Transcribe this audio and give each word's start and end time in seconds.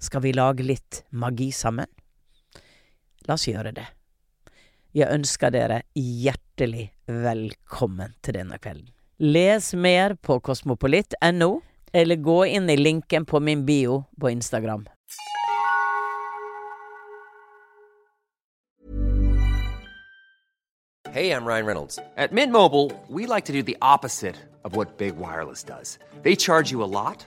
Skal 0.00 0.22
vi 0.24 0.32
lage 0.32 0.64
litt 0.64 1.04
magi 1.10 1.50
sammen? 1.52 1.86
La 3.28 3.36
oss 3.36 3.44
gjøre 3.48 3.74
det. 3.76 3.84
Jeg 4.96 5.12
ønsker 5.12 5.52
dere 5.52 5.82
hjertelig 5.94 6.86
velkommen 7.06 8.14
til 8.24 8.38
denne 8.40 8.56
kvelden. 8.58 8.88
Les 9.20 9.74
mer 9.76 10.16
på 10.16 10.38
kosmopolitt.no, 10.40 11.50
eller 11.92 12.16
gå 12.16 12.38
inn 12.48 12.72
i 12.72 12.78
linken 12.80 13.28
på 13.28 13.42
min 13.44 13.66
bio 13.68 14.06
på 14.16 14.32
Instagram. 14.32 14.88
Hey, 21.12 21.32
I'm 21.32 21.44
Ryan 21.44 21.66
Reynolds. 21.66 21.98
At 22.16 22.32
Mint 22.32 22.52
Mobile, 22.52 22.90
we 23.08 23.26
like 23.26 23.44
to 23.46 23.52
do 23.52 23.62
the 23.62 23.76
opposite 23.82 24.36
of 24.64 24.76
what 24.76 24.96
Big 24.96 25.16
Wireless 25.16 25.62
does. 25.64 25.98
They 26.22 26.36
charge 26.36 26.70
you 26.70 26.84
a 26.84 26.88
lot, 26.88 27.26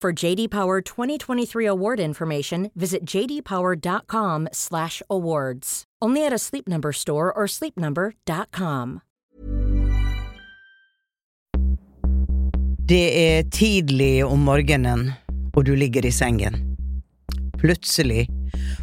For 0.00 0.12
JD 0.12 0.50
Power 0.50 0.80
2023 0.80 1.66
award 1.66 1.98
information, 1.98 2.70
visit 2.76 3.04
jdpower.com/awards. 3.04 5.84
Only 6.00 6.24
at 6.24 6.32
a 6.32 6.38
Sleep 6.38 6.68
Number 6.68 6.92
store 6.92 7.32
or 7.32 7.48
sleepnumber.com. 7.48 9.00
Det 12.88 13.36
er 13.36 13.42
tidlig 13.50 14.24
om 14.24 14.38
morgenen, 14.38 15.12
og 15.56 15.64
du 15.66 15.74
ligger 15.74 16.06
i 16.06 16.10
sengen. 16.10 16.76
Plutselig 17.58 18.28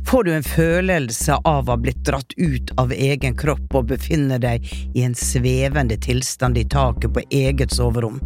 får 0.06 0.24
du 0.24 0.34
en 0.36 0.44
følelse 0.44 1.40
av 1.48 1.66
å 1.66 1.72
ha 1.72 1.78
blitt 1.80 2.04
dratt 2.06 2.34
ut 2.38 2.72
av 2.78 2.92
egen 2.92 3.36
kropp 3.40 3.74
og 3.74 3.88
befinner 3.96 4.40
deg 4.44 4.68
i 4.94 5.02
en 5.08 5.16
svevende 5.16 5.98
tilstand 5.98 6.58
i 6.60 6.68
taket 6.68 7.14
på 7.16 7.24
eget 7.32 7.72
soverom. 7.72 8.20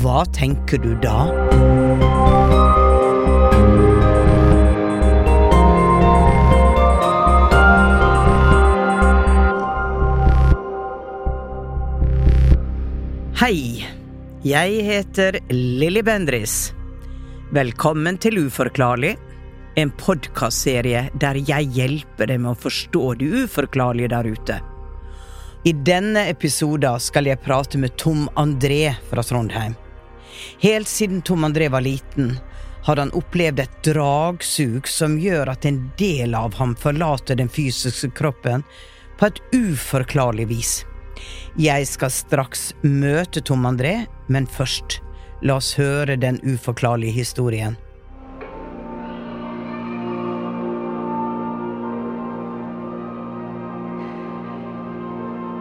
Hva 0.00 0.24
tenker 0.32 0.80
du 0.80 0.94
da? 1.00 1.28
Hei, 13.34 13.82
jeg 14.46 14.82
heter 14.86 15.40
Lilly 15.50 16.04
Bendris. 16.06 16.68
Velkommen 17.50 18.14
til 18.22 18.38
Uforklarlig, 18.44 19.16
en 19.74 19.90
podkastserie 19.98 21.00
der 21.18 21.40
jeg 21.42 21.66
hjelper 21.74 22.30
deg 22.30 22.38
med 22.44 22.52
å 22.52 22.60
forstå 22.62 23.02
det 23.18 23.32
uforklarlige 23.40 24.12
der 24.12 24.30
ute. 24.36 24.60
I 25.66 25.74
denne 25.74 26.28
episoden 26.30 27.02
skal 27.02 27.26
jeg 27.26 27.42
prate 27.42 27.82
med 27.82 27.98
Tom 27.98 28.28
André 28.38 28.94
fra 29.10 29.26
Trondheim. 29.26 29.74
Helt 30.62 30.94
siden 30.94 31.26
Tom 31.26 31.42
André 31.50 31.72
var 31.74 31.82
liten, 31.82 32.36
har 32.86 33.02
han 33.02 33.10
opplevd 33.18 33.66
et 33.66 33.78
dragsug 33.90 34.86
som 34.86 35.18
gjør 35.18 35.56
at 35.58 35.66
en 35.66 35.88
del 35.98 36.38
av 36.38 36.54
ham 36.62 36.78
forlater 36.78 37.42
den 37.42 37.50
fysiske 37.50 38.14
kroppen 38.14 38.62
på 39.18 39.26
et 39.26 39.46
uforklarlig 39.58 40.52
vis. 40.54 40.84
Jeg 41.60 41.86
skal 41.90 42.12
straks 42.12 42.72
møte 42.82 43.42
Tom 43.44 43.66
André, 43.68 44.04
men 44.28 44.46
først, 44.50 45.00
la 45.44 45.58
oss 45.60 45.74
høre 45.78 46.16
den 46.20 46.40
uforklarlige 46.42 47.14
historien. 47.18 47.78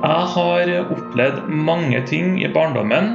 Jeg 0.03 0.23
har 0.33 0.69
opplevd 0.91 1.45
mange 1.47 2.01
ting 2.09 2.41
i 2.43 2.49
barndommen, 2.51 3.13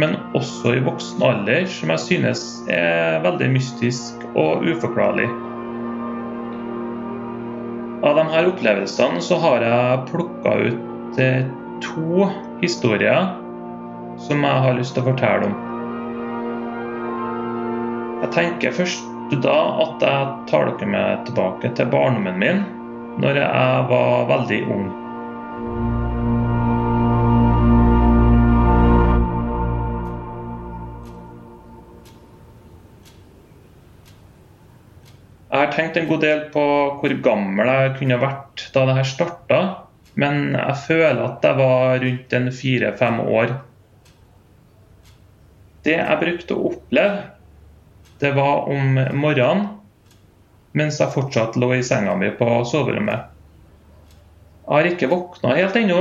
men 0.00 0.14
også 0.36 0.72
i 0.76 0.84
voksen 0.84 1.20
alder, 1.24 1.66
som 1.68 1.92
jeg 1.92 2.04
synes 2.04 2.44
er 2.72 3.20
veldig 3.24 3.50
mystisk 3.52 4.24
og 4.32 4.64
uforklarlig. 4.64 5.28
Av 8.06 8.16
disse 8.16 8.42
opplevelsene 8.52 9.22
så 9.24 9.38
har 9.44 9.64
jeg 9.66 10.04
plukka 10.08 10.56
ut 10.68 10.95
eh, 11.18 11.46
to 11.84 12.28
historier 12.62 13.32
som 14.18 14.44
jeg 14.44 14.64
har 14.64 14.76
lyst 14.78 14.96
til 14.96 15.04
å 15.04 15.10
fortelle 15.10 15.50
om. 15.50 15.56
Jeg 18.24 18.32
tenker 18.32 18.76
først 18.76 19.12
da 19.42 19.56
at 19.82 20.04
jeg 20.06 20.28
tar 20.50 20.70
dere 20.70 20.86
med 20.88 21.26
tilbake 21.26 21.72
til 21.76 21.90
barndommen 21.92 22.38
min, 22.40 22.62
når 23.20 23.40
jeg 23.42 23.88
var 23.90 24.28
veldig 24.30 24.60
ung. 24.70 24.86
Jeg 35.56 35.64
har 35.64 35.72
tenkt 35.72 35.96
en 35.96 36.08
god 36.10 36.20
del 36.20 36.40
på 36.52 36.62
hvor 37.00 37.12
gammel 37.24 37.70
jeg 37.70 37.92
kunne 38.00 38.18
vært 38.20 38.66
da 38.74 38.82
det 38.88 38.96
her 38.98 39.08
starta, 39.08 39.60
men 40.16 40.54
jeg 40.56 40.76
føler 40.86 41.22
at 41.26 41.44
jeg 41.44 41.58
var 41.58 41.98
rundt 42.00 42.36
en 42.38 42.52
fire-fem 42.52 43.18
år. 43.20 43.50
Det 45.84 45.98
jeg 45.98 46.20
brukte 46.22 46.56
å 46.56 46.70
oppleve, 46.70 47.24
det 48.22 48.32
var 48.36 48.70
om 48.72 48.96
morgenen 49.20 49.66
mens 50.76 51.00
jeg 51.00 51.12
fortsatt 51.12 51.56
lå 51.60 51.70
i 51.76 51.84
senga 51.84 52.16
mi 52.20 52.30
på 52.36 52.48
soverommet. 52.68 53.28
Jeg 54.66 54.72
har 54.72 54.88
ikke 54.90 55.08
våkna 55.12 55.54
helt 55.56 55.76
ennå. 55.78 56.00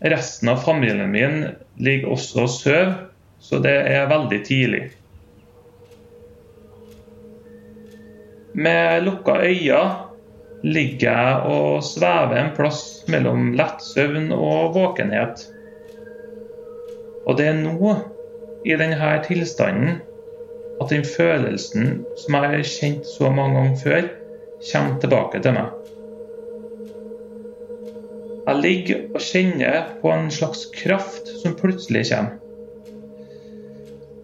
Resten 0.00 0.50
av 0.52 0.64
familien 0.64 1.12
min 1.12 1.38
ligger 1.80 2.16
også 2.16 2.42
og 2.44 2.50
sover, 2.52 2.90
så 3.40 3.60
det 3.64 3.76
er 3.92 4.10
veldig 4.10 4.40
tidlig. 4.44 4.82
Med 8.56 9.04
lukka 9.04 9.38
øyne 9.44 10.05
ligger 10.66 11.12
jeg 11.12 11.52
og 11.52 11.84
svever 11.86 12.40
en 12.40 12.52
plass 12.56 12.82
mellom 13.10 13.52
lett 13.58 13.84
søvn 13.84 14.32
og 14.34 14.74
våkenhet. 14.74 15.44
Og 17.26 17.38
det 17.38 17.48
er 17.52 17.60
nå, 17.60 17.94
i 18.66 18.74
denne 18.78 19.12
tilstanden, 19.26 20.00
at 20.82 20.92
den 20.92 21.06
følelsen 21.06 22.02
som 22.18 22.36
jeg 22.36 22.52
har 22.52 22.70
kjent 22.70 23.06
så 23.08 23.30
mange 23.30 23.60
ganger 23.60 23.82
før, 23.82 24.08
kommer 24.66 24.98
tilbake 25.02 25.42
til 25.44 25.54
meg. 25.56 25.70
Jeg 28.46 28.62
ligger 28.62 29.06
og 29.10 29.22
kjenner 29.26 29.78
på 30.02 30.10
en 30.14 30.28
slags 30.34 30.66
kraft 30.74 31.30
som 31.42 31.56
plutselig 31.58 32.06
kommer. 32.10 32.36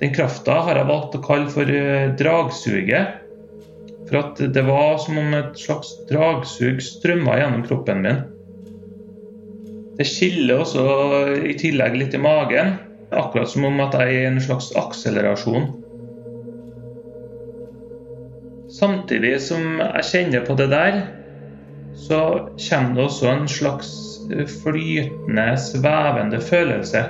Den 0.02 0.14
krafta 0.14 0.56
har 0.66 0.78
jeg 0.78 0.88
valgt 0.88 1.14
å 1.14 1.22
kalle 1.22 1.50
for 1.50 1.68
eh, 1.70 2.10
dragsuget. 2.18 3.21
For 4.12 4.20
at 4.20 4.40
det 4.52 4.62
var 4.66 4.98
som 5.00 5.16
om 5.22 5.34
et 5.38 5.54
slags 5.56 5.94
dragsug 6.10 6.82
strømma 6.84 7.38
gjennom 7.38 7.62
kroppen 7.64 8.02
min. 8.04 8.18
Det 9.96 10.04
skiller 10.04 10.60
også 10.60 10.82
i 11.48 11.54
tillegg 11.56 11.96
litt 11.96 12.16
i 12.16 12.20
magen, 12.20 12.74
akkurat 13.08 13.48
som 13.48 13.64
om 13.70 13.80
at 13.80 13.96
jeg 13.96 14.12
er 14.12 14.26
i 14.26 14.28
en 14.28 14.36
slags 14.44 14.68
akselerasjon. 14.76 15.64
Samtidig 18.72 19.32
som 19.46 19.80
jeg 19.80 20.08
kjenner 20.10 20.44
på 20.44 20.60
det 20.60 20.68
der, 20.74 21.00
så 22.04 22.20
kommer 22.68 22.94
det 22.98 23.08
også 23.08 23.32
en 23.32 23.48
slags 23.48 23.90
flytende, 24.60 25.48
svevende 25.56 26.44
følelse. 26.52 27.06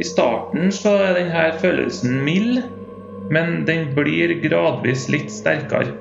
I 0.00 0.08
starten 0.08 0.72
så 0.72 0.96
er 1.04 1.16
denne 1.20 1.48
følelsen 1.60 2.22
mild, 2.24 2.62
men 3.30 3.64
den 3.66 3.92
blir 3.94 4.34
gradvis 4.42 5.06
litt 5.12 5.30
sterkere. 5.32 5.94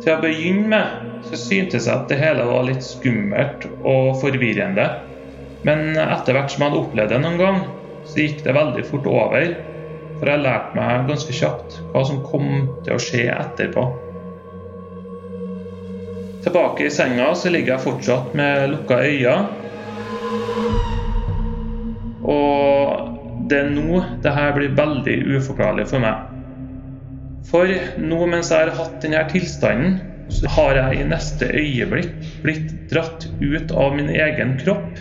Til 0.00 0.14
å 0.16 0.20
begynne 0.22 0.68
med 0.72 1.10
så 1.28 1.38
syntes 1.38 1.86
jeg 1.86 1.94
at 1.94 2.08
det 2.10 2.18
hele 2.20 2.46
var 2.48 2.64
litt 2.66 2.84
skummelt 2.84 3.66
og 3.86 4.16
forvirrende. 4.22 4.86
Men 5.66 5.92
etter 6.00 6.36
hvert 6.36 6.52
som 6.52 6.64
jeg 6.64 6.70
hadde 6.70 6.80
opplevd 6.80 7.12
det 7.12 7.20
noen 7.20 7.40
gang, 7.40 7.58
så 8.08 8.22
gikk 8.22 8.40
det 8.46 8.56
veldig 8.56 8.84
fort 8.88 9.08
over. 9.10 9.50
For 10.20 10.30
jeg 10.32 10.44
lærte 10.44 10.76
meg 10.76 11.08
ganske 11.08 11.36
kjapt 11.36 11.80
hva 11.92 12.04
som 12.08 12.22
kom 12.24 12.48
til 12.86 12.96
å 12.96 13.02
skje 13.02 13.26
etterpå. 13.34 13.84
Tilbake 16.40 16.88
i 16.88 16.92
senga 16.92 17.30
så 17.36 17.52
ligger 17.52 17.76
jeg 17.76 17.84
fortsatt 17.84 18.34
med 18.36 18.70
lukka 18.72 19.02
øyne. 19.04 19.36
Og 22.24 23.19
det 23.50 23.58
er 23.58 23.72
nå 23.74 24.02
det 24.24 24.34
her 24.34 24.54
blir 24.56 24.76
veldig 24.78 25.16
uforklarlig 25.36 25.88
for 25.90 26.02
meg. 26.02 26.28
For 27.50 27.72
nå 27.98 28.20
mens 28.30 28.52
jeg 28.52 28.68
har 28.68 28.76
hatt 28.78 29.00
denne 29.02 29.24
tilstanden, 29.32 29.98
så 30.30 30.50
har 30.54 30.78
jeg 30.78 31.00
i 31.00 31.08
neste 31.10 31.48
øyeblikk 31.50 32.12
blitt 32.44 32.74
dratt 32.92 33.26
ut 33.40 33.72
av 33.74 33.96
min 33.96 34.12
egen 34.14 34.54
kropp. 34.60 35.00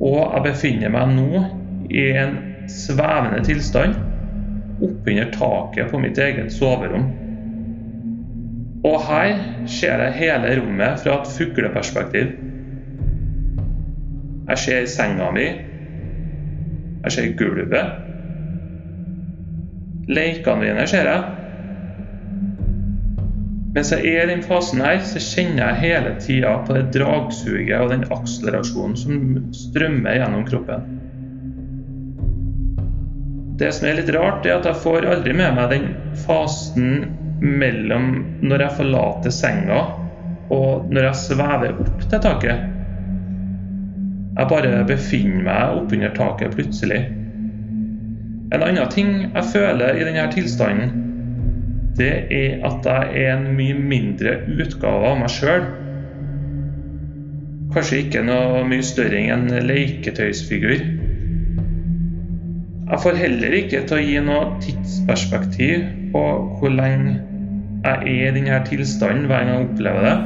Og 0.00 0.20
jeg 0.20 0.44
befinner 0.44 0.92
meg 0.92 1.14
nå 1.16 1.44
i 1.88 2.04
en 2.20 2.36
svevende 2.70 3.40
tilstand 3.46 3.96
oppunder 4.80 5.32
taket 5.32 5.90
på 5.90 6.00
mitt 6.00 6.18
eget 6.20 6.52
soverom. 6.52 7.08
Og 8.84 9.00
her 9.04 9.34
ser 9.68 10.00
jeg 10.06 10.16
hele 10.16 10.54
rommet 10.60 11.02
fra 11.02 11.18
et 11.20 11.32
fugleperspektiv. 11.36 12.30
Jeg 14.50 14.62
ser 14.64 14.86
senga 14.88 15.28
mi. 15.36 15.48
Jeg 17.04 17.14
ser 17.14 17.34
gulvet. 17.38 17.92
Leikene 20.10 20.66
dine 20.66 20.86
ser 20.90 21.08
jeg. 21.08 21.36
Mens 23.70 23.92
jeg 23.94 24.02
er 24.10 24.24
i 24.26 24.32
den 24.32 24.42
fasen 24.42 24.82
her, 24.82 24.98
så 25.06 25.22
kjenner 25.22 25.62
jeg 25.62 25.82
hele 25.84 26.14
tida 26.22 26.56
på 26.66 26.74
det 26.74 26.88
dragsuget 26.96 27.76
og 27.78 27.92
den 27.92 28.02
akselerasjonen 28.10 28.98
som 28.98 29.20
strømmer 29.54 30.18
gjennom 30.18 30.42
kroppen. 30.48 30.88
Det 33.60 33.70
som 33.76 33.86
er 33.86 34.00
litt 34.00 34.10
rart, 34.16 34.46
er 34.48 34.56
at 34.56 34.66
jeg 34.66 34.82
får 34.82 35.06
aldri 35.12 35.36
med 35.36 35.54
meg 35.54 35.70
den 35.70 35.88
fasen 36.24 37.04
mellom 37.40 38.10
når 38.42 38.66
jeg 38.66 38.78
forlater 38.80 39.32
senga 39.32 39.80
og 40.50 40.90
når 40.90 41.06
jeg 41.06 41.20
svever 41.22 41.76
opp 41.84 42.06
til 42.08 42.22
taket. 42.24 42.79
Jeg 44.38 44.46
bare 44.50 44.84
befinner 44.86 45.42
meg 45.46 45.78
oppunder 45.80 46.12
taket 46.14 46.54
plutselig. 46.54 47.00
En 48.50 48.62
annen 48.66 48.90
ting 48.90 49.10
jeg 49.22 49.46
føler 49.52 49.98
i 49.98 50.06
denne 50.06 50.26
tilstanden, 50.32 51.06
det 51.98 52.12
er 52.32 52.64
at 52.66 52.86
jeg 52.86 53.24
er 53.24 53.36
en 53.36 53.50
mye 53.58 53.76
mindre 53.76 54.38
utgave 54.54 55.10
av 55.10 55.18
meg 55.20 55.32
sjøl. 55.34 55.66
Kanskje 57.74 58.00
ikke 58.04 58.24
noe 58.26 58.64
mye 58.66 58.86
større 58.86 59.18
enn 59.20 59.50
en 59.50 59.66
leketøysfigur. 59.68 60.80
Jeg 62.90 63.02
får 63.04 63.18
heller 63.20 63.54
ikke 63.60 63.84
til 63.86 63.98
å 63.98 64.02
gi 64.02 64.22
noe 64.26 64.46
tidsperspektiv 64.64 65.84
på 66.14 66.24
hvor 66.58 66.72
lenge 66.74 67.20
jeg 67.84 67.94
er 67.94 68.08
i 68.10 68.34
denne 68.34 68.58
tilstanden 68.66 69.28
hver 69.30 69.44
gang 69.44 69.52
jeg 69.54 69.68
opplever 69.68 70.08
det. 70.08 70.16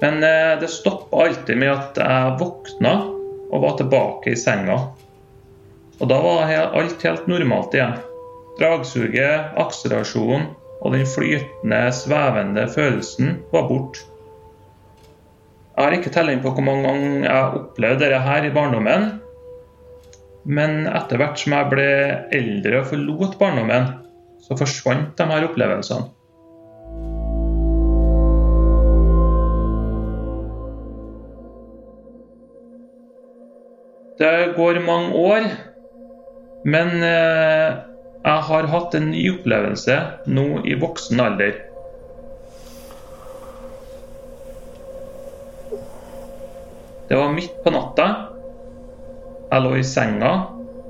Men 0.00 0.22
eh, 0.22 0.58
det 0.60 0.70
stoppa 0.70 1.24
alltid 1.24 1.58
med 1.58 1.72
at 1.72 1.98
jeg 1.98 2.36
våkna 2.40 2.94
og 3.48 3.62
var 3.64 3.78
tilbake 3.78 4.34
i 4.34 4.38
senga. 4.38 4.78
Og 5.98 6.10
da 6.10 6.18
var 6.22 6.52
alt 6.52 7.02
helt 7.02 7.26
normalt 7.30 7.74
igjen. 7.74 7.96
Dragsuget, 8.58 9.54
akselerasjonen 9.58 10.50
og 10.78 10.94
den 10.94 11.06
flytende, 11.10 11.80
svevende 11.94 12.68
følelsen 12.70 13.40
var 13.52 13.66
borte. 13.70 14.04
Jeg 15.78 15.86
har 15.86 15.94
ikke 15.94 16.10
telling 16.14 16.40
på 16.42 16.50
hvor 16.50 16.64
mange 16.66 16.88
ganger 16.88 17.24
jeg 17.24 17.58
opplevde 17.60 18.02
dette 18.02 18.22
her 18.26 18.46
i 18.46 18.54
barndommen. 18.54 19.08
Men 20.48 20.86
etter 20.90 21.20
hvert 21.20 21.38
som 21.38 21.54
jeg 21.54 21.70
ble 21.70 21.90
eldre 22.34 22.80
og 22.80 22.88
forlot 22.90 23.36
barndommen, 23.38 23.90
så 24.42 24.58
forsvant 24.58 25.12
de 25.18 25.26
her 25.30 25.46
opplevelsene. 25.46 26.08
Det 34.18 34.54
går 34.56 34.80
mange 34.82 35.14
år, 35.14 35.44
men 36.66 36.88
eh, 37.06 37.74
jeg 38.24 38.46
har 38.48 38.66
hatt 38.72 38.94
en 38.98 39.12
ny 39.12 39.20
opplevelse 39.30 39.94
nå 40.26 40.46
i 40.66 40.74
voksen 40.80 41.20
alder. 41.22 41.52
Det 47.08 47.16
var 47.16 47.30
midt 47.36 47.54
på 47.62 47.70
natta. 47.70 48.08
Jeg 49.52 49.64
lå 49.64 49.70
i 49.78 49.84
senga, 49.86 50.32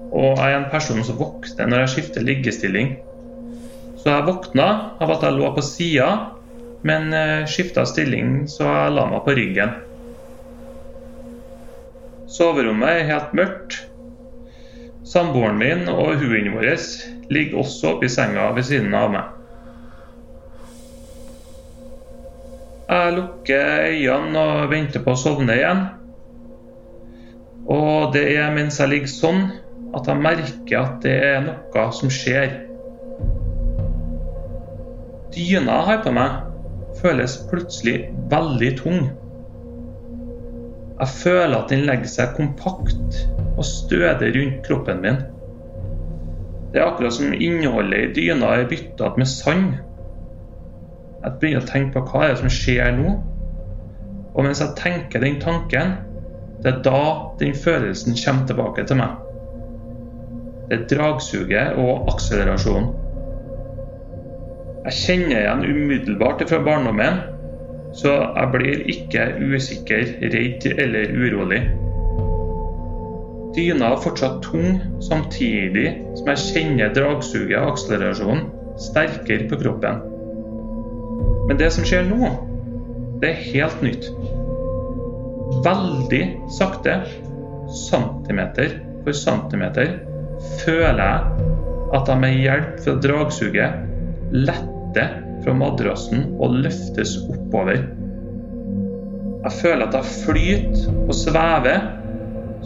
og 0.08 0.30
jeg 0.32 0.48
er 0.48 0.56
en 0.62 0.70
person 0.72 1.04
som 1.04 1.20
våkner 1.20 1.68
når 1.68 1.84
jeg 1.84 1.92
skifter 1.98 2.24
liggestilling. 2.24 2.96
Så 4.00 4.08
jeg 4.08 4.24
våkna 4.24 4.70
av 5.04 5.12
at 5.18 5.28
jeg 5.28 5.36
lå 5.36 5.52
på 5.52 5.66
sida, 5.68 6.08
men 6.88 7.12
eh, 7.12 7.44
skifta 7.44 7.84
stilling 7.84 8.48
så 8.48 8.64
jeg 8.72 8.96
la 8.96 9.04
meg 9.12 9.22
på 9.28 9.36
ryggen. 9.36 9.76
Soverommet 12.28 12.88
er 12.92 13.06
helt 13.08 13.34
mørkt. 13.36 13.78
Samboeren 15.08 15.56
min 15.56 15.86
og 15.88 16.18
hunden 16.20 16.52
vår 16.52 16.74
ligger 17.32 17.62
også 17.62 17.94
oppi 17.94 18.08
senga 18.12 18.50
ved 18.56 18.66
siden 18.68 18.92
av 18.96 19.12
meg. 19.14 19.34
Jeg 22.88 23.14
lukker 23.16 23.86
øynene 23.88 24.42
og 24.42 24.70
venter 24.72 25.02
på 25.04 25.12
å 25.12 25.20
sovne 25.20 25.56
igjen. 25.56 25.80
Og 27.68 28.12
det 28.12 28.24
er 28.36 28.52
mens 28.52 28.80
jeg 28.80 28.92
ligger 28.92 29.12
sånn 29.12 29.42
at 29.96 30.08
jeg 30.08 30.24
merker 30.24 30.78
at 30.80 31.00
det 31.04 31.14
er 31.30 31.42
noe 31.46 31.86
som 31.96 32.12
skjer. 32.12 32.52
Dyna 35.32 35.78
jeg 35.80 35.88
har 35.88 36.04
på 36.04 36.12
meg, 36.16 36.38
føles 37.00 37.36
plutselig 37.50 37.96
veldig 38.32 38.70
tung. 38.80 39.08
Jeg 40.98 41.08
føler 41.14 41.54
at 41.54 41.70
den 41.70 41.84
legger 41.86 42.10
seg 42.10 42.32
kompakt 42.34 43.18
og 43.54 43.66
stødig 43.66 44.32
rundt 44.34 44.64
kroppen 44.66 45.02
min. 45.04 45.20
Det 46.72 46.80
er 46.80 46.88
akkurat 46.88 47.14
som 47.14 47.32
innholdet 47.32 48.00
i 48.00 48.10
dyna 48.16 48.50
er 48.56 48.66
bytta 48.70 49.12
med 49.16 49.30
sand. 49.30 49.76
Jeg 51.22 51.38
begynner 51.38 51.62
å 51.62 51.70
tenke 51.70 51.94
på 51.94 52.10
hva 52.10 52.26
er 52.26 52.36
som 52.40 52.50
skjer 52.52 52.92
nå. 52.98 53.14
Og 54.34 54.44
mens 54.44 54.60
jeg 54.62 54.74
tenker 54.78 55.22
den 55.22 55.38
tanken, 55.42 55.94
det 56.62 56.72
er 56.72 56.82
da 56.82 57.00
den 57.38 57.54
følelsen 57.54 58.18
kommer 58.18 58.50
tilbake 58.50 58.84
til 58.90 58.98
meg. 58.98 59.16
Det 60.68 60.80
er 60.80 60.86
dragsuget 60.90 61.78
og 61.80 62.10
akselerasjonen. 62.12 62.90
Jeg 64.88 64.98
kjenner 64.98 65.40
igjen 65.44 65.66
umiddelbart 65.68 66.42
fra 66.48 66.58
barndommen 66.64 67.22
så 67.96 68.14
jeg 68.36 68.50
blir 68.52 68.82
ikke 68.92 69.28
usikker, 69.40 70.16
redd 70.32 70.66
eller 70.74 71.12
urolig. 71.16 71.60
Dyna 73.56 73.92
er 73.94 74.02
fortsatt 74.04 74.42
tung, 74.44 74.78
samtidig 75.02 75.88
som 76.18 76.28
jeg 76.30 76.42
kjenner 76.44 76.92
dragsuget 76.94 77.56
og 77.58 77.72
akselerasjonen 77.72 78.44
sterkere 78.78 79.48
på 79.50 79.58
kroppen. 79.62 80.02
Men 81.48 81.58
det 81.58 81.70
som 81.74 81.86
skjer 81.88 82.04
nå, 82.06 82.28
det 83.22 83.32
er 83.32 83.46
helt 83.54 83.80
nytt. 83.82 84.10
Veldig 85.64 86.22
sakte, 86.54 87.00
centimeter 87.88 88.76
for 89.02 89.16
centimeter, 89.16 89.96
føler 90.62 91.02
jeg 91.02 91.48
at 91.96 92.10
jeg 92.12 92.20
med 92.20 92.36
hjelp 92.36 92.76
fra 92.84 92.94
dragsuget 93.02 94.34
letter 94.36 95.27
fra 95.44 95.54
madrassen 95.56 96.24
og 96.38 96.58
løftes 96.64 97.16
oppover. 97.28 97.82
Jeg 99.44 99.54
føler 99.62 99.86
at 99.86 99.94
jeg 99.94 100.14
flyter 100.24 100.96
og 101.06 101.14
svever, 101.14 101.84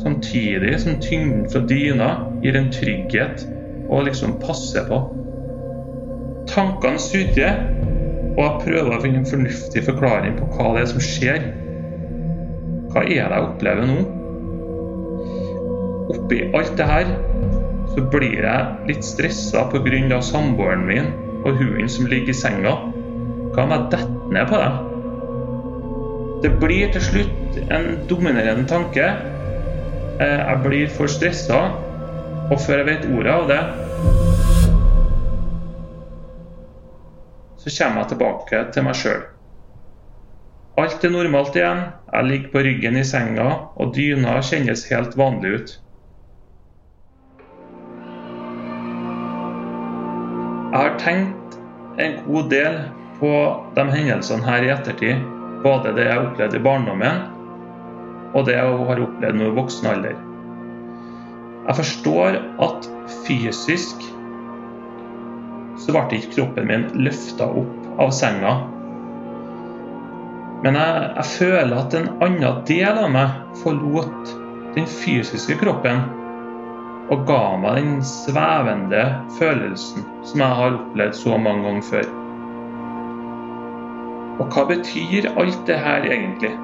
samtidig 0.02 0.78
som 0.80 1.00
tyngden 1.04 1.50
fra 1.52 1.60
dyna 1.68 2.08
gir 2.42 2.56
en 2.58 2.70
trygghet 2.72 3.44
og 3.88 4.06
liksom 4.08 4.38
passer 4.42 4.86
på. 4.88 5.02
Tankene 6.48 7.00
suter, 7.00 7.60
og 8.32 8.40
jeg 8.40 8.62
prøver 8.64 8.96
å 8.96 9.02
finne 9.02 9.20
en 9.20 9.28
fornuftig 9.28 9.84
forklaring 9.84 10.38
på 10.40 10.48
hva 10.56 10.72
det 10.74 10.86
er 10.86 10.90
som 10.94 11.04
skjer. 11.04 11.44
Hva 12.92 13.04
er 13.04 13.28
det 13.28 13.36
jeg 13.36 13.48
opplever 13.50 13.88
nå? 13.88 14.00
Oppi 16.12 16.40
alt 16.56 16.72
det 16.80 16.88
her 16.88 17.12
så 17.92 18.04
blir 18.12 18.40
jeg 18.40 18.88
litt 18.88 19.04
stressa 19.04 19.66
pga. 19.72 20.20
samboeren 20.24 20.86
min 20.88 21.12
og 21.44 21.58
hunden 21.58 21.88
som 21.88 22.06
ligger 22.06 22.32
i 22.32 22.37
senga. 22.37 22.75
Hva 23.52 23.66
om 23.66 23.75
jeg 23.75 23.88
detter 23.92 24.32
ned 24.32 24.49
på 24.49 24.61
dem? 24.62 24.80
Det 26.42 26.50
blir 26.58 26.92
til 26.94 27.04
slutt 27.06 27.58
en 27.70 27.87
dominerende 28.11 28.66
tanke. 28.68 29.04
Eh, 30.20 30.40
Jeg 30.49 30.61
blir 30.64 30.88
for 30.88 31.06
stressa, 31.06 31.61
og 32.50 32.58
før 32.61 32.82
jeg 32.82 32.87
vet 32.87 33.06
ordet 33.18 33.32
av 33.32 33.49
det, 33.49 33.61
så 37.62 37.70
kommer 37.78 38.02
jeg 38.02 38.08
tilbake 38.08 38.64
til 38.75 38.87
meg 38.88 38.99
sjøl. 38.99 39.22
Alt 40.82 41.04
er 41.04 41.12
normalt 41.14 41.56
igjen. 41.56 41.84
Jeg 42.12 42.28
ligger 42.28 42.52
på 42.52 42.64
ryggen 42.66 42.96
i 42.96 43.04
senga, 43.04 43.49
og 43.76 43.94
dyna 43.94 44.38
kjennes 44.42 44.87
helt 44.90 45.16
vanlig 45.20 45.54
ut. 45.54 45.75
Jeg 50.72 50.80
har 50.80 50.94
tenkt 50.96 51.56
en 52.00 52.14
god 52.24 52.46
del 52.48 52.76
på 53.18 53.30
de 53.76 53.82
hendelsene 53.92 54.46
her 54.46 54.64
i 54.64 54.70
ettertid. 54.72 55.26
Både 55.60 55.90
det 55.92 56.06
jeg 56.06 56.22
opplevde 56.22 56.56
i 56.56 56.62
barndommen, 56.64 57.18
og 58.32 58.46
det 58.48 58.54
jeg 58.56 58.78
har 58.88 59.02
opplevd 59.04 59.36
nå 59.36 59.50
i 59.50 59.56
voksen 59.58 59.90
alder. 59.90 60.14
Jeg 61.66 61.76
forstår 61.76 62.38
at 62.64 62.88
fysisk 63.26 64.00
så 65.82 65.92
ble 65.92 66.22
ikke 66.22 66.32
kroppen 66.38 66.70
min 66.70 66.88
løfta 67.04 67.50
opp 67.52 68.00
av 68.00 68.16
senga. 68.16 68.54
Men 70.64 70.80
jeg, 70.80 71.04
jeg 71.18 71.28
føler 71.34 71.76
at 71.82 71.98
en 72.00 72.10
annen 72.24 72.64
del 72.72 73.04
av 73.04 73.12
meg 73.12 73.60
forlot 73.60 74.34
den 74.72 74.88
fysiske 74.88 75.60
kroppen 75.60 76.00
og 77.12 77.26
ga 77.28 77.40
meg 77.61 77.78
den 77.83 78.02
svevende 78.09 79.04
følelsen 79.37 80.04
som 80.25 80.40
jeg 80.40 80.59
har 80.61 80.76
opplevd 80.78 81.16
så 81.19 81.37
mange 81.37 81.66
ganger 81.66 81.88
før. 81.90 82.11
Og 84.40 84.54
hva 84.54 84.64
betyr 84.71 85.28
alt 85.37 85.66
det 85.69 85.76
her 85.76 86.07
egentlig? 86.09 86.54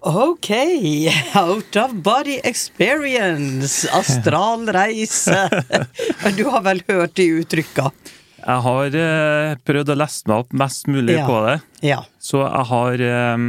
Ok, 0.00 0.50
out 1.36 1.76
of 1.76 1.98
body 2.02 2.38
experience, 2.44 3.90
astralreise. 4.00 5.42
Du 6.38 6.46
har 6.48 6.62
vel 6.64 6.82
hørt 6.88 7.18
de 7.18 7.28
uttrykka? 7.42 7.90
Jeg 8.40 8.62
har 8.64 8.94
eh, 8.96 9.54
prøvd 9.68 9.92
å 9.92 9.98
lese 10.00 10.26
meg 10.30 10.36
opp 10.44 10.52
mest 10.56 10.88
mulig 10.88 11.18
Ja. 11.18 11.26
på 11.28 11.36
det. 11.46 11.58
Ja. 11.86 12.00
Så 12.18 12.40
jeg 12.46 12.66
har 12.70 13.00
eh, 13.00 13.44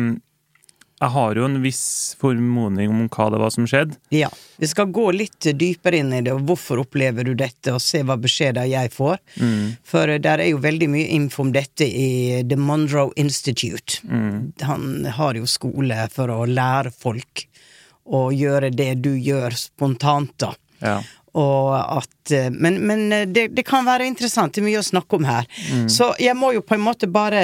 Jeg 1.01 1.09
har 1.15 1.33
jo 1.33 1.45
en 1.47 1.55
viss 1.63 2.15
formodning 2.21 2.89
om 2.93 3.07
hva 3.09 3.25
det 3.33 3.39
var 3.41 3.49
som 3.49 3.65
skjedde. 3.65 3.95
ja. 4.13 4.29
Vi 4.61 4.67
skal 4.69 4.91
gå 4.93 5.07
litt 5.15 5.47
dypere 5.57 5.97
inn 5.97 6.11
i 6.13 6.19
det, 6.21 6.29
og 6.35 6.43
hvorfor 6.45 6.77
opplever 6.83 7.25
du 7.25 7.31
dette, 7.33 7.71
og 7.73 7.81
se 7.81 8.03
hva 8.05 8.13
beskjeder 8.21 8.67
jeg 8.69 8.91
får. 8.93 9.17
For 9.83 10.05
der 10.21 10.43
er 10.43 10.51
jo 10.51 10.59
veldig 10.61 10.89
mye 10.93 11.07
info 11.15 11.41
om 11.41 11.49
dette 11.51 11.81
i 11.89 12.43
The 12.45 12.55
Monroe 12.61 13.09
Institute. 13.17 14.03
Han 14.61 15.05
har 15.17 15.33
jo 15.33 15.47
skole 15.49 15.97
for 16.13 16.29
å 16.29 16.45
lære 16.45 16.91
folk 16.93 17.47
å 18.05 18.27
gjøre 18.29 18.69
det 18.69 19.01
du 19.01 19.15
gjør 19.17 19.57
spontant, 19.57 20.35
da. 20.37 20.53
Ja. 20.85 20.99
At 21.33 22.31
eh, 22.31 22.49
Men, 22.51 22.81
men 22.87 23.13
eh, 23.13 23.27
det, 23.27 23.47
det 23.55 23.63
kan 23.63 23.85
være 23.87 24.07
interessant. 24.09 24.53
Det 24.53 24.61
er 24.63 24.67
mye 24.67 24.81
å 24.81 24.87
snakke 24.87 25.19
om 25.19 25.27
her. 25.29 25.47
Så 25.91 26.13
jeg 26.19 26.35
må 26.37 26.51
jo 26.57 26.63
på 26.65 26.75
en 26.75 26.83
måte 26.83 27.07
bare 27.11 27.43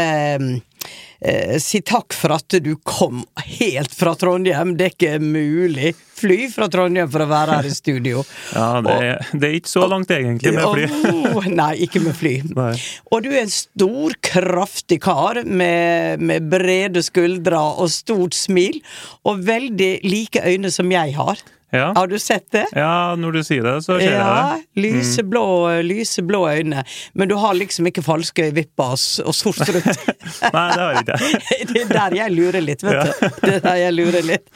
eh, 1.20 1.56
si 1.64 1.82
takk 1.86 2.16
for 2.16 2.36
at 2.36 2.58
du 2.64 2.74
kom 2.84 3.24
helt 3.60 3.96
fra 3.96 4.16
Trondheim. 4.20 4.76
Det 4.78 4.90
er 4.90 4.94
ikke 4.96 5.16
mulig. 5.24 5.94
Fly 6.18 6.48
fra 6.52 6.68
Trondheim 6.74 7.10
for 7.14 7.24
å 7.24 7.30
være 7.30 7.60
her 7.60 7.70
i 7.70 7.74
studio. 7.76 8.24
Ja, 8.58 8.82
det, 8.82 8.94
er, 9.06 9.28
det 9.38 9.48
er 9.48 9.58
ikke 9.60 9.72
så 9.72 9.88
langt 9.88 10.12
egentlig 10.12 10.54
med 10.56 10.68
fly. 10.74 11.12
oh, 11.32 11.48
nei, 11.48 11.74
ikke 11.88 12.02
med 12.04 12.16
fly. 12.18 12.36
Nei. 12.58 12.72
Og 13.12 13.24
du 13.24 13.32
er 13.32 13.44
en 13.46 13.54
stor, 13.54 14.16
kraftig 14.26 15.00
kar 15.06 15.44
med, 15.46 16.24
med 16.24 16.48
brede 16.52 17.04
skuldre 17.06 17.60
og 17.78 17.92
stort 17.94 18.36
smil, 18.36 18.82
og 19.28 19.46
veldig 19.48 19.94
like 20.08 20.44
øyne 20.44 20.74
som 20.74 20.92
jeg 20.92 21.16
har. 21.16 21.40
Ja. 21.70 21.92
Har 21.96 22.08
du 22.08 22.16
sett 22.20 22.46
det? 22.52 22.66
ja, 22.72 23.16
når 23.20 23.32
du 23.32 23.40
sier 23.44 23.64
det, 23.66 23.74
så 23.84 23.98
ser 24.00 24.06
jeg 24.06 24.14
Ja, 24.16 24.56
det. 24.56 24.82
lyseblå, 24.82 25.42
lyseblå 25.84 26.40
øyne. 26.50 26.84
Men 27.14 27.28
du 27.28 27.36
har 27.36 27.54
liksom 27.60 27.90
ikke 27.90 28.04
falske 28.06 28.46
øyevipper 28.48 28.94
og 29.26 29.36
sort 29.36 29.60
strutt. 29.60 30.08
Nei, 30.54 30.68
det 30.72 30.80
har 30.80 30.94
jeg 30.94 31.02
ikke. 31.04 31.18
det 31.74 31.82
er 31.82 31.92
der 31.92 32.16
jeg 32.22 32.32
lurer 32.38 32.64
litt, 32.64 32.86
vet 32.88 33.04
du. 33.04 33.28
Det 33.44 33.54
er 33.58 33.66
der 33.66 33.82
jeg 33.82 33.96
lurer 33.98 34.28
litt. 34.30 34.48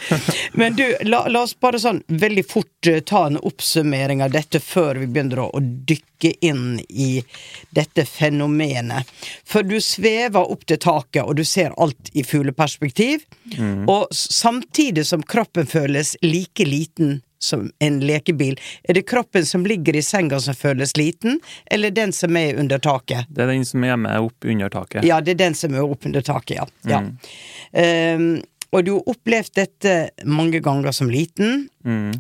Men 0.55 0.77
du, 0.79 0.85
la, 1.03 1.25
la 1.27 1.41
oss 1.43 1.55
bare 1.59 1.81
sånn 1.83 1.99
veldig 2.07 2.45
fort 2.47 2.87
uh, 2.91 3.01
ta 3.03 3.25
en 3.27 3.41
oppsummering 3.43 4.23
av 4.23 4.31
dette 4.31 4.63
før 4.63 5.01
vi 5.03 5.09
begynner 5.11 5.43
å, 5.43 5.49
å 5.51 5.59
dykke 5.59 6.31
inn 6.47 6.77
i 6.87 7.09
dette 7.75 8.05
fenomenet. 8.07 9.09
For 9.43 9.67
du 9.67 9.79
svever 9.83 10.47
opp 10.53 10.63
til 10.69 10.79
taket, 10.79 11.25
og 11.25 11.35
du 11.39 11.43
ser 11.43 11.73
alt 11.81 12.11
i 12.13 12.23
fugleperspektiv. 12.23 13.25
Og 13.89 14.07
samtidig 14.15 15.03
som 15.09 15.23
kroppen 15.27 15.67
føles 15.67 16.13
like 16.21 16.63
liten 16.67 17.10
som 17.43 17.67
en 17.79 17.99
lekebil, 18.05 18.59
er 18.83 18.97
det 18.97 19.05
kroppen 19.09 19.45
som 19.45 19.65
ligger 19.65 19.97
i 19.97 20.03
senga 20.05 20.39
som 20.39 20.57
føles 20.57 20.95
liten, 20.97 21.39
eller 21.65 21.91
den 21.91 22.13
som 22.15 22.37
er 22.37 22.59
under 22.61 22.81
taket? 22.81 23.29
Det 23.29 23.45
er 23.45 23.53
den 23.53 23.65
som 23.67 23.83
er 23.87 23.97
med 23.99 24.29
opp 24.29 24.45
under 24.45 24.69
taket. 24.73 25.05
Ja, 25.07 25.19
det 25.21 25.35
er 25.35 25.41
den 25.47 25.57
som 25.57 25.75
er 25.75 25.85
opp 25.85 26.05
under 26.05 26.25
taket, 26.25 26.61
ja. 26.61 26.67
ja. 26.91 27.01
Um, 28.15 28.31
og 28.71 28.85
du 28.87 28.93
har 28.93 29.09
opplevd 29.11 29.51
dette 29.57 29.95
mange 30.23 30.61
ganger 30.63 30.95
som 30.95 31.09
liten, 31.11 31.65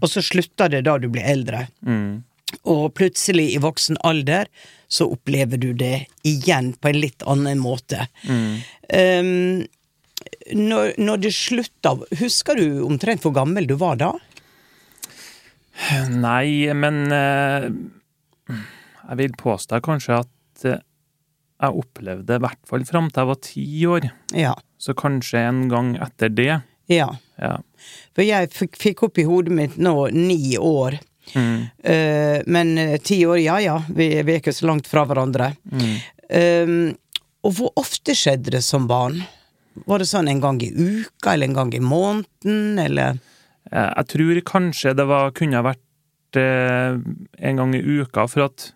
og 0.01 0.09
så 0.11 0.23
slutter 0.25 0.71
det 0.73 0.81
da 0.83 0.97
du 0.99 1.07
blir 1.07 1.23
eldre. 1.23 1.63
Mm. 1.87 2.23
Og 2.67 2.89
plutselig, 2.97 3.53
i 3.55 3.61
voksen 3.63 3.99
alder, 4.03 4.49
så 4.91 5.07
opplever 5.13 5.61
du 5.61 5.71
det 5.77 6.07
igjen 6.27 6.73
på 6.75 6.91
en 6.91 6.99
litt 6.99 7.23
annen 7.23 7.61
måte. 7.63 8.09
Ehm, 8.91 9.63
når, 10.51 10.97
når 10.99 11.21
det 11.23 11.31
slutter 11.33 12.03
Husker 12.19 12.59
du 12.59 12.83
omtrent 12.85 13.23
hvor 13.23 13.33
gammel 13.35 13.65
du 13.69 13.77
var 13.79 13.95
da? 14.01 14.11
Nei, 16.11 16.71
men 16.77 17.03
eh, 17.15 17.67
jeg 18.51 19.19
vil 19.21 19.35
påstå 19.39 19.81
kanskje 19.85 20.21
at 20.21 20.65
eh, 20.67 20.81
jeg 21.61 21.77
opplevde 21.83 22.37
i 22.37 22.41
hvert 22.41 22.61
fall 22.69 22.83
fram 22.87 23.09
til 23.11 23.21
jeg 23.21 23.29
var 23.29 23.41
ti 23.45 23.65
år. 23.85 24.07
Ja. 24.37 24.53
Så 24.81 24.95
kanskje 24.97 25.43
en 25.45 25.67
gang 25.71 25.95
etter 26.01 26.33
det. 26.33 26.61
ja. 26.91 27.11
Ja. 27.41 27.55
For 28.13 28.21
jeg 28.21 28.51
fikk, 28.53 28.99
opp 29.07 29.17
i 29.17 29.25
hodet 29.25 29.53
mitt 29.57 29.77
nå 29.81 29.95
ni 30.13 30.57
år. 30.61 30.99
Eh, 31.33 32.41
men 32.45 32.75
ti 33.01 33.17
år, 33.25 33.39
ja 33.41 33.55
ja, 33.63 33.77
vi, 33.89 34.11
vi 34.21 34.35
er 34.35 34.41
ikke 34.41 34.53
så 34.53 34.67
langt 34.69 34.89
fra 34.89 35.07
hverandre. 35.09 35.53
Eh, 36.29 36.73
og 37.41 37.55
hvor 37.57 37.73
ofte 37.81 38.13
skjedde 38.17 38.53
det 38.57 38.61
som 38.65 38.85
barn? 38.89 39.23
Var 39.87 40.03
det 40.03 40.09
sånn 40.09 40.29
en 40.29 40.41
gang 40.43 40.59
i 40.61 40.69
uka, 40.69 41.33
eller 41.33 41.49
en 41.49 41.57
gang 41.57 41.73
i 41.73 41.81
måneden, 41.81 42.77
eller 42.83 43.17
Jeg 43.71 44.07
tror 44.11 44.41
kanskje 44.47 44.93
det 44.97 45.07
var, 45.07 45.31
kunne 45.37 45.59
ha 45.61 45.63
vært 45.71 46.39
eh, 46.39 46.99
en 47.49 47.55
gang 47.61 47.75
i 47.75 47.81
uka, 47.81 48.27
for 48.27 48.49
at 48.49 48.71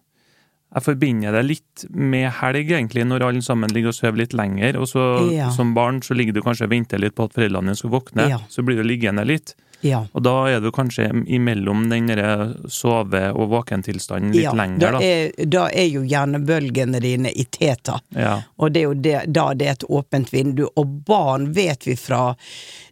jeg 0.75 0.83
forbinder 0.83 1.31
det 1.31 1.43
litt 1.47 1.85
med 1.95 2.27
helg, 2.41 2.71
egentlig, 2.75 3.05
når 3.07 3.23
alle 3.29 3.41
sammen 3.45 3.71
ligger 3.71 3.93
og 3.93 3.95
sover 3.95 4.19
litt 4.19 4.33
lenger. 4.35 4.75
Og 4.81 4.89
så 4.91 5.05
Ja. 5.31 5.49
som 5.55 5.73
barn 5.73 6.01
så 6.03 6.15
ligger 6.17 6.33
du 6.35 6.41
kanskje 6.41 6.65
og 6.67 6.71
venter 6.73 6.99
litt 6.99 7.15
på 7.15 7.23
at 7.29 7.33
foreldrene 7.37 7.69
dine 7.71 7.79
skal 7.79 7.93
våkne. 7.93 8.27
Ja. 8.29 8.39
Så 8.49 8.63
blir 8.65 8.75
du 8.75 8.83
liggende 8.83 9.23
litt. 9.25 9.53
Ja. 9.81 10.01
Og 10.13 10.23
da 10.23 10.33
er 10.49 10.59
du 10.59 10.71
kanskje 10.71 11.07
imellom 11.27 11.89
den 11.89 12.07
sove- 12.67 13.31
og 13.35 13.49
våkentilstanden 13.53 14.33
litt 14.33 14.51
lenger, 14.55 14.79
da 14.79 14.91
da. 14.91 14.99
er, 15.03 15.45
da 15.45 15.65
er 15.69 15.87
jo 15.91 16.01
hjernebølgene 16.03 16.99
dine 16.99 17.31
i 17.31 17.45
teta. 17.45 17.99
Ja. 18.09 18.41
Og 18.57 18.73
det 18.73 18.81
er 18.81 18.87
jo 18.89 18.93
det, 18.95 19.31
da 19.31 19.53
det 19.53 19.67
er 19.67 19.71
et 19.77 19.87
åpent 19.89 20.31
vindu. 20.33 20.65
Og 20.75 21.05
barn 21.05 21.51
vet 21.53 21.85
vi 21.87 21.95
fra 21.95 22.35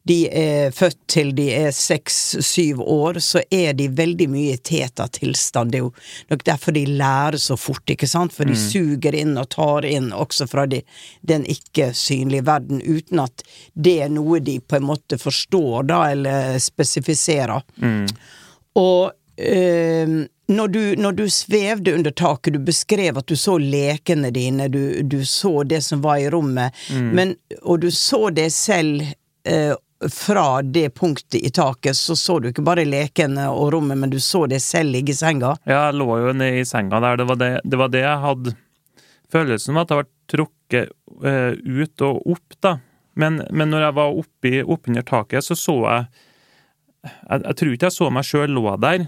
de 0.03 0.17
er 0.27 0.71
født 0.75 0.97
til 1.07 1.29
de 1.35 1.45
er 1.55 1.71
seks-syv 1.71 2.81
år, 2.81 3.19
så 3.23 3.39
er 3.51 3.71
de 3.77 3.87
veldig 3.87 4.27
mye 4.33 4.57
i 4.57 4.59
teta-tilstand. 4.59 5.71
Det 5.71 5.79
er 5.79 5.85
jo 5.85 5.93
nok 6.33 6.43
derfor 6.43 6.75
de 6.75 6.83
lærer 6.89 7.39
så 7.39 7.55
fort, 7.59 7.85
ikke 7.87 8.09
sant? 8.11 8.35
For 8.35 8.49
de 8.49 8.57
suger 8.59 9.15
inn 9.15 9.37
og 9.39 9.47
tar 9.55 9.87
inn 9.87 10.11
også 10.11 10.47
fra 10.51 10.65
de, 10.67 10.81
den 11.23 11.47
ikke-synlige 11.47 12.43
verden, 12.49 12.83
uten 12.83 13.23
at 13.23 13.45
det 13.73 13.95
er 14.03 14.11
noe 14.11 14.41
de 14.43 14.57
på 14.59 14.79
en 14.79 14.89
måte 14.91 15.19
forstår, 15.21 15.87
da, 15.87 16.01
eller 16.11 16.59
spesifiserer. 16.59 17.63
Og 18.75 19.11
eh, 19.39 20.17
når, 20.51 20.67
du, 20.67 20.81
når 20.99 21.11
du 21.21 21.23
svevde 21.31 21.95
under 21.95 22.11
taket, 22.11 22.53
du 22.53 22.59
beskrev 22.59 23.17
at 23.23 23.31
du 23.31 23.37
så 23.39 23.55
lekene 23.57 24.33
dine, 24.35 24.67
du, 24.67 24.99
du 24.99 25.21
så 25.25 25.63
det 25.63 25.79
som 25.87 26.03
var 26.03 26.19
i 26.19 26.27
rommet, 26.33 26.75
men, 27.15 27.37
og 27.61 27.79
du 27.87 27.91
så 27.95 28.27
deg 28.35 28.51
selv 28.51 29.07
eh, 29.47 29.71
fra 30.11 30.61
det 30.61 30.89
punktet 30.97 31.39
i 31.39 31.51
taket, 31.53 31.97
så 31.97 32.15
så 32.15 32.39
du 32.39 32.49
ikke 32.49 32.65
bare 32.65 32.85
lekene 32.87 33.47
og 33.51 33.71
rommet, 33.75 33.99
men 33.99 34.11
du 34.11 34.19
så 34.23 34.45
deg 34.49 34.61
selv 34.63 34.95
ligge 34.95 35.13
i 35.13 35.17
senga. 35.17 35.55
Ja, 35.63 35.87
jeg 35.87 35.99
lå 36.01 36.09
jo 36.23 36.33
nede 36.37 36.61
i 36.61 36.67
senga 36.67 36.99
der. 37.03 37.21
Det 37.21 37.27
var 37.29 37.39
det, 37.41 37.51
det, 37.63 37.79
var 37.79 37.93
det 37.93 38.05
jeg 38.05 38.23
hadde 38.27 38.55
Følelsen 39.33 39.73
av 39.73 39.87
at 39.87 39.91
jeg 39.91 39.97
var 39.97 40.09
trukket 40.29 40.91
eh, 41.25 41.55
ut 41.57 42.03
og 42.05 42.27
opp, 42.35 42.57
da. 42.61 42.75
Men, 43.17 43.39
men 43.49 43.71
når 43.73 43.87
jeg 43.87 43.95
var 43.97 44.19
oppi, 44.19 44.51
oppunder 44.61 45.05
taket, 45.05 45.45
så 45.45 45.57
så 45.57 45.75
jeg 45.81 46.05
Jeg, 47.03 47.41
jeg 47.43 47.55
tror 47.59 47.73
ikke 47.73 47.87
jeg 47.89 47.95
så 47.97 48.05
meg 48.15 48.23
sjøl 48.23 48.53
lå 48.55 48.61
der, 48.79 49.01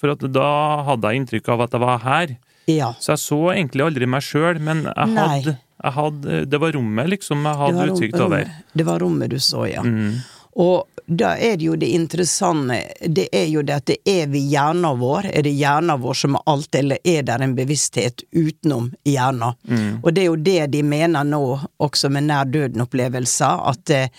for 0.00 0.14
da 0.16 0.46
hadde 0.86 1.10
jeg 1.10 1.20
inntrykk 1.20 1.50
av 1.52 1.66
at 1.66 1.74
jeg 1.76 1.82
var 1.82 1.98
her. 2.00 2.30
Ja. 2.70 2.92
Så 2.96 3.12
jeg 3.12 3.20
så 3.20 3.40
egentlig 3.52 3.84
aldri 3.84 4.08
meg 4.08 4.24
sjøl, 4.24 4.60
men 4.62 4.86
jeg 4.86 5.16
hadde, 5.18 5.56
jeg 5.82 5.94
hadde 5.98 6.38
Det 6.48 6.60
var 6.62 6.72
rommet, 6.78 7.10
liksom, 7.12 7.44
jeg 7.44 7.60
hadde 7.60 7.88
utsikt 7.90 8.22
over. 8.22 8.54
Det 8.72 8.86
var 8.88 9.02
rommet 9.02 9.34
du 9.34 9.38
så, 9.42 9.66
ja. 9.68 9.82
Mm. 9.84 10.22
Og 10.60 10.84
da 11.06 11.32
er 11.36 11.56
det 11.56 11.66
jo 11.66 11.76
det 11.76 11.88
interessante, 11.96 12.78
det 13.06 13.26
er 13.32 13.46
jo 13.50 13.62
det 13.66 13.74
at 13.80 13.86
det 13.90 13.96
er 14.08 14.28
vi 14.30 14.44
hjernen 14.52 15.00
vår, 15.00 15.26
er 15.32 15.42
det 15.42 15.52
hjernen 15.56 16.00
vår 16.00 16.14
som 16.14 16.36
er 16.38 16.44
alt, 16.52 16.74
eller 16.78 16.98
er 17.04 17.22
det 17.26 17.38
en 17.40 17.56
bevissthet 17.56 18.24
utenom 18.30 18.90
hjernen? 19.08 19.56
Og 20.02 20.12
det 20.12 20.22
er 20.22 20.28
jo 20.28 20.36
det 20.36 20.66
de 20.72 20.82
mener 20.86 21.24
nå, 21.24 21.42
også 21.82 22.10
med 22.12 22.28
nær 22.28 22.44
døden-opplevelser, 22.52 23.64
at 23.72 23.90
eh, 23.90 24.12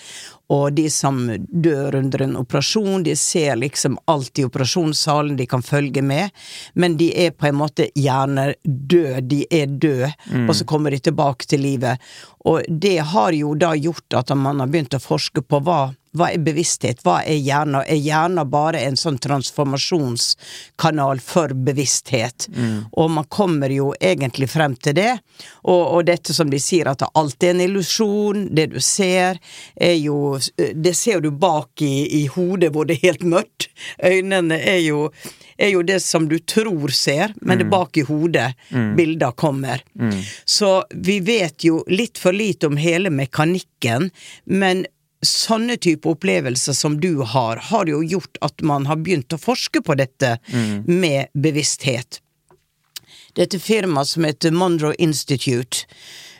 og 0.53 0.73
de 0.75 0.89
som 0.91 1.21
dør 1.49 1.95
under 1.95 2.21
en 2.21 2.35
operasjon, 2.37 3.03
de 3.03 3.15
ser 3.17 3.55
liksom 3.55 3.95
alt 4.11 4.37
i 4.39 4.45
operasjonssalen, 4.45 5.37
de 5.39 5.47
kan 5.49 5.63
følge 5.63 6.03
med, 6.05 6.29
men 6.73 6.97
de 6.99 7.07
er 7.25 7.31
på 7.31 7.47
en 7.47 7.57
måte 7.57 7.87
hjerner 7.95 8.53
døde, 8.63 9.23
de 9.31 9.45
er 9.49 9.71
døde, 9.71 10.11
og 10.43 10.53
så 10.55 10.67
kommer 10.69 10.91
de 10.93 10.99
tilbake 10.99 11.47
til 11.47 11.63
livet. 11.63 11.97
Og 12.45 12.61
det 12.67 12.99
har 13.15 13.33
jo 13.33 13.55
da 13.55 13.71
gjort 13.79 14.19
at 14.19 14.35
man 14.37 14.59
har 14.61 14.69
begynt 14.69 14.99
å 14.99 15.01
forske 15.01 15.41
på 15.41 15.63
hva, 15.63 15.93
hva 16.17 16.29
er 16.33 16.41
bevissthet, 16.45 17.01
hva 17.05 17.19
er 17.25 17.39
hjernen? 17.41 17.81
Er 17.81 17.97
hjernen 17.97 18.49
bare 18.49 18.83
en 18.85 18.97
sånn 18.99 19.17
transformasjonskanal 19.23 21.21
for 21.23 21.53
bevissthet? 21.53 22.47
Og 22.93 23.11
man 23.11 23.25
kommer 23.29 23.73
jo 23.73 23.93
egentlig 23.99 24.49
frem 24.53 24.75
til 24.75 24.97
det, 24.97 25.17
og, 25.63 25.83
og 25.97 26.05
dette 26.05 26.33
som 26.33 26.49
de 26.49 26.59
sier 26.61 26.89
at 26.91 27.05
alt 27.13 27.43
er 27.43 27.55
en 27.55 27.63
illusjon, 27.65 28.47
det 28.53 28.69
du 28.73 28.79
ser 28.79 29.39
er 29.75 29.95
jo 29.97 30.37
Det 30.57 30.93
ser 30.95 31.21
du 31.21 31.31
bak 31.31 31.81
i, 31.81 32.23
i 32.23 32.27
hodet 32.27 32.71
hvor 32.73 32.85
det 32.85 32.99
er 32.99 33.11
helt 33.11 33.23
mørkt. 33.23 33.69
Øynene 34.03 34.59
er 34.59 34.79
jo 34.83 35.09
er 35.57 35.69
jo 35.69 35.83
det 35.85 35.99
som 36.01 36.27
du 36.29 36.39
tror 36.39 36.89
ser, 36.89 37.33
men 37.41 37.59
det 37.59 37.67
er 37.67 37.73
bak 37.73 37.97
i 37.97 38.05
hodet 38.07 38.53
bilder 38.97 39.31
kommer. 39.31 39.83
Så 40.45 40.83
vi 40.89 41.19
vet 41.19 41.63
jo 41.63 41.83
litt 41.87 42.17
for 42.17 42.33
lite 42.33 42.67
om 42.67 42.77
hele 42.77 43.09
mekanikken, 43.13 44.09
men 44.45 44.85
sånne 45.27 45.77
type 45.81 46.09
opplevelser 46.09 46.75
som 46.77 46.99
du 47.01 47.23
har, 47.23 47.61
har 47.71 47.89
jo 47.89 48.03
gjort 48.03 48.37
at 48.45 48.61
man 48.61 48.87
har 48.89 49.01
begynt 49.01 49.33
å 49.33 49.41
forske 49.41 49.81
på 49.81 49.95
dette 49.99 50.37
med 50.85 51.31
bevissthet. 51.33 52.19
Dette 53.33 53.59
firmaet 53.59 54.13
som 54.13 54.27
heter 54.27 54.53
Monroe 54.53 54.95
Institute, 55.01 55.85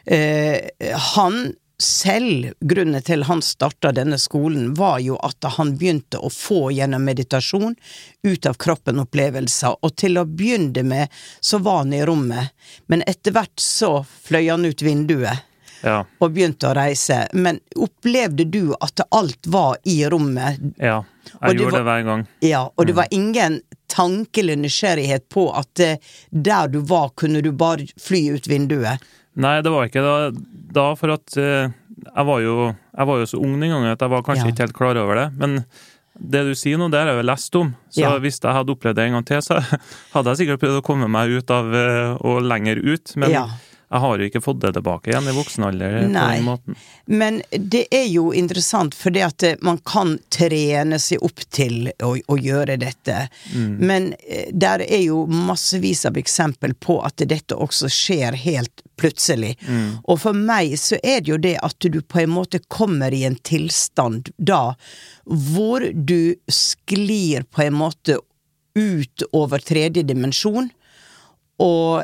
eh, 0.06 0.70
han 1.16 1.54
selv, 1.82 2.54
grunnen 2.60 3.02
til 3.02 3.24
han 3.28 3.42
starta 3.42 3.92
denne 3.92 4.20
skolen, 4.22 4.74
var 4.78 5.00
jo 5.04 5.18
at 5.26 5.44
han 5.58 5.76
begynte 5.78 6.22
å 6.22 6.30
få 6.30 6.72
gjennom 6.72 7.04
meditasjon 7.04 7.76
ut 8.24 8.46
av 8.46 8.60
kroppen 8.62 9.02
opplevelser, 9.04 9.80
og 9.82 9.96
til 10.00 10.22
å 10.22 10.28
begynne 10.30 10.86
med 10.88 11.24
så 11.42 11.60
var 11.64 11.84
han 11.84 11.94
i 11.94 12.04
rommet, 12.06 12.54
men 12.88 13.04
etter 13.08 13.36
hvert 13.36 13.60
så 13.60 13.96
fløy 14.06 14.48
han 14.52 14.70
ut 14.70 14.86
vinduet 14.86 15.50
Ja. 15.84 16.04
og 16.20 16.32
begynte 16.34 16.70
å 16.70 16.76
reise. 16.78 17.28
Men 17.34 17.60
opplevde 17.76 18.46
du 18.50 18.74
at 18.82 19.02
alt 19.12 19.46
var 19.48 19.78
i 19.86 20.04
rommet? 20.10 20.60
ja. 20.80 21.04
Jeg 21.42 21.56
det 21.56 21.62
gjorde 21.64 21.72
var- 21.72 21.80
det 21.80 21.88
hver 21.88 22.04
gang. 22.06 22.28
Ja, 22.42 22.62
og 22.78 22.86
det 22.88 22.94
var 22.96 23.08
ingen 23.12 23.62
tanke 23.88 24.42
eller 24.42 24.56
nysgjerrighet 24.60 25.30
på 25.30 25.46
at 25.56 25.80
eh, 25.80 25.96
der 26.32 26.68
du 26.68 26.80
var, 26.80 27.10
kunne 27.16 27.42
du 27.42 27.52
bare 27.52 27.88
fly 28.00 28.30
ut 28.36 28.48
vinduet? 28.48 29.00
Nei, 29.36 29.62
det 29.62 29.72
var 29.72 29.88
ikke 29.88 30.04
da, 30.04 30.32
da 30.76 30.86
for 31.00 31.14
at 31.16 31.38
eh, 31.38 31.72
jeg, 31.72 32.26
var 32.28 32.40
jo, 32.44 32.76
jeg 32.76 33.08
var 33.08 33.18
jo 33.24 33.26
så 33.32 33.40
ung 33.40 33.56
den 33.60 33.72
gangen 33.72 33.92
at 33.96 34.02
jeg 34.04 34.10
var 34.14 34.22
kanskje 34.28 34.46
Ja. 34.46 34.52
ikke 34.52 34.66
helt 34.68 34.78
klar 34.78 35.00
over 35.00 35.16
det. 35.16 35.28
Men 35.40 35.64
det 36.20 36.44
du 36.46 36.54
sier 36.60 36.78
nå, 36.78 36.92
det 36.92 37.00
har 37.02 37.08
jeg 37.14 37.24
jo 37.24 37.28
lest 37.32 37.56
om. 37.56 37.76
Så 37.90 38.02
Ja. 38.04 38.12
hvis 38.20 38.40
jeg 38.44 38.54
hadde 38.54 38.76
opplevd 38.76 38.96
det 39.00 39.06
en 39.08 39.14
gang 39.18 39.26
til, 39.26 39.42
så 39.42 39.60
hadde 40.14 40.28
jeg 40.36 40.44
sikkert 40.44 40.60
prøvd 40.62 40.82
å 40.84 40.86
komme 40.86 41.08
meg 41.10 41.32
ut 41.40 41.50
av 41.56 41.74
eh, 41.74 42.18
og 42.22 42.44
lenger 42.44 42.84
ut. 42.84 43.16
Men 43.16 43.32
Ja. 43.32 43.48
Jeg 43.94 44.02
har 44.02 44.20
jo 44.20 44.28
ikke 44.28 44.42
fått 44.42 44.62
det 44.64 44.72
tilbake 44.74 45.12
igjen 45.12 45.28
i 45.30 45.36
voksen 45.36 45.66
alder 45.68 45.98
på 46.00 46.08
den 46.10 46.46
måten. 46.48 46.78
Men 47.06 47.42
det 47.52 47.84
er 47.94 48.08
jo 48.10 48.32
interessant, 48.34 48.96
for 48.98 49.14
det 49.14 49.22
at 49.28 49.46
eh, 49.46 49.60
man 49.62 49.78
kan 49.86 50.16
trene 50.34 50.98
seg 51.02 51.22
opp 51.22 51.44
til 51.54 51.92
å, 52.02 52.16
å 52.18 52.38
gjøre 52.40 52.80
dette. 52.82 53.28
Men 53.54 54.14
eh, 54.26 54.50
der 54.50 54.82
er 54.88 55.04
jo 55.06 55.24
massevis 55.30 56.06
av 56.10 56.18
eksempel 56.18 56.74
på 56.74 56.98
at 57.06 57.22
dette 57.30 57.54
også 57.54 57.92
skjer 57.94 58.40
helt 58.48 58.82
plutselig. 58.98 59.56
Og 60.04 60.20
for 60.22 60.38
meg 60.38 60.74
så 60.80 60.98
er 61.04 61.22
det 61.22 61.32
jo 61.32 61.40
det 61.42 61.56
at 61.66 61.86
du 61.94 62.00
på 62.02 62.24
en 62.24 62.34
måte 62.34 62.62
kommer 62.72 63.14
i 63.14 63.24
en 63.28 63.38
tilstand 63.46 64.30
da 64.38 64.76
hvor 65.26 65.86
du 65.94 66.36
sklir 66.52 67.46
på 67.50 67.66
en 67.68 67.78
måte 67.78 68.18
ut 68.74 69.26
over 69.32 69.62
tredje 69.64 70.04
dimensjon. 70.08 70.70
Og 71.62 72.04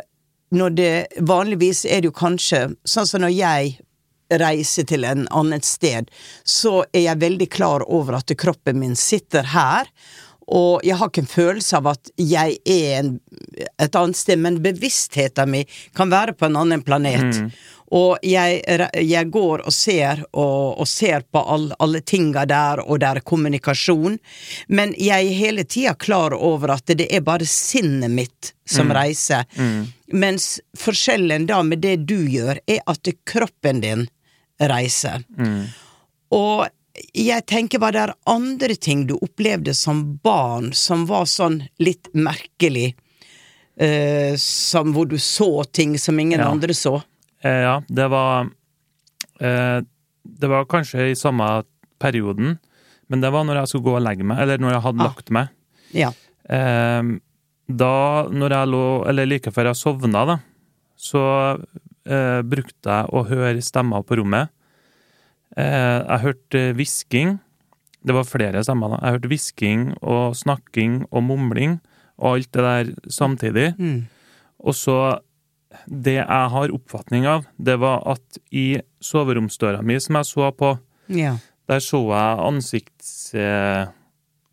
når 0.56 0.76
det 0.78 0.94
vanligvis 1.30 1.86
er 1.86 2.02
det 2.02 2.10
jo 2.10 2.16
kanskje 2.16 2.64
Sånn 2.88 3.08
som 3.08 3.22
når 3.24 3.36
jeg 3.36 3.78
reiser 4.30 4.86
til 4.86 5.06
en 5.10 5.26
annet 5.34 5.66
sted, 5.66 6.10
så 6.46 6.84
er 6.94 7.08
jeg 7.08 7.22
veldig 7.24 7.48
klar 7.50 7.86
over 7.90 8.20
at 8.20 8.34
kroppen 8.38 8.78
min 8.78 8.94
sitter 8.98 9.48
her. 9.56 9.90
Og 10.50 10.86
jeg 10.86 10.98
har 10.98 11.10
ikke 11.10 11.24
en 11.24 11.32
følelse 11.32 11.78
av 11.78 11.90
at 11.92 12.12
jeg 12.18 12.58
er 12.66 13.00
en, 13.00 13.12
et 13.78 13.98
annet 13.98 14.18
sted, 14.18 14.38
men 14.42 14.62
bevisstheten 14.62 15.50
min 15.50 15.76
kan 15.98 16.14
være 16.14 16.34
på 16.38 16.46
en 16.46 16.58
annen 16.62 16.86
planet. 16.86 17.42
Og 17.92 18.20
jeg, 18.22 18.62
jeg 19.02 19.30
går 19.34 19.64
og 19.66 19.74
ser 19.74 20.22
og, 20.30 20.78
og 20.80 20.88
ser 20.88 21.24
på 21.32 21.42
all, 21.42 21.72
alle 21.82 22.02
tinga 22.06 22.44
der, 22.46 22.84
og 22.86 23.00
det 23.02 23.08
er 23.10 23.22
kommunikasjon. 23.26 24.20
Men 24.68 24.94
jeg 24.98 25.26
er 25.26 25.40
hele 25.40 25.66
tida 25.66 25.96
klar 25.98 26.36
over 26.38 26.76
at 26.76 26.94
det 26.94 27.08
er 27.10 27.26
bare 27.26 27.48
sinnet 27.50 28.14
mitt 28.14 28.54
som 28.70 28.92
reiser. 28.94 29.46
Mens 30.14 30.60
forskjellen 30.78 31.48
da 31.50 31.64
med 31.66 31.82
det 31.82 31.96
du 32.06 32.20
gjør, 32.30 32.62
er 32.70 32.84
at 32.86 33.10
kroppen 33.26 33.82
din 33.82 34.06
reiser. 34.62 35.26
Og 36.30 36.68
jeg 37.16 37.46
tenker 37.50 37.80
var 37.82 37.96
det 37.96 38.08
andre 38.30 38.76
ting 38.76 39.06
du 39.10 39.16
opplevde 39.18 39.74
som 39.74 40.20
barn 40.24 40.74
som 40.78 41.08
var 41.10 41.26
sånn 41.26 41.64
litt 41.82 42.12
merkelig? 42.14 42.92
Uh, 43.80 44.36
som 44.36 44.92
hvor 44.92 45.08
du 45.08 45.16
så 45.24 45.64
ting 45.72 45.94
som 45.98 46.20
ingen 46.20 46.42
Ja. 46.42 46.50
andre 46.52 46.74
så? 46.76 46.98
Eh, 47.44 47.62
ja, 47.64 47.76
det 47.88 48.08
var 48.12 48.50
eh, 49.40 49.80
Det 50.26 50.50
var 50.52 50.66
kanskje 50.70 51.10
i 51.12 51.16
samme 51.16 51.64
perioden, 52.00 52.58
men 53.10 53.22
det 53.22 53.32
var 53.32 53.44
når 53.48 53.62
jeg 53.62 53.68
skulle 53.72 53.84
gå 53.88 53.96
og 53.98 54.04
legge 54.06 54.24
meg, 54.28 54.40
eller 54.44 54.58
når 54.62 54.72
jeg 54.76 54.82
hadde 54.86 55.02
Ah. 55.02 55.08
lagt 55.10 55.30
meg. 55.32 55.50
Ja. 55.96 56.12
Eh, 56.50 57.04
da, 57.70 57.94
når 58.30 58.50
jeg 58.56 58.68
lå, 58.74 58.84
eller 59.10 59.26
like 59.30 59.52
før 59.52 59.70
jeg 59.72 59.76
sovna, 59.80 60.26
da, 60.26 60.38
så 60.98 61.24
eh, 62.06 62.42
brukte 62.44 62.90
jeg 62.90 63.10
å 63.14 63.24
høre 63.28 63.62
stemmer 63.62 64.04
på 64.04 64.18
rommet. 64.20 64.50
Eh, 65.58 66.00
jeg 66.06 66.20
hørte 66.24 66.64
hvisking. 66.78 67.40
Det 68.06 68.16
var 68.16 68.24
flere 68.28 68.64
stemmer, 68.64 68.96
da. 68.96 69.00
Jeg 69.04 69.18
hørte 69.18 69.32
hvisking 69.32 69.82
og 70.02 70.36
snakking 70.40 71.02
og 71.12 71.24
mumling, 71.24 71.80
og 72.20 72.36
alt 72.38 72.52
det 72.56 72.64
der 72.64 72.94
samtidig. 73.12 73.68
Mm. 73.80 74.08
Og 74.64 74.76
så 74.76 75.20
Det 75.92 76.14
jeg 76.20 76.50
har 76.54 76.70
oppfatning 76.76 77.26
av, 77.28 77.46
det 77.58 77.80
var 77.82 78.04
at 78.12 78.38
i 78.54 78.78
soveromsdøra 79.02 79.82
mi, 79.82 79.98
som 80.00 80.16
jeg 80.20 80.26
så 80.26 80.52
på, 80.56 80.80
Ja. 81.10 81.38
der 81.68 81.80
så 81.80 81.98
jeg 82.14 82.38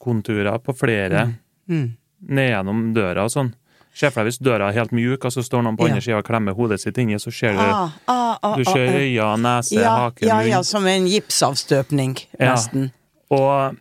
ansiktskonturer 0.00 0.58
på 0.58 0.72
flere 0.76 1.34
Mm. 1.68 1.96
ned 2.28 2.50
gjennom 2.50 2.94
døra 2.94 3.24
og 3.24 3.30
sånn. 3.30 3.52
Se 3.92 4.10
for 4.10 4.20
deg 4.24 4.26
hvis 4.32 4.38
døra 4.44 4.68
er 4.68 4.72
helt 4.76 4.90
mjuk, 4.92 5.24
og 5.24 5.32
så 5.32 5.42
står 5.42 5.62
noen 5.64 5.76
på 5.76 5.84
Ja. 5.86 5.88
andre 5.94 6.00
sida 6.02 6.18
og 6.18 6.24
klemmer 6.24 6.54
hodet 6.54 6.80
sitt 6.80 6.96
inni, 6.98 7.14
så 7.18 7.30
ser 7.32 7.52
du 7.52 7.58
Ah, 7.58 7.90
ah, 8.06 8.38
ah, 8.42 8.56
Du 8.56 8.64
ser 8.64 8.88
ah, 8.88 8.92
ah. 8.92 9.00
øyne, 9.00 9.36
nese, 9.42 9.72
ja, 9.80 9.96
hake, 9.96 10.26
ja, 10.26 10.36
munn. 10.36 10.48
ja, 10.48 10.62
som 10.62 10.86
en 10.86 11.06
gipsavstøpning, 11.06 12.26
Ja. 12.38 12.52
nesten. 12.54 12.92
Og 13.30 13.76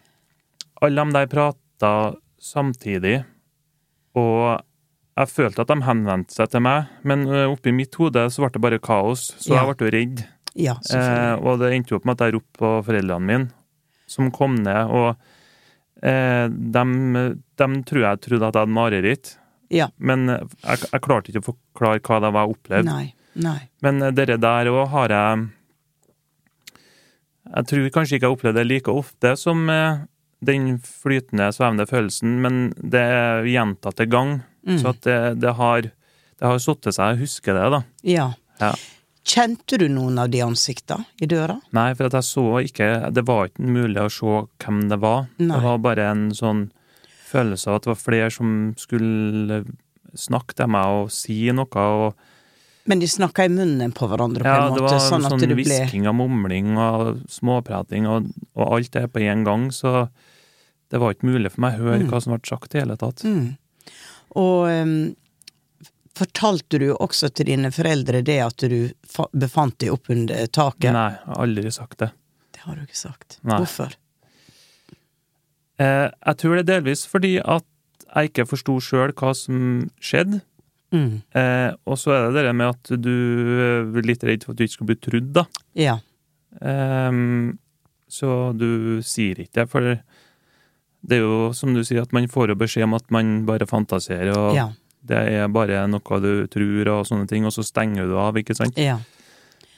alle 0.81 1.05
de 1.05 1.11
der 1.11 1.27
prata 1.27 2.15
samtidig, 2.39 3.25
og 4.15 4.61
jeg 5.15 5.29
følte 5.31 5.61
at 5.63 5.69
de 5.71 5.77
henvendte 5.85 6.35
seg 6.35 6.49
til 6.51 6.63
meg, 6.65 6.89
men 7.07 7.23
ø, 7.27 7.45
oppi 7.53 7.71
mitt 7.71 7.95
hode 7.95 8.25
så 8.33 8.41
ble 8.43 8.49
det 8.55 8.61
bare 8.65 8.79
kaos, 8.83 9.29
så 9.39 9.53
Ja. 9.55 9.61
jeg 9.65 9.77
ble 9.77 9.87
jo 9.87 9.93
redd. 9.97 10.25
Ja, 10.55 10.73
Eh, 10.93 11.35
og 11.43 11.59
det 11.59 11.73
endte 11.75 11.91
jo 11.91 11.97
opp 11.99 12.05
med 12.07 12.15
at 12.21 12.25
jeg 12.29 12.33
ropte 12.37 12.59
på 12.59 12.69
foreldrene 12.87 13.25
mine, 13.27 13.49
som 14.07 14.29
kom 14.31 14.55
ned, 14.55 14.87
og 14.91 15.15
eh, 16.03 16.47
de, 16.47 16.83
de 17.59 17.67
tror 17.83 18.01
jeg 18.05 18.21
trodde 18.27 18.47
at 18.47 18.53
jeg 18.55 18.61
hadde 18.63 18.75
mareritt, 18.77 19.33
Ja. 19.71 19.87
men 19.97 20.27
jeg, 20.27 20.79
jeg 20.91 21.01
klarte 21.01 21.31
ikke 21.31 21.41
å 21.43 21.49
forklare 21.53 21.99
hva 22.05 22.19
det 22.21 22.33
var 22.35 22.45
jeg 22.47 22.55
opplevde. 22.55 22.85
Nei. 22.91 23.13
Nei. 23.35 23.59
Men 23.83 24.01
eh, 24.03 24.11
dere 24.15 24.37
der 24.39 24.69
òg 24.71 24.87
har 24.93 25.09
jeg 25.11 25.49
Jeg 27.55 27.65
tror 27.69 27.89
kanskje 27.93 28.15
ikke 28.17 28.25
jeg 28.29 28.35
opplevde 28.37 28.61
det 28.63 28.67
like 28.69 28.91
ofte 28.91 29.35
som 29.37 29.67
eh, 29.69 29.99
den 30.45 30.79
flytende, 30.81 31.51
svevende 31.53 31.85
følelsen, 31.89 32.39
men 32.41 32.57
det 32.79 33.01
er 33.01 33.43
gjentatte 33.49 34.07
gang. 34.09 34.39
Mm. 34.65 34.79
Så 34.81 34.93
det, 35.05 35.19
det 35.41 35.55
har, 35.59 35.87
det 36.39 36.45
har 36.49 36.59
satt 36.61 36.89
seg, 36.89 37.01
jeg 37.13 37.21
husker 37.23 37.57
det, 37.57 37.65
da. 37.75 37.81
Ja. 38.07 38.27
Ja. 38.61 38.73
Kjente 39.25 39.79
du 39.81 39.87
noen 39.89 40.19
av 40.21 40.29
de 40.29 40.43
ansikta 40.45 40.99
i 41.21 41.25
døra? 41.29 41.57
Nei, 41.73 41.87
for 41.97 42.13
jeg 42.13 42.25
så 42.27 42.43
ikke 42.61 42.89
Det 43.13 43.23
var 43.25 43.47
ikke 43.49 43.65
mulig 43.73 44.03
å 44.03 44.11
se 44.13 44.35
hvem 44.61 44.83
det 44.91 44.99
var. 45.01 45.25
Nei. 45.41 45.49
Det 45.49 45.63
var 45.65 45.81
bare 45.81 46.05
en 46.11 46.27
sånn 46.37 46.67
følelse 47.25 47.71
av 47.71 47.79
at 47.79 47.87
det 47.87 47.91
var 47.95 47.99
flere 48.03 48.29
som 48.33 48.51
skulle 48.77 49.63
snakke 50.15 50.55
til 50.55 50.69
meg 50.71 50.99
og 51.01 51.09
si 51.13 51.39
noe. 51.57 51.67
og 51.73 52.85
Men 52.85 53.01
de 53.01 53.09
snakka 53.09 53.47
i 53.47 53.51
munnen 53.51 53.95
på 53.97 54.07
hverandre 54.11 54.45
på 54.45 54.53
Ja, 54.53 54.67
en 54.67 54.77
det 54.77 54.85
måte, 54.85 54.93
var 54.93 55.03
sånn 55.09 55.25
at 55.25 55.33
sånn 55.33 55.41
du 55.41 55.55
ble 55.55 55.65
hvisking 55.65 56.07
og 56.11 56.17
mumling 56.21 56.77
og 56.77 57.25
småprating 57.33 58.05
og, 58.07 58.29
og 58.53 58.77
alt 58.77 58.93
det 58.93 59.07
på 59.11 59.25
en 59.25 59.43
gang, 59.47 59.67
så 59.73 60.07
det 60.93 61.01
var 61.01 61.15
ikke 61.15 61.33
mulig 61.33 61.49
for 61.55 61.65
meg 61.65 61.79
å 61.81 61.89
høre 61.89 62.05
hva 62.11 62.21
som 62.21 62.35
ble 62.35 62.45
sagt 62.45 62.77
i 62.77 62.83
hele 62.83 62.95
tatt. 63.01 63.25
Mm. 63.25 63.55
Og 64.39 64.67
um, 64.67 64.95
fortalte 66.15 66.79
du 66.81 66.89
også 66.93 67.29
til 67.35 67.51
dine 67.51 67.71
foreldre 67.75 68.23
det 68.25 68.39
at 68.43 68.65
du 68.71 68.79
befant 69.35 69.77
deg 69.83 69.93
oppunder 69.95 70.47
taket? 70.47 70.91
Nei, 70.95 71.11
jeg 71.17 71.29
har 71.29 71.43
aldri 71.45 71.75
sagt 71.75 71.99
det. 72.03 72.11
Det 72.55 72.65
har 72.65 72.79
du 72.79 72.85
ikke 72.85 72.99
sagt. 72.99 73.39
Nei. 73.43 73.59
Hvorfor? 73.61 73.95
Eh, 75.81 76.07
jeg 76.07 76.39
tror 76.39 76.55
det 76.55 76.63
er 76.63 76.71
delvis 76.77 77.03
fordi 77.11 77.37
at 77.43 77.65
jeg 78.05 78.31
ikke 78.31 78.47
forsto 78.47 78.77
sjøl 78.83 79.11
hva 79.17 79.33
som 79.35 79.87
skjedde. 79.99 80.39
Mm. 80.95 81.19
Eh, 81.35 81.71
og 81.83 81.99
så 81.99 82.13
er 82.15 82.29
det 82.31 82.45
det 82.45 82.53
med 82.55 82.71
at 82.71 82.91
du 83.01 83.15
er 83.91 84.07
litt 84.07 84.23
redd 84.23 84.45
for 84.45 84.55
at 84.55 84.59
du 84.59 84.63
ikke 84.63 84.77
skal 84.77 84.89
bli 84.91 84.99
trudd, 85.03 85.31
da. 85.35 85.43
Ja. 85.75 85.97
Eh, 86.61 87.21
så 88.15 88.29
du 88.55 88.69
sier 89.03 89.41
ikke 89.43 89.59
det, 89.59 89.67
for 89.73 89.89
det 91.05 91.17
er 91.19 91.23
jo 91.25 91.51
som 91.53 91.73
du 91.75 91.83
sier, 91.85 92.01
at 92.05 92.13
man 92.15 92.27
får 92.31 92.49
jo 92.53 92.55
beskjed 92.59 92.87
om 92.87 92.95
at 92.97 93.11
man 93.13 93.45
bare 93.45 93.67
fantaserer, 93.69 94.31
og 94.35 94.55
Ja. 94.57 94.69
det 95.05 95.19
er 95.33 95.47
bare 95.53 95.83
noe 95.87 96.19
du 96.23 96.47
tror 96.47 96.87
og 96.95 97.05
sånne 97.05 97.27
ting, 97.29 97.45
og 97.45 97.53
så 97.53 97.63
stenger 97.63 98.07
du 98.09 98.15
av, 98.17 98.35
ikke 98.41 98.55
sant? 98.57 98.77
ja. 98.77 98.97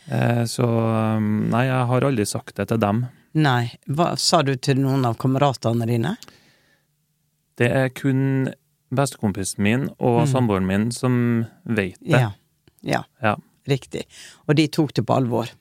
Eh, 0.10 0.46
så 0.48 0.64
um, 0.64 1.50
nei, 1.52 1.66
jeg 1.68 1.88
har 1.90 2.06
aldri 2.08 2.24
sagt 2.26 2.56
det 2.56 2.70
til 2.70 2.80
dem. 2.80 3.02
Nei. 3.36 3.74
Hva 3.92 4.14
sa 4.18 4.40
du 4.42 4.54
til 4.56 4.80
noen 4.80 5.04
av 5.06 5.18
kameratene 5.20 5.84
dine? 5.90 6.14
Det 7.60 7.68
er 7.68 7.90
kun 7.92 8.48
bestekompisen 8.88 9.60
min 9.66 9.90
og 10.00 10.22
samboeren 10.32 10.66
min 10.70 10.92
som 10.96 11.18
vet 11.68 12.00
det. 12.00 12.14
Mm. 12.16 12.22
Ja. 12.22 12.32
ja. 12.88 13.02
Ja. 13.22 13.36
Riktig. 13.68 14.06
Og 14.48 14.56
de 14.56 14.70
tok 14.72 14.94
det 14.96 15.04
på 15.04 15.18
alvor. 15.18 15.52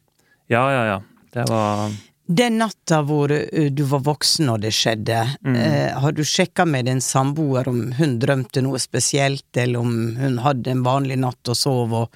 Ja, 0.46 0.62
ja, 0.70 0.84
ja. 0.92 1.00
Det 1.34 1.48
var 1.50 1.90
Den 2.26 2.58
natta 2.58 3.02
hvor 3.06 3.30
du 3.70 3.82
var 3.86 4.00
voksen 4.02 4.48
og 4.50 4.60
det 4.64 4.72
skjedde, 4.74 5.20
Mm. 5.44 5.56
eh, 5.56 5.92
har 6.00 6.12
du 6.12 6.22
sjekka 6.26 6.64
med 6.66 6.84
din 6.86 6.98
samboer 7.00 7.68
om 7.68 7.92
hun 7.92 8.18
drømte 8.18 8.62
noe 8.62 8.78
spesielt, 8.82 9.46
eller 9.56 9.78
om 9.80 10.16
hun 10.16 10.38
hadde 10.38 10.66
en 10.72 10.82
vanlig 10.82 11.18
natt 11.22 11.48
og 11.48 11.54
sov 11.56 11.92
og 11.92 12.10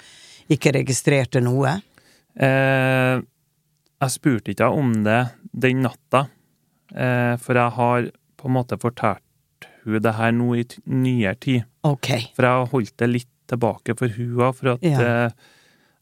ikke 0.49 0.73
registrerte 0.75 1.39
noe? 1.41 1.77
Eh, 2.35 3.21
jeg 4.01 4.09
spurte 4.11 4.51
ikke 4.51 4.67
om 4.71 4.91
det 5.05 5.31
den 5.53 5.81
natta, 5.83 6.27
eh, 6.93 7.37
for 7.37 7.53
jeg 7.55 7.71
har 7.71 8.11
på 8.37 8.47
en 8.49 8.53
måte 8.53 8.77
fortalt 8.79 9.21
hun 9.85 10.01
det 10.01 10.13
her 10.15 10.31
nå 10.31 10.55
i 10.59 10.65
nyere 10.87 11.35
tid. 11.39 11.63
Okay. 11.83 12.27
For 12.35 12.43
jeg 12.43 12.51
har 12.51 12.67
holdt 12.67 12.97
det 12.97 13.09
litt 13.09 13.27
tilbake 13.47 13.95
for 13.97 14.07
hun 14.09 14.35
òg, 14.37 14.55
for 14.55 14.67
at 14.75 14.81
Ja. 14.83 14.99
eh, 14.99 15.29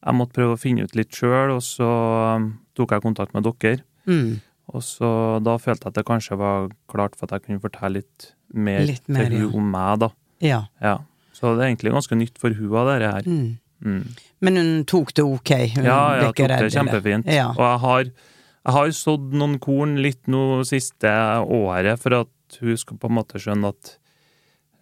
jeg 0.06 0.16
måtte 0.16 0.34
prøve 0.34 0.54
å 0.56 0.60
finne 0.60 0.84
ut 0.84 0.96
litt 0.96 1.12
sjøl, 1.12 1.52
og 1.56 1.62
så 1.62 2.36
um, 2.38 2.60
tok 2.76 2.92
jeg 2.92 3.02
kontakt 3.02 3.34
med 3.34 3.44
dere. 3.44 3.84
Mm. 4.10 4.40
Og 4.74 4.84
så 4.86 5.10
da 5.46 5.56
følte 5.62 5.88
jeg 5.88 5.94
at 5.94 5.98
det 6.02 6.06
kanskje 6.10 6.38
var 6.38 6.68
klart 6.92 7.16
for 7.18 7.26
at 7.30 7.38
jeg 7.40 7.46
kunne 7.48 7.62
fortelle 7.64 8.02
litt 8.04 8.28
mer, 8.54 8.84
Litt 8.86 9.08
mer, 9.10 9.30
til 9.30 9.40
hun 9.40 9.48
ja. 9.48 9.58
om 9.62 9.72
meg, 9.74 9.94
da. 10.04 10.10
Ja. 10.46 10.60
Ja. 10.84 10.98
Så 11.34 11.54
det 11.56 11.64
er 11.64 11.70
egentlig 11.72 11.94
ganske 11.96 12.18
nytt 12.20 12.38
for 12.42 12.54
hun 12.58 12.76
av 12.78 12.90
det 12.92 13.00
her. 13.14 13.30
Mm. 13.30 13.58
Mm. 13.80 14.02
Men 14.44 14.60
hun 14.60 14.72
tok 14.90 15.14
det 15.16 15.24
ok? 15.24 15.52
Hun 15.78 15.86
Ja, 15.88 16.00
ja, 16.20 16.28
tok 16.28 16.42
det 16.52 16.70
kjempefint. 16.76 17.30
Ja. 17.32 17.48
Og 17.56 17.64
jeg 17.64 17.80
har, 17.86 18.04
jeg 18.68 18.76
har 18.76 18.92
sådd 18.98 19.34
noen 19.40 19.58
korn 19.64 19.96
litt 20.04 20.28
nå 20.28 20.44
siste 20.68 21.14
året 21.48 22.02
for 22.04 22.18
at 22.20 22.60
hun 22.60 22.78
skal 22.82 23.00
på 23.00 23.10
en 23.10 23.18
måte 23.18 23.40
skjønne 23.42 23.72
at 23.72 23.94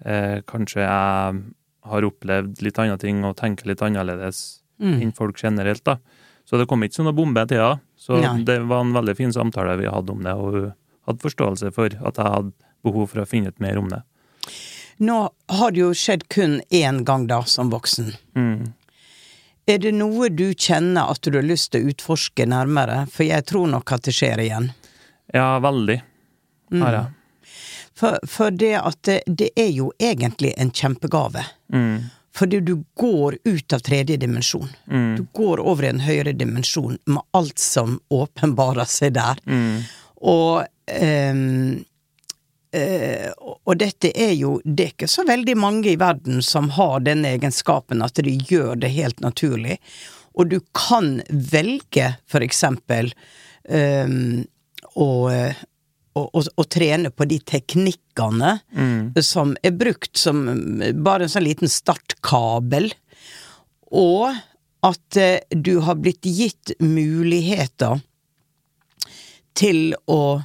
eh, 0.04 0.38
kanskje 0.50 0.82
jeg 0.84 1.42
har 1.88 2.08
opplevd 2.10 2.62
litt 2.66 2.80
andre 2.84 2.98
ting 3.02 3.22
og 3.28 3.38
tenker 3.40 3.70
litt 3.72 3.84
annerledes 3.86 4.64
Mm. 4.78 5.00
enn 5.02 5.12
folk 5.18 5.40
generelt, 5.42 5.82
da. 5.90 5.96
Så 6.48 6.58
det 6.62 6.68
kom 6.72 6.84
ikke 6.86 6.96
som 6.96 7.08
noe 7.10 7.16
bombe 7.18 7.44
til 7.50 7.60
henne. 7.60 7.82
Så 8.00 8.20
Nei. 8.22 8.44
det 8.48 8.62
var 8.70 8.86
en 8.86 8.94
veldig 8.96 9.16
fin 9.18 9.34
samtale 9.36 9.74
vi 9.82 9.90
hadde 9.92 10.14
om 10.14 10.22
det, 10.24 10.34
og 10.34 10.54
hun 10.56 10.68
hadde 11.10 11.24
forståelse 11.26 11.72
for 11.76 11.92
at 11.92 12.20
jeg 12.22 12.34
hadde 12.38 12.54
behov 12.88 13.10
for 13.12 13.24
å 13.24 13.28
finne 13.28 13.52
ut 13.52 13.60
mer 13.64 13.80
om 13.82 13.90
det. 13.92 14.00
Nå 15.04 15.18
har 15.60 15.72
det 15.76 15.82
jo 15.82 15.92
skjedd 15.94 16.24
kun 16.34 16.60
én 16.74 17.04
gang, 17.06 17.28
da, 17.30 17.42
som 17.46 17.70
voksen. 17.74 18.14
Mm. 18.38 18.72
Er 19.68 19.82
det 19.84 19.92
noe 19.98 20.30
du 20.32 20.54
kjenner 20.56 21.12
at 21.12 21.22
du 21.28 21.36
har 21.36 21.44
lyst 21.46 21.74
til 21.74 21.84
å 21.84 21.92
utforske 21.92 22.48
nærmere? 22.48 23.04
For 23.12 23.28
jeg 23.28 23.44
tror 23.50 23.68
nok 23.74 23.92
at 23.98 24.08
det 24.08 24.16
skjer 24.16 24.40
igjen. 24.48 24.72
Ja, 25.36 25.58
veldig, 25.60 26.02
Mm. 26.72 26.82
har 26.84 26.94
jeg. 26.94 27.06
For, 27.98 28.18
for 28.28 28.52
det 28.52 28.74
at 28.80 28.98
det, 29.08 29.22
det 29.28 29.50
er 29.56 29.70
jo 29.72 29.92
egentlig 30.00 30.54
en 30.60 30.72
kjempegave. 30.72 31.46
Mm. 31.74 32.10
Fordi 32.38 32.60
du 32.60 32.84
går 33.00 33.38
ut 33.44 33.74
av 33.74 33.80
tredje 33.80 34.18
dimensjon. 34.18 34.70
Mm. 34.92 35.16
Du 35.18 35.26
går 35.34 35.60
over 35.60 35.88
i 35.88 35.92
en 35.92 36.04
høyere 36.06 36.36
dimensjon 36.38 36.98
med 37.06 37.24
alt 37.38 37.60
som 37.60 38.00
åpenbarer 38.14 38.86
seg 38.90 39.16
der. 39.18 39.42
Mm. 39.50 39.80
Og 40.28 40.66
ehm, 40.92 41.80
eh, 42.76 43.32
og 43.38 43.78
dette 43.78 44.12
er 44.14 44.34
jo 44.38 44.58
Det 44.64 44.84
er 44.84 44.94
ikke 44.96 45.10
så 45.12 45.26
veldig 45.28 45.56
mange 45.58 45.92
i 45.92 46.00
verden 46.00 46.42
som 46.46 46.70
har 46.78 47.02
den 47.06 47.26
egenskapen, 47.26 48.04
at 48.06 48.22
de 48.22 48.38
gjør 48.38 48.76
det 48.82 48.94
helt 48.94 49.20
naturlig. 49.26 49.80
Og 50.38 50.52
du 50.52 50.60
kan 50.78 51.22
velge, 51.30 52.14
for 52.30 52.46
eksempel, 52.46 53.10
ehm, 53.70 54.46
å, 54.94 55.08
å, 56.18 56.26
å, 56.34 56.42
å 56.44 56.66
trene 56.66 57.12
på 57.14 57.28
de 57.30 57.40
teknikkene 57.54 58.56
Mm. 58.74 59.14
som 59.22 59.52
er 59.64 59.72
brukt 59.78 60.18
som 60.18 60.40
bare 61.06 61.28
en 61.28 61.30
sånn 61.30 61.46
liten 61.46 61.70
startkabel. 61.70 62.90
Og 63.94 64.34
at 64.88 65.18
eh, 65.22 65.40
du 65.54 65.80
har 65.86 65.96
blitt 66.02 66.26
gitt 66.26 66.72
muligheter 66.82 68.02
til 69.58 69.96
å 70.10 70.42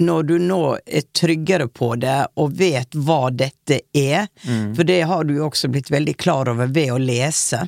når 0.00 0.22
du 0.30 0.38
nå 0.40 0.60
er 0.86 1.02
tryggere 1.12 1.66
på 1.68 1.92
det 2.00 2.18
og 2.40 2.54
vet 2.56 2.94
hva 2.96 3.28
dette 3.30 3.82
er, 3.92 4.30
for 4.72 4.88
det 4.88 5.02
har 5.10 5.26
du 5.28 5.34
jo 5.36 5.48
også 5.50 5.68
blitt 5.68 5.90
veldig 5.92 6.14
klar 6.16 6.48
over 6.48 6.70
ved 6.72 6.94
å 6.94 6.96
lese, 7.02 7.66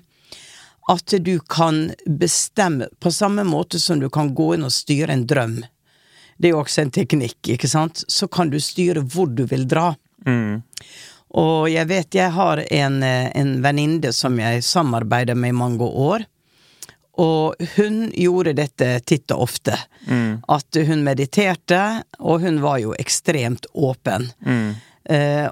at 0.89 1.15
du 1.21 1.35
kan 1.45 1.91
bestemme 2.09 2.89
på 3.05 3.13
samme 3.13 3.45
måte 3.45 3.77
som 3.83 4.01
du 4.01 4.09
kan 4.11 4.33
gå 4.35 4.55
inn 4.57 4.65
og 4.65 4.73
styre 4.73 5.13
en 5.13 5.27
drøm. 5.29 5.59
Det 6.43 6.51
er 6.51 6.57
jo 6.57 6.65
også 6.65 6.83
en 6.83 6.91
teknikk, 6.91 7.53
ikke 7.55 7.71
sant? 7.71 8.03
Så 8.11 8.27
kan 8.27 8.51
du 8.51 8.59
styre 8.59 9.05
hvor 9.07 9.31
du 9.31 9.45
vil 9.47 9.63
dra. 9.71 9.93
Mm. 10.27 10.65
Og 11.39 11.71
jeg 11.71 11.89
vet 11.89 12.19
jeg 12.19 12.35
har 12.35 12.61
en, 12.67 13.03
eh, 13.07 13.31
en 13.39 13.55
venninne 13.63 14.11
som 14.13 14.35
jeg 14.41 14.65
samarbeider 14.67 15.39
med 15.39 15.55
i 15.55 15.59
mange 15.63 15.87
år. 15.87 16.27
Og 17.23 17.55
hun 17.77 18.07
gjorde 18.17 18.57
dette 18.57 18.89
titt 19.07 19.31
og 19.31 19.45
ofte. 19.47 19.77
At 20.49 20.79
hun 20.89 21.05
mediterte, 21.05 22.03
og 22.19 22.41
hun 22.41 22.61
var 22.65 22.81
jo 22.83 22.95
ekstremt 22.99 23.69
åpen. 23.75 24.31
Eh, 24.47 24.81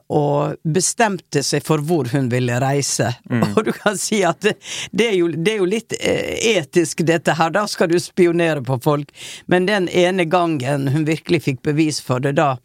og 0.08 0.60
bestemte 0.62 1.42
seg 1.42 1.64
for 1.66 1.82
hvor 1.82 2.10
hun 2.12 2.28
ville 2.32 2.60
reise. 2.62 3.10
Og 3.56 3.64
du 3.66 3.72
kan 3.74 3.98
si 3.98 4.22
at 4.26 4.40
det, 4.44 4.54
det, 4.92 5.08
er, 5.08 5.16
jo, 5.18 5.30
det 5.34 5.54
er 5.54 5.58
jo 5.62 5.68
litt 5.68 5.96
eh, 5.98 6.38
etisk, 6.56 7.02
dette 7.06 7.34
her. 7.38 7.50
Da 7.54 7.66
skal 7.70 7.90
du 7.90 7.98
spionere 8.00 8.62
på 8.62 8.78
folk. 8.84 9.10
Men 9.50 9.66
den 9.66 9.88
ene 9.88 10.28
gangen 10.30 10.88
hun 10.94 11.08
virkelig 11.08 11.42
fikk 11.48 11.62
bevis 11.66 12.00
for 12.04 12.22
det, 12.22 12.36
da 12.38 12.56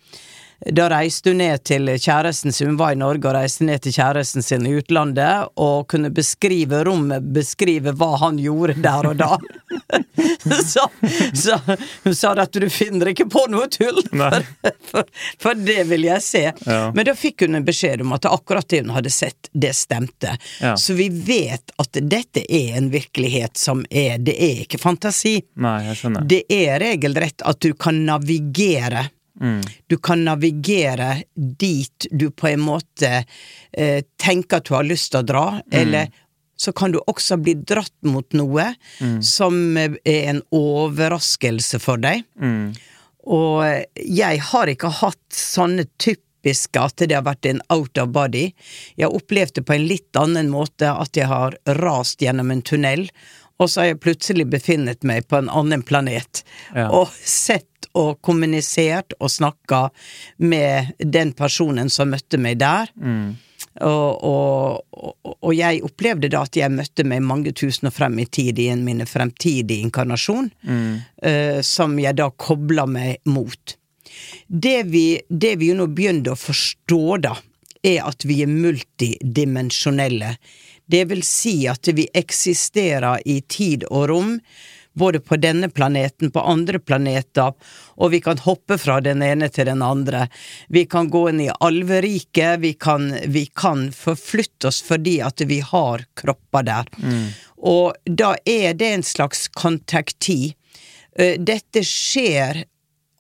da 0.60 0.88
reiste 0.90 1.30
hun 1.30 1.42
ned 1.44 1.64
til 1.68 1.90
kjæresten 2.00 2.54
sin, 2.54 2.72
hun 2.72 2.80
var 2.80 2.96
i 2.96 3.00
Norge 3.00 3.28
og 3.28 3.36
reiste 3.36 3.66
ned 3.68 3.84
til 3.84 3.96
kjæresten 3.98 4.44
sin 4.46 4.66
i 4.68 4.76
utlandet, 4.80 5.52
og 5.62 5.88
kunne 5.92 6.12
beskrive 6.16 6.84
rommet, 6.88 7.26
beskrive 7.36 7.94
hva 7.98 8.16
han 8.24 8.40
gjorde 8.42 8.78
der 8.84 9.10
og 9.12 9.20
da. 9.20 9.38
så, 10.74 10.88
så 11.34 11.60
hun 12.04 12.16
sa 12.16 12.34
at 12.42 12.56
du 12.56 12.68
finner 12.72 13.12
ikke 13.12 13.28
på 13.32 13.46
noe 13.52 13.68
tull, 13.72 14.00
for, 14.10 14.48
for, 14.92 15.10
for 15.42 15.60
det 15.60 15.84
vil 15.92 16.08
jeg 16.08 16.24
se. 16.24 16.44
Ja. 16.66 16.80
Men 16.96 17.10
da 17.10 17.16
fikk 17.18 17.46
hun 17.46 17.60
en 17.60 17.68
beskjed 17.68 18.06
om 18.06 18.16
at 18.16 18.28
akkurat 18.30 18.68
det 18.72 18.84
hun 18.86 18.94
hadde 18.96 19.14
sett, 19.14 19.52
det 19.54 19.74
stemte. 19.78 20.38
Ja. 20.62 20.76
Så 20.80 20.96
vi 20.98 21.10
vet 21.10 21.76
at 21.82 22.00
dette 22.02 22.46
er 22.48 22.80
en 22.80 22.90
virkelighet 22.94 23.58
som 23.60 23.84
er 23.90 24.18
Det 24.26 24.36
er 24.42 24.64
ikke 24.64 24.80
fantasi. 24.82 25.38
Nei. 25.60 25.94
Det 26.24 26.44
er 26.52 26.80
regelrett 26.82 27.44
at 27.46 27.62
du 27.62 27.74
kan 27.78 28.06
navigere. 28.08 29.10
Du 29.88 29.98
kan 30.00 30.24
navigere 30.24 31.24
dit 31.36 32.08
du 32.12 32.30
på 32.32 32.48
en 32.54 32.62
måte 32.64 33.10
eh, 33.72 34.04
tenker 34.22 34.62
at 34.62 34.70
du 34.70 34.76
har 34.78 34.88
lyst 34.88 35.12
til 35.12 35.24
å 35.24 35.28
dra, 35.28 35.46
eller 35.72 36.12
så 36.56 36.72
kan 36.72 36.94
du 36.94 37.02
også 37.04 37.36
bli 37.44 37.58
dratt 37.68 37.96
mot 38.08 38.32
noe 38.32 38.70
som 39.20 39.76
er 39.76 39.98
en 40.08 40.40
overraskelse 40.56 41.82
for 41.84 42.00
deg. 42.00 42.24
Og 43.26 43.60
jeg 44.00 44.44
har 44.52 44.72
ikke 44.72 44.94
hatt 45.02 45.36
sånne 45.36 45.84
typiske 46.00 46.80
at 46.80 47.04
det 47.04 47.18
har 47.18 47.26
vært 47.26 47.50
en 47.50 47.60
out 47.74 48.00
of 48.00 48.14
body. 48.16 48.52
Jeg 48.96 49.10
har 49.10 49.18
opplevd 49.18 49.58
det 49.60 49.66
på 49.68 49.76
en 49.76 49.88
litt 49.90 50.20
annen 50.22 50.52
måte, 50.54 50.94
at 50.94 51.18
jeg 51.18 51.28
har 51.28 51.58
rast 51.82 52.24
gjennom 52.24 52.54
en 52.54 52.64
tunnel, 52.64 53.10
og 53.60 53.72
så 53.72 53.82
har 53.82 53.92
jeg 53.94 54.02
plutselig 54.04 54.48
befinnet 54.52 55.04
meg 55.08 55.28
på 55.32 55.40
en 55.40 55.52
annen 55.52 55.84
planet. 55.88 56.44
Ja. 56.76 56.90
Og 56.92 57.12
sett 57.24 57.68
og 57.96 58.20
kommunisert 58.26 59.16
og 59.20 59.32
snakka 59.32 59.88
med 60.44 60.94
den 61.00 61.34
personen 61.38 61.90
som 61.90 62.12
møtte 62.14 62.40
meg 62.42 62.60
der. 62.62 62.92
Og, 63.84 64.24
og, 64.24 64.84
og, 64.96 65.34
og 65.44 65.52
jeg 65.56 65.82
opplevde 65.84 66.30
da 66.32 66.46
at 66.48 66.56
jeg 66.56 66.72
møtte 66.72 67.04
meg 67.08 67.24
mange 67.28 67.52
tusen 67.52 67.90
og 67.90 67.96
frem 67.96 68.20
i 68.24 68.26
tid 68.26 68.60
i 68.64 68.70
en 68.72 68.86
min 68.88 69.04
fremtidige 69.08 69.84
inkarnasjon, 69.84 70.48
eh, 71.22 71.60
som 71.60 71.98
jeg 72.00 72.16
da 72.16 72.30
kobla 72.32 72.86
meg 72.88 73.20
mot. 73.28 73.76
Det 74.48 74.78
vi, 74.88 75.20
det 75.28 75.58
vi 75.60 75.74
jo 75.74 75.80
nå 75.82 75.90
begynte 75.92 76.32
å 76.32 76.40
forstå, 76.40 77.04
da, 77.26 77.36
er 77.86 78.06
at 78.08 78.24
vi 78.26 78.42
er 78.46 78.52
multidimensjonelle. 78.52 80.36
Det 80.86 81.04
vil 81.10 81.24
si 81.26 81.66
at 81.68 81.90
vi 81.98 82.08
eksisterer 82.14 83.22
i 83.26 83.42
tid 83.42 83.84
og 83.90 84.08
rom, 84.10 84.34
både 84.96 85.20
på 85.20 85.38
denne 85.38 85.70
planeten, 85.70 86.32
på 86.32 86.40
andre 86.40 86.80
planeter, 86.80 87.54
og 87.96 88.12
vi 88.14 88.22
kan 88.24 88.40
hoppe 88.44 88.78
fra 88.80 89.00
den 89.04 89.24
ene 89.26 89.50
til 89.52 89.68
den 89.68 89.84
andre. 89.84 90.28
Vi 90.72 90.86
kan 90.90 91.10
gå 91.12 91.28
inn 91.32 91.42
i 91.46 91.52
alveriket, 91.60 92.60
vi 92.64 92.74
kan, 92.74 93.12
vi 93.28 93.46
kan 93.52 93.90
forflytte 93.96 94.72
oss 94.72 94.82
fordi 94.86 95.20
at 95.26 95.44
vi 95.48 95.60
har 95.60 96.06
kropper 96.16 96.68
der. 96.68 96.92
Og 97.58 97.96
da 98.06 98.36
er 98.46 98.76
det 98.78 98.92
en 98.94 99.04
slags 99.06 99.48
kontakti. 99.52 100.56
Eh, 101.20 101.36
Dette 101.40 101.84
skjer 101.84 102.64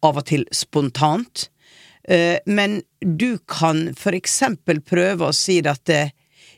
av 0.06 0.20
og 0.22 0.28
til 0.30 0.46
spontant, 0.54 1.50
eh, 2.08 2.38
men 2.46 2.82
du 3.00 3.38
kan 3.50 3.90
for 3.98 4.16
eksempel 4.16 4.82
prøve 4.82 5.32
å 5.32 5.36
si 5.36 5.60
at 5.66 5.90
eh, 5.90 6.14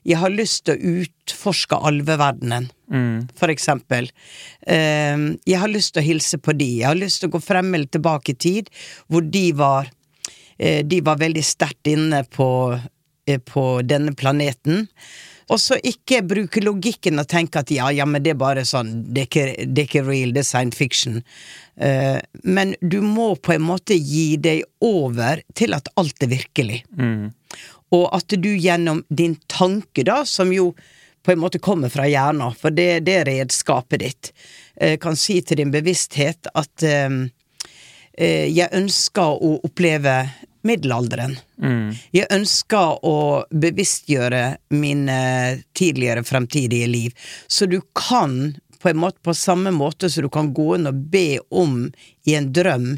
jeg 0.08 0.20
har 0.22 0.32
lyst 0.32 0.66
til 0.68 0.78
å 0.78 0.94
utforske 1.04 1.80
alveverdenen, 1.90 2.70
for 3.36 3.52
eksempel. 3.52 4.08
Eh, 4.66 5.18
Jeg 5.44 5.60
har 5.60 5.68
lyst 5.68 5.94
til 5.94 6.04
å 6.04 6.08
hilse 6.08 6.38
på 6.40 6.56
de, 6.56 6.70
jeg 6.80 6.88
har 6.88 6.96
lyst 6.96 7.20
til 7.20 7.30
å 7.30 7.36
gå 7.36 7.42
frem 7.44 7.74
eller 7.76 7.88
tilbake 7.92 8.32
i 8.32 8.40
tid, 8.40 8.70
hvor 9.08 9.22
de 9.22 9.52
var 9.52 9.90
eh, 10.58 10.84
De 10.88 11.02
var 11.02 11.20
veldig 11.20 11.44
sterkt 11.44 11.88
inne 11.92 12.24
på, 12.24 12.80
eh, 13.28 13.40
på 13.40 13.82
denne 13.84 14.16
planeten. 14.16 14.88
Og 15.48 15.60
så 15.64 15.78
ikke 15.80 16.26
bruke 16.28 16.60
logikken 16.64 17.22
og 17.22 17.28
tenke 17.32 17.62
at 17.62 17.72
ja, 17.72 17.88
ja, 17.96 18.06
men 18.06 18.24
det 18.24 18.34
er 18.34 18.40
bare 18.40 18.66
sånn, 18.68 19.14
det 19.14 19.22
er 19.22 19.30
ikke, 19.30 19.46
det 19.68 19.84
er 19.84 19.88
ikke 19.88 20.04
real, 20.08 20.34
det 20.36 20.44
er 20.44 20.48
science 20.48 20.76
fiction. 20.76 21.22
Uh, 21.80 22.20
men 22.44 22.74
du 22.82 23.00
må 23.06 23.30
på 23.40 23.54
en 23.54 23.64
måte 23.64 23.96
gi 23.96 24.36
deg 24.42 24.66
over 24.84 25.40
til 25.56 25.78
at 25.78 25.88
alt 25.96 26.26
er 26.26 26.34
virkelig. 26.34 26.82
Og 27.96 28.08
at 28.16 28.34
du 28.36 28.50
gjennom 28.58 29.04
din 29.10 29.38
tanke, 29.48 30.04
da, 30.04 30.24
som 30.26 30.52
jo 30.54 30.74
på 31.24 31.34
en 31.34 31.40
måte 31.40 31.60
kommer 31.60 31.92
fra 31.92 32.08
hjernen, 32.08 32.56
for 32.56 32.72
det, 32.72 33.06
det 33.08 33.22
er 33.22 33.30
redskapet 33.30 34.04
ditt, 34.04 34.32
eh, 34.76 34.96
kan 35.00 35.16
si 35.20 35.42
til 35.44 35.60
din 35.62 35.74
bevissthet 35.74 36.52
at 36.56 36.84
eh, 36.88 37.18
jeg 38.18 38.74
ønsker 38.74 39.44
å 39.46 39.58
oppleve 39.68 40.14
middelalderen. 40.68 41.36
Jeg 42.16 42.28
ønsker 42.34 43.04
å 43.06 43.18
bevisstgjøre 43.52 44.44
mine 44.74 45.20
tidligere 45.78 46.24
fremtidige 46.28 46.88
liv. 46.90 47.28
Så 47.48 47.70
du 47.70 47.80
kan 47.96 48.58
på 48.82 48.90
en 48.90 49.00
måte 49.02 49.22
på 49.26 49.34
samme 49.34 49.72
måte 49.72 50.10
som 50.10 50.26
du 50.26 50.30
kan 50.34 50.54
gå 50.54 50.76
inn 50.78 50.90
og 50.90 51.06
be 51.12 51.40
om 51.50 51.88
i 52.28 52.36
en 52.38 52.52
drøm 52.54 52.98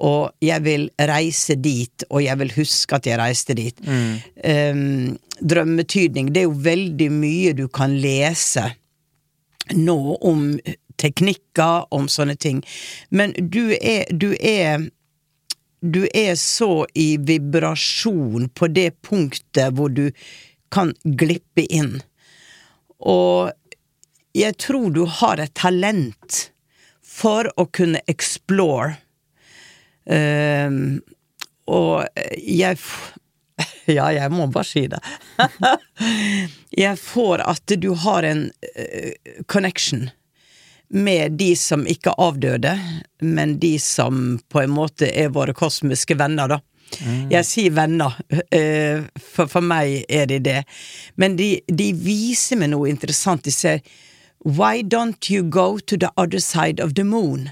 og 0.00 0.32
jeg 0.44 0.64
vil 0.64 0.88
reise 1.10 1.56
dit, 1.60 2.04
og 2.08 2.22
jeg 2.24 2.40
vil 2.40 2.52
huske 2.56 2.96
at 2.96 3.08
jeg 3.08 3.20
reiste 3.20 3.56
dit. 3.58 3.80
Um, 3.84 5.18
drømmetydning, 5.40 6.32
det 6.32 6.44
er 6.44 6.48
jo 6.48 6.62
veldig 6.64 7.10
mye 7.12 7.52
du 7.56 7.66
kan 7.72 7.96
lese 8.00 8.64
nå 9.76 9.98
om 10.26 10.46
teknikker, 11.00 11.86
om 11.94 12.08
sånne 12.10 12.36
ting. 12.40 12.62
Men 13.10 13.34
du 13.36 13.76
er, 13.76 14.08
du 14.10 14.32
er 14.36 14.88
du 15.80 16.04
er 16.12 16.34
så 16.36 16.84
i 16.92 17.14
vibrasjon 17.16 18.50
på 18.52 18.68
det 18.68 19.00
punktet 19.00 19.72
hvor 19.76 19.88
du 19.88 20.10
kan 20.68 20.92
glippe 21.04 21.64
inn. 21.72 21.94
Og 23.00 23.48
jeg 24.36 24.58
tror 24.60 24.90
du 24.92 25.06
har 25.08 25.40
et 25.40 25.54
talent 25.56 26.50
for 27.00 27.48
å 27.56 27.64
kunne 27.72 28.02
explore. 28.10 28.98
Ehm, 30.06 31.00
og 31.66 32.06
jeg 32.38 32.78
Ja, 33.90 34.06
jeg 34.12 34.30
må 34.32 34.46
bare 34.46 34.64
si 34.64 34.86
det. 34.88 35.00
jeg 36.84 36.98
får 36.98 37.42
at 37.44 37.74
du 37.82 37.90
har 38.04 38.24
en 38.24 38.46
uh, 38.48 39.42
connection 39.50 40.08
med 40.90 41.36
de 41.38 41.52
som 41.56 41.84
ikke 41.86 42.14
avdøde, 42.18 42.72
men 43.22 43.58
de 43.62 43.78
som 43.78 44.40
på 44.48 44.62
en 44.62 44.72
måte 44.74 45.06
er 45.06 45.30
våre 45.34 45.54
kosmiske 45.54 46.16
venner, 46.18 46.50
da. 46.50 46.58
Jeg 47.30 47.46
sier 47.46 47.74
venner, 47.76 48.16
eh, 48.50 49.06
for 49.14 49.50
for 49.50 49.62
meg 49.62 50.04
er 50.10 50.26
de 50.26 50.40
det. 50.42 50.62
Men 51.14 51.36
de, 51.38 51.60
de 51.66 51.92
viser 51.94 52.58
meg 52.58 52.72
noe 52.72 52.90
interessant. 52.90 53.44
De 53.46 53.54
sier 53.54 53.84
Why 54.42 54.82
don't 54.82 55.30
you 55.30 55.44
go 55.44 55.78
to 55.78 55.96
the 55.96 56.10
other 56.16 56.40
side 56.40 56.80
of 56.82 56.94
the 56.94 57.04
moon? 57.04 57.50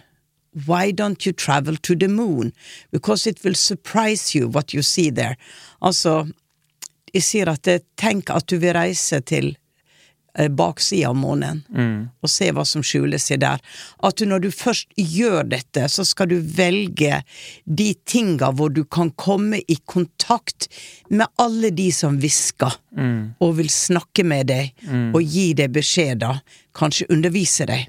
Why 0.66 0.90
don't 0.92 1.26
you 1.26 1.32
travel 1.32 1.76
to 1.76 1.94
the 1.94 2.08
moon? 2.08 2.52
Because 2.90 3.26
it 3.26 3.44
will 3.44 3.54
surprise 3.54 4.34
you 4.34 4.48
what 4.48 4.72
you 4.74 4.82
see 4.82 5.10
there. 5.10 5.36
Altså, 5.82 6.26
jeg 7.14 7.22
sier 7.22 7.48
at 7.52 7.68
tenk 7.96 8.30
at 8.30 8.46
du 8.48 8.58
vil 8.58 8.74
reise 8.76 9.20
til 9.24 9.56
eh, 10.38 10.48
baksida 10.48 11.08
av 11.08 11.16
månen 11.16 11.62
og 12.22 12.28
se 12.30 12.50
hva 12.52 12.64
som 12.68 12.82
skjuler 12.84 13.18
seg 13.18 13.40
der. 13.40 13.60
At 14.04 14.16
du, 14.18 14.26
når 14.26 14.38
du 14.44 14.50
først 14.50 14.88
gjør 14.96 15.44
dette, 15.48 15.86
så 15.88 16.04
skal 16.04 16.28
du 16.28 16.38
velge 16.40 17.22
de 17.64 17.94
tinga 18.04 18.50
hvor 18.52 18.68
du 18.70 18.84
kan 18.84 19.10
komme 19.16 19.60
i 19.68 19.76
kontakt 19.84 20.68
med 21.10 21.26
alle 21.36 21.70
de 21.70 21.90
som 21.92 22.18
hvisker, 22.20 22.72
og 23.40 23.56
vil 23.56 23.70
snakke 23.70 24.24
med 24.24 24.46
deg 24.50 24.72
og 25.14 25.22
gi 25.22 25.52
deg 25.54 25.70
beskjeder, 25.72 26.40
kanskje 26.74 27.06
undervise 27.10 27.66
deg. 27.66 27.88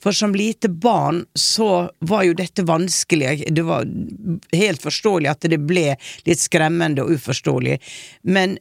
For 0.00 0.12
som 0.12 0.34
lite 0.34 0.68
barn 0.68 1.26
så 1.34 1.90
var 1.98 2.22
jo 2.24 2.34
dette 2.34 2.64
vanskelig. 2.64 3.44
Det 3.52 3.62
var 3.62 3.84
helt 4.52 4.82
forståelig 4.82 5.28
at 5.30 5.48
det 5.52 5.60
ble 5.60 5.90
litt 6.24 6.40
skremmende 6.40 7.04
og 7.04 7.18
uforståelig. 7.18 7.76
Men 8.22 8.56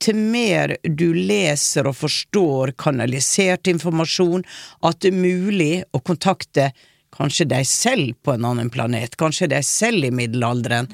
til 0.00 0.16
mer 0.16 0.76
du 0.82 1.08
leser 1.14 1.88
og 1.88 1.96
forstår 1.98 2.74
kanalisert 2.80 3.68
informasjon, 3.70 4.44
at 4.84 5.00
det 5.04 5.12
er 5.12 5.20
mulig 5.20 5.72
å 5.92 6.00
kontakte 6.04 6.70
kanskje 7.16 7.46
deg 7.48 7.68
selv 7.68 8.16
på 8.24 8.34
en 8.34 8.44
annen 8.44 8.70
planet, 8.72 9.16
kanskje 9.16 9.48
deg 9.52 9.64
selv 9.64 10.08
i 10.08 10.12
middelalderen, 10.12 10.88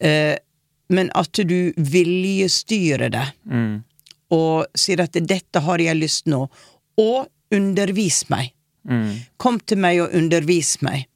eh, 0.00 0.36
men 0.88 1.10
at 1.14 1.40
du 1.44 1.72
viljestyrer 1.76 3.12
det, 3.12 3.26
og 4.30 4.66
sier 4.74 5.02
at 5.04 5.12
'dette 5.12 5.60
har 5.60 5.78
jeg 5.78 5.96
lyst 5.96 6.26
nå', 6.26 6.48
og 6.98 7.28
undervis 7.52 8.28
meg. 8.30 8.54
Kom 9.36 9.60
til 9.60 9.82
meg 9.82 10.00
og 10.04 10.14
undervis 10.16 10.78
meg. 10.84 11.06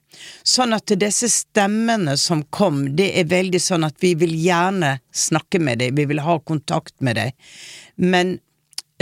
Sånn 0.47 0.75
at 0.77 0.93
disse 1.01 1.29
stemmene 1.33 2.17
som 2.21 2.45
kom, 2.55 2.85
det 2.97 3.11
er 3.19 3.31
veldig 3.31 3.61
sånn 3.61 3.87
at 3.87 3.97
vi 4.03 4.15
vil 4.19 4.35
gjerne 4.39 4.99
snakke 5.11 5.59
med 5.59 5.83
deg, 5.83 5.97
vi 5.97 6.07
vil 6.11 6.23
ha 6.23 6.39
kontakt 6.47 6.95
med 7.05 7.19
deg, 7.19 7.33
men 7.99 8.37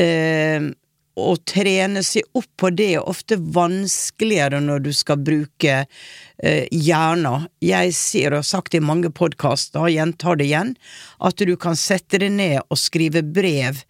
øh, 0.01 0.70
å 1.12 1.35
trene 1.44 2.01
seg 2.07 2.25
opp 2.38 2.48
på 2.57 2.70
det 2.72 2.88
er 2.96 3.09
ofte 3.09 3.37
vanskeligere 3.37 4.62
når 4.64 4.85
du 4.87 4.92
skal 4.96 5.20
bruke 5.20 5.83
eh, 5.83 6.64
hjernen. 6.72 7.48
Jeg 7.61 7.92
sier, 7.96 8.33
og 8.33 8.40
har 8.40 8.48
sagt 8.48 8.72
det 8.72 8.81
i 8.81 8.87
mange 8.87 9.12
podkaster, 9.12 9.83
og 9.85 9.92
gjentar 9.92 10.40
det 10.40 10.48
igjen, 10.48 10.75
at 11.20 11.37
du 11.37 11.55
kan 11.61 11.77
sette 11.77 12.22
deg 12.22 12.33
ned 12.38 12.61
og 12.64 12.81
skrive 12.81 13.25
brev 13.27 13.83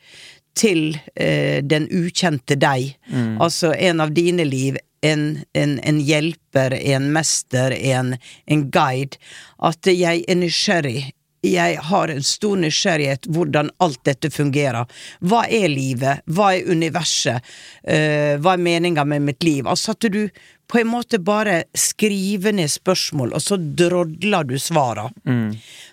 til 0.58 0.98
eh, 1.14 1.62
den 1.64 1.88
ukjente 1.90 2.56
deg, 2.60 2.94
altså 3.40 3.72
en 3.74 4.00
av 4.04 4.12
dine 4.12 4.44
liv, 4.44 4.76
en, 5.02 5.42
en, 5.58 5.78
en 5.82 5.98
hjelper, 6.00 6.76
en 6.78 7.08
mester, 7.12 7.72
en, 7.72 8.14
en 8.46 8.70
guide, 8.70 9.18
at 9.58 9.88
jeg 9.90 10.22
er 10.28 10.38
nysgjerrig. 10.38 11.10
Jeg 11.42 11.78
har 11.88 12.12
en 12.12 12.22
stor 12.22 12.60
nysgjerrighet 12.62 13.26
hvordan 13.34 13.72
alt 13.82 13.98
dette 14.06 14.30
fungerer. 14.30 14.86
Hva 15.26 15.40
er 15.50 15.66
livet? 15.72 16.22
Hva 16.30 16.52
er 16.54 16.70
universet? 16.70 17.42
Eh, 17.82 18.38
hva 18.38 18.54
er 18.54 18.62
meninga 18.62 19.02
med 19.04 19.26
mitt 19.26 19.42
liv? 19.42 19.66
Altså 19.66 19.96
at 19.96 20.06
du 20.06 20.28
på 20.70 20.78
en 20.78 20.92
måte 20.92 21.18
bare 21.18 21.64
skriver 21.74 22.54
ned 22.54 22.70
spørsmål, 22.70 23.34
og 23.34 23.42
så 23.42 23.58
drodler 23.58 24.46
du 24.46 24.54
svara. 24.62 25.08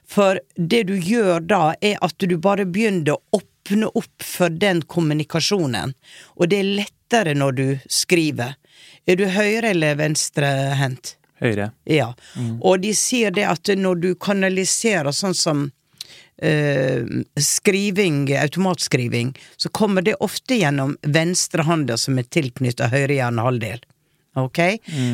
For 0.05 0.37
det 0.55 0.83
du 0.87 0.93
gjør 1.01 1.41
da, 1.49 1.63
er 1.81 1.97
at 2.05 2.21
du 2.21 2.37
bare 2.37 2.69
begynner 2.69 3.17
å 3.17 3.41
åpne 3.59 3.87
opp 3.87 4.23
for 4.23 4.49
den 4.49 4.81
kommunikasjonen, 4.81 5.93
og 6.35 6.49
det 6.49 6.59
er 6.59 6.75
lettere 6.81 7.33
når 7.35 7.51
du 7.51 7.79
skriver. 7.89 8.55
Er 9.05 9.15
du 9.15 9.25
høyre- 9.25 9.69
eller 9.69 9.95
venstrehendt? 9.95 11.15
Høyre. 11.39 11.71
Ja. 11.85 12.13
Og 12.61 12.81
de 12.81 12.93
sier 12.93 13.31
det 13.31 13.45
at 13.47 13.67
når 13.67 13.95
du 13.95 14.15
kanaliserer 14.15 15.11
sånn 15.11 15.33
som 15.33 15.71
eh, 16.41 17.05
skriving, 17.39 18.27
automatskriving, 18.35 19.35
så 19.57 19.69
kommer 19.69 20.01
det 20.01 20.17
ofte 20.19 20.55
gjennom 20.59 20.97
venstre 21.01 21.13
venstrehanda 21.13 21.97
som 21.97 22.19
er 22.19 22.27
tilknytta 22.27 22.89
høyre 22.91 23.13
hjernehalvdel. 23.13 23.79
Ok? 24.35 24.59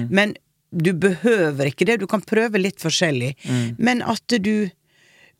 Men 0.10 0.36
du 0.72 0.94
behøver 0.94 1.70
ikke 1.70 1.86
det, 1.86 2.00
du 2.02 2.08
kan 2.08 2.22
prøve 2.22 2.60
litt 2.60 2.82
forskjellig. 2.82 3.36
Men 3.78 4.02
at 4.02 4.34
du 4.40 4.70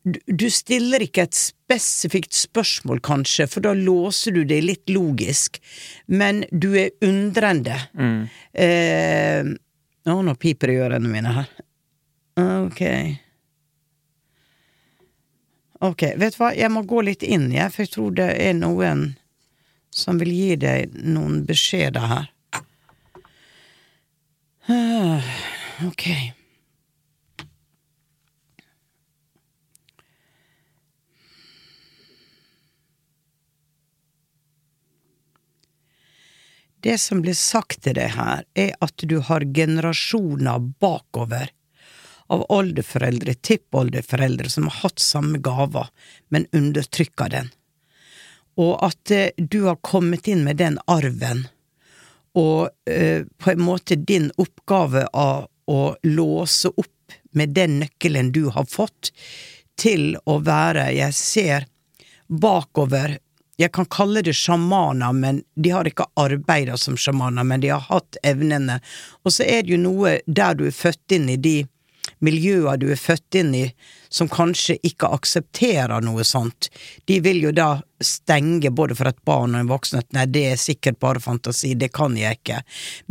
du- 0.06 0.50
stiller 0.50 1.02
ikke 1.02 1.22
et 1.26 1.34
spesifikt 1.34 2.32
spørsmål, 2.36 3.00
kanskje, 3.02 3.48
for 3.50 3.60
da 3.66 3.72
låser 3.74 4.32
du 4.36 4.44
det 4.44 4.60
litt 4.64 4.86
logisk, 4.92 5.58
men 6.06 6.44
du 6.52 6.72
er 6.78 6.90
undrende. 7.02 7.76
Eh, 8.54 9.42
å, 10.06 10.18
nå 10.22 10.34
piper 10.38 10.70
det 10.70 10.76
i 10.76 10.82
ørene 10.86 11.10
mine 11.10 11.32
her. 11.40 11.48
Ok. 12.38 12.82
Ok, 15.80 16.02
vet 16.16 16.32
du 16.32 16.38
hva, 16.40 16.52
jeg 16.56 16.70
må 16.72 16.82
gå 16.88 17.02
litt 17.04 17.22
inn, 17.26 17.50
jeg, 17.52 17.68
for 17.72 17.82
jeg 17.84 17.90
tror 17.92 18.14
det 18.16 18.30
er 18.46 18.54
noen 18.56 19.02
som 19.92 20.18
vil 20.20 20.30
gi 20.32 20.56
deg 20.60 20.94
noen 21.04 21.42
beskjeder 21.48 22.06
her. 22.10 22.30
Ah, 24.68 25.22
Ok. 25.86 26.06
Det 36.86 36.98
som 36.98 37.18
blir 37.18 37.34
sagt 37.34 37.80
til 37.82 37.96
deg 37.98 38.12
her, 38.14 38.44
er 38.54 38.76
at 38.84 39.02
du 39.10 39.16
har 39.26 39.42
generasjoner 39.42 40.68
bakover 40.78 41.48
av 42.30 42.44
oldeforeldre, 42.54 43.34
tippoldeforeldre, 43.42 44.46
som 44.46 44.68
har 44.68 44.76
hatt 44.84 45.02
samme 45.02 45.40
gaver, 45.42 45.90
men 46.30 46.46
undertrykka 46.54 47.26
den. 47.32 47.50
Og 48.62 48.86
at 48.86 49.10
eh, 49.10 49.34
du 49.34 49.64
har 49.64 49.82
kommet 49.82 50.30
inn 50.30 50.46
med 50.46 50.62
den 50.62 50.78
arven, 50.86 51.48
og 52.38 52.70
eh, 52.86 53.26
på 53.34 53.50
en 53.56 53.66
måte 53.66 53.98
din 53.98 54.30
oppgave 54.38 55.08
av 55.10 55.50
å 55.66 55.82
låse 56.06 56.70
opp 56.70 57.18
med 57.34 57.58
den 57.58 57.80
nøkkelen 57.82 58.30
du 58.30 58.44
har 58.54 58.70
fått, 58.70 59.10
til 59.74 60.12
å 60.22 60.38
være, 60.38 60.92
jeg 60.94 61.18
ser 61.18 61.66
bakover 62.30 63.18
jeg 63.56 63.72
kan 63.72 63.86
kalle 63.88 64.20
det 64.24 64.34
sjamaner, 64.36 65.14
men 65.16 65.40
de 65.56 65.72
har 65.72 65.88
ikke 65.88 66.08
arbeida 66.20 66.76
som 66.76 66.96
sjamaner, 67.00 67.44
men 67.44 67.62
de 67.62 67.70
har 67.72 67.86
hatt 67.88 68.18
evnene. 68.26 68.80
Og 69.24 69.32
så 69.32 69.46
er 69.48 69.64
det 69.64 69.72
jo 69.72 69.80
noe 69.80 70.18
der 70.26 70.58
du 70.58 70.66
er 70.68 70.76
født 70.76 71.16
inn 71.16 71.30
i 71.32 71.38
de 71.40 71.56
miljøer 72.24 72.78
du 72.80 72.88
er 72.92 73.00
født 73.00 73.38
inn 73.40 73.54
i, 73.56 73.64
som 74.08 74.28
kanskje 74.32 74.78
ikke 74.86 75.10
aksepterer 75.16 76.04
noe 76.04 76.24
sånt. 76.24 76.70
De 77.08 77.18
vil 77.24 77.42
jo 77.42 77.52
da 77.56 77.80
stenge 78.02 78.70
både 78.70 78.96
for 78.98 79.10
et 79.10 79.24
barn 79.28 79.56
og 79.56 79.64
en 79.64 79.72
voksen 79.72 80.00
at 80.00 80.08
nei, 80.16 80.26
det 80.30 80.44
er 80.52 80.60
sikkert 80.60 81.00
bare 81.02 81.22
fantasi, 81.22 81.74
det 81.74 81.92
kan 81.96 82.16
jeg 82.18 82.40
ikke. 82.40 82.62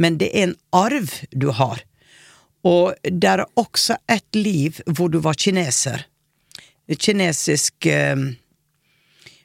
Men 0.01 0.19
det 0.21 0.31
er 0.34 0.49
en 0.49 0.58
arv 0.75 1.13
du 1.31 1.51
har. 1.58 1.84
Og 2.65 2.95
det 3.03 3.29
er 3.29 3.45
også 3.60 3.99
et 4.10 4.38
liv 4.38 4.81
hvor 4.89 5.12
du 5.13 5.19
var 5.21 5.38
kineser. 5.38 6.08
Kinesisk 6.89 7.86
eh, 7.89 8.17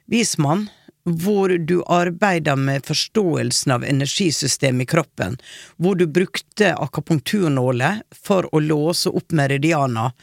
vismann, 0.09 0.67
hvor 1.03 1.49
du 1.49 1.81
arbeida 1.89 2.55
med 2.55 2.85
forståelsen 2.85 3.71
av 3.71 3.83
energisystemet 3.83 4.85
i 4.85 4.91
kroppen, 4.91 5.37
hvor 5.77 5.95
du 5.95 6.05
brukte 6.07 6.75
akapunkturnåler 6.75 8.01
for 8.15 8.47
å 8.55 8.61
låse 8.61 9.09
opp 9.09 9.33
meridianer, 9.33 10.13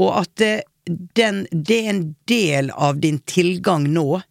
og 0.00 0.10
at 0.22 0.34
det, 0.40 0.54
den, 1.18 1.44
det 1.52 1.78
er 1.84 1.90
en 1.92 2.04
del 2.28 2.70
av 2.72 3.00
din 3.00 3.20
tilgang 3.28 3.90
nå, 3.92 4.22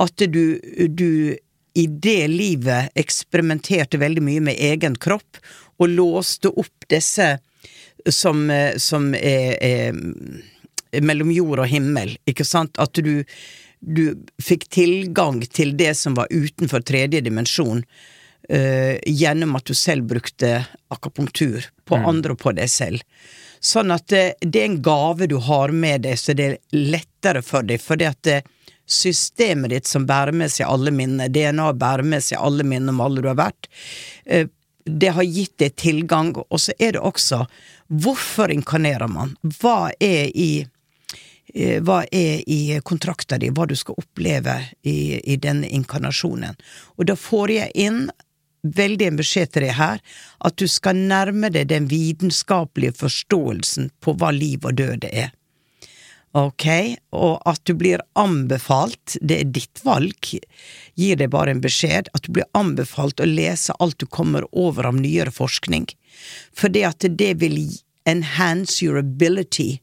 at 0.00 0.24
du, 0.24 0.56
du 0.88 1.36
i 1.74 1.86
det 1.86 2.28
livet 2.28 2.92
eksperimenterte 2.98 4.00
veldig 4.00 4.24
mye 4.24 4.44
med 4.48 4.60
egen 4.60 4.96
kropp, 4.96 5.40
og 5.80 5.92
låste 5.92 6.48
opp 6.48 6.88
disse 6.92 7.34
som, 8.08 8.44
som 8.76 9.12
er, 9.14 9.56
er 9.62 11.02
mellom 11.02 11.32
jord 11.32 11.62
og 11.64 11.70
himmel, 11.70 12.16
ikke 12.28 12.44
sant? 12.46 12.76
At 12.82 12.98
du, 13.00 13.22
du 13.82 14.14
fikk 14.42 14.68
tilgang 14.70 15.42
til 15.50 15.74
det 15.76 15.94
som 15.98 16.14
var 16.14 16.30
utenfor 16.30 16.84
tredje 16.86 17.20
dimensjon, 17.24 17.82
uh, 17.82 18.94
gjennom 19.06 19.56
at 19.58 19.66
du 19.66 19.74
selv 19.74 20.06
brukte 20.10 20.54
akupunktur 20.94 21.66
på 21.88 21.98
andre 21.98 22.36
og 22.36 22.42
på 22.42 22.54
deg 22.56 22.70
selv. 22.70 23.02
Sånn 23.62 23.94
at 23.94 24.08
det, 24.10 24.24
det 24.42 24.62
er 24.62 24.70
en 24.70 24.80
gave 24.82 25.28
du 25.30 25.36
har 25.42 25.74
med 25.74 26.06
deg, 26.06 26.18
så 26.18 26.34
det 26.34 26.48
er 26.48 26.58
lettere 26.74 27.42
for 27.46 27.66
deg, 27.66 27.82
fordi 27.82 28.08
at 28.10 28.22
det, 28.26 28.40
systemet 28.92 29.70
ditt 29.70 29.86
som 29.86 30.02
bærer 30.04 30.34
med 30.34 30.50
seg 30.50 30.66
alle 30.66 30.90
minner, 30.92 31.30
DNA 31.30 31.68
bærer 31.78 32.04
med 32.04 32.24
seg 32.26 32.42
alle 32.42 32.66
minner 32.66 32.90
om 32.92 33.00
alle 33.00 33.22
du 33.22 33.30
har 33.30 33.38
vært, 33.38 33.70
uh, 34.30 34.46
det 34.82 35.12
har 35.14 35.22
gitt 35.22 35.54
deg 35.62 35.76
tilgang, 35.78 36.32
og 36.42 36.58
så 36.60 36.74
er 36.78 36.96
det 36.96 37.02
også 37.02 37.44
hvorfor 38.02 38.50
inkarnerer 38.50 39.10
man? 39.10 39.36
Hva 39.60 39.92
er 40.02 40.30
i 40.34 40.50
eh, 40.62 40.70
hva 41.84 42.02
er 42.08 42.42
i 42.48 42.78
kontrakta 42.84 43.38
di, 43.38 43.50
hva 43.52 43.66
du 43.68 43.76
skal 43.76 43.98
oppleve 44.00 44.56
i, 44.82 45.20
i 45.20 45.36
denne 45.36 45.68
inkarnasjonen. 45.68 46.56
Og 46.96 47.08
da 47.10 47.16
får 47.18 47.52
jeg 47.56 47.74
inn 47.86 48.06
veldig 48.62 49.10
en 49.10 49.18
beskjed 49.18 49.52
til 49.52 49.66
deg 49.66 49.76
her, 49.76 50.00
at 50.46 50.56
du 50.56 50.68
skal 50.70 50.96
nærme 50.96 51.50
deg 51.52 51.68
den 51.72 51.88
vitenskapelige 51.90 52.96
forståelsen 53.00 53.90
på 54.00 54.16
hva 54.18 54.30
liv 54.34 54.64
og 54.64 54.78
død 54.78 55.08
er. 55.10 55.32
Ok, 56.32 56.64
og 57.12 57.42
at 57.44 57.60
du 57.68 57.74
blir 57.76 58.00
anbefalt, 58.16 59.18
det 59.20 59.42
er 59.42 59.50
ditt 59.52 59.82
valg, 59.84 60.30
gir 60.96 61.18
deg 61.20 61.28
bare 61.34 61.52
en 61.52 61.60
beskjed, 61.60 62.08
at 62.16 62.24
du 62.24 62.32
blir 62.38 62.48
anbefalt 62.56 63.20
å 63.20 63.28
lese 63.28 63.76
alt 63.84 63.98
du 64.00 64.06
kommer 64.08 64.46
over 64.56 64.88
av 64.88 64.96
nyere 64.96 65.34
forskning, 65.34 65.90
fordi 66.56 66.86
at 66.88 67.04
det 67.04 67.34
vil 67.42 67.58
enhance 68.08 68.80
your 68.80 68.96
ability 68.96 69.74
eh, 69.76 69.81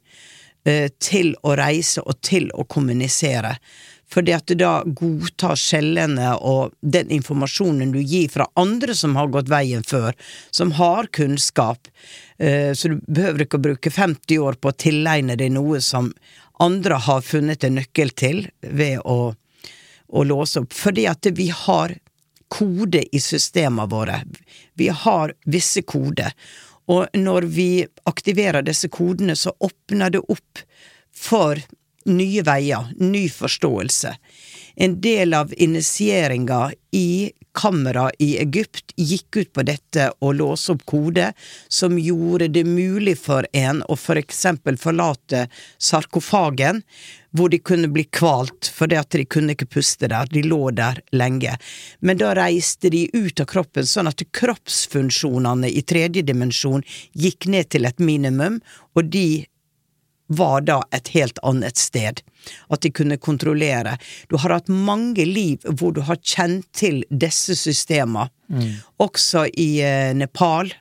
til 1.01 1.33
å 1.43 1.55
reise 1.59 2.03
og 2.05 2.19
til 2.25 2.49
å 2.53 2.65
kommunisere. 2.69 3.55
Fordi 4.09 4.33
at 4.33 4.47
du 4.49 4.55
da 4.57 4.81
godtar 4.85 5.57
skjellene 5.59 6.31
og 6.41 6.73
den 6.81 7.11
informasjonen 7.13 7.91
du 7.93 7.99
gir 8.01 8.29
fra 8.33 8.47
andre 8.57 8.95
som 8.97 9.13
har 9.19 9.29
gått 9.33 9.51
veien 9.51 9.85
før, 9.85 10.17
som 10.51 10.73
har 10.79 11.11
kunnskap. 11.13 11.91
Eh, 12.41 12.73
så 12.73 12.89
du 12.89 13.03
behøver 13.05 13.45
ikke 13.45 13.59
å 13.59 13.67
bruke 13.67 13.93
50 13.93 14.41
år 14.41 14.57
på 14.57 14.71
å 14.71 14.77
tilegne 14.85 15.37
deg 15.37 15.53
noe 15.53 15.81
som 15.85 16.09
andre 16.59 16.97
har 17.05 17.21
funnet 17.21 17.63
en 17.63 17.77
nøkkel 17.77 18.11
til 18.17 18.47
ved 18.65 19.05
å, 19.05 19.33
å 20.09 20.25
låse 20.25 20.65
opp. 20.65 20.73
Fordi 20.73 21.05
at 21.11 21.29
vi 21.37 21.51
har 21.53 21.93
kode 22.49 23.03
i 23.15 23.21
systemene 23.21 23.85
våre. 23.91 24.23
Vi 24.73 24.89
har 24.89 25.35
visse 25.45 25.85
koder. 25.85 26.33
Og 26.89 27.17
når 27.17 27.45
vi 27.53 27.71
aktiverer 28.09 28.65
disse 28.65 28.89
kodene, 28.89 29.35
så 29.37 29.53
åpner 29.59 30.13
det 30.15 30.23
opp 30.25 30.63
for 31.15 31.59
nye 32.09 32.43
veier, 32.45 32.89
ny 32.97 33.27
forståelse. 33.29 34.15
En 34.79 34.95
del 35.01 35.35
av 35.37 35.53
initieringa 35.53 36.71
i 36.95 37.31
kamera 37.59 38.07
i 38.19 38.37
Egypt 38.41 38.93
gikk 38.95 39.37
ut 39.41 39.51
på 39.53 39.65
dette 39.67 40.09
å 40.23 40.31
låse 40.35 40.71
opp 40.73 40.85
kode 40.89 41.31
som 41.67 41.97
gjorde 41.99 42.47
det 42.55 42.63
mulig 42.67 43.17
for 43.19 43.47
en 43.53 43.81
å 43.87 43.97
for 43.99 44.19
eksempel 44.19 44.79
forlate 44.79 45.47
sarkofagen, 45.77 46.81
hvor 47.35 47.51
de 47.51 47.59
kunne 47.59 47.91
bli 47.93 48.05
kvalt 48.15 48.71
fordi 48.73 48.97
at 48.99 49.11
de 49.13 49.25
kunne 49.25 49.53
ikke 49.55 49.69
puste 49.75 50.09
der, 50.09 50.29
de 50.31 50.43
lå 50.45 50.71
der 50.75 51.01
lenge. 51.11 51.57
Men 51.99 52.21
da 52.21 52.33
reiste 52.37 52.91
de 52.93 53.05
ut 53.13 53.43
av 53.43 53.49
kroppen 53.51 53.87
sånn 53.87 54.09
at 54.09 54.23
kroppsfunksjonene 54.39 55.69
i 55.69 55.83
tredje 55.85 56.25
dimensjon 56.25 56.85
gikk 57.13 57.49
ned 57.51 57.71
til 57.73 57.89
et 57.89 57.99
minimum, 57.99 58.59
og 58.95 59.11
de 59.13 59.45
var 60.29 60.65
da 60.67 60.79
et 60.95 61.11
helt 61.15 61.39
annet 61.43 61.77
sted. 61.77 62.21
At 62.69 62.85
de 62.85 62.91
kunne 62.93 63.17
kontrollere. 63.17 63.97
Du 64.29 64.37
har 64.37 64.53
hatt 64.55 64.69
mange 64.71 65.25
liv 65.25 65.65
hvor 65.65 65.93
du 65.95 66.01
har 66.07 66.21
kjent 66.21 66.67
til 66.77 67.01
disse 67.09 67.57
systemene. 67.59 68.29
Mm. 68.49 68.69
Også 69.01 69.45
i 69.61 69.71
eh, 69.85 70.13
Nepal 70.17 70.71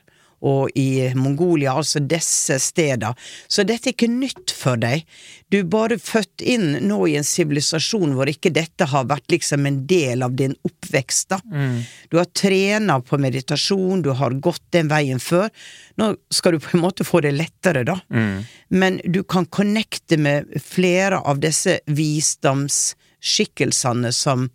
og 0.45 0.69
i 0.79 1.09
Mongolia, 1.15 1.73
altså 1.77 1.99
disse 1.99 2.59
steder. 2.63 3.13
Så 3.47 3.63
dette 3.67 3.89
er 3.89 3.93
ikke 3.95 4.07
nytt 4.11 4.51
for 4.55 4.75
deg. 4.79 5.05
Du 5.49 5.57
er 5.59 5.65
bare 5.71 5.97
født 5.99 6.41
inn 6.45 6.87
nå 6.87 7.07
i 7.09 7.17
en 7.19 7.25
sivilisasjon 7.27 8.13
hvor 8.17 8.27
ikke 8.29 8.55
dette 8.55 8.85
har 8.91 9.05
vært 9.09 9.31
liksom 9.33 9.65
en 9.65 9.87
del 9.89 10.23
av 10.25 10.31
din 10.39 10.55
oppvekst, 10.67 11.29
da. 11.33 11.39
Mm. 11.51 11.77
Du 12.11 12.15
har 12.19 12.27
trena 12.37 12.95
på 13.01 13.17
meditasjon, 13.21 14.03
du 14.05 14.11
har 14.19 14.31
gått 14.39 14.65
den 14.75 14.87
veien 14.91 15.19
før. 15.23 15.47
Nå 15.99 16.05
skal 16.33 16.51
du 16.55 16.59
på 16.63 16.71
en 16.77 16.85
måte 16.85 17.03
få 17.07 17.17
det 17.25 17.33
lettere, 17.35 17.81
da. 17.87 17.95
Mm. 18.13 18.37
Men 18.69 18.93
du 19.03 19.23
kan 19.23 19.45
connecte 19.45 20.17
med 20.21 20.45
flere 20.63 21.17
av 21.19 21.39
disse 21.43 21.79
visdomsskikkelsene 21.89 24.11
som 24.15 24.49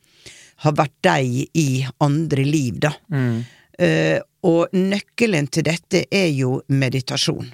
har 0.65 0.73
vært 0.79 0.97
deg 1.05 1.27
i 1.59 1.87
andre 2.05 2.45
liv, 2.47 2.75
da. 2.87 2.93
Mm. 3.13 3.45
Uh, 3.81 4.21
og 4.45 4.75
nøkkelen 4.77 5.49
til 5.51 5.67
dette 5.67 6.05
er 6.15 6.29
jo 6.31 6.61
meditasjon. 6.69 7.49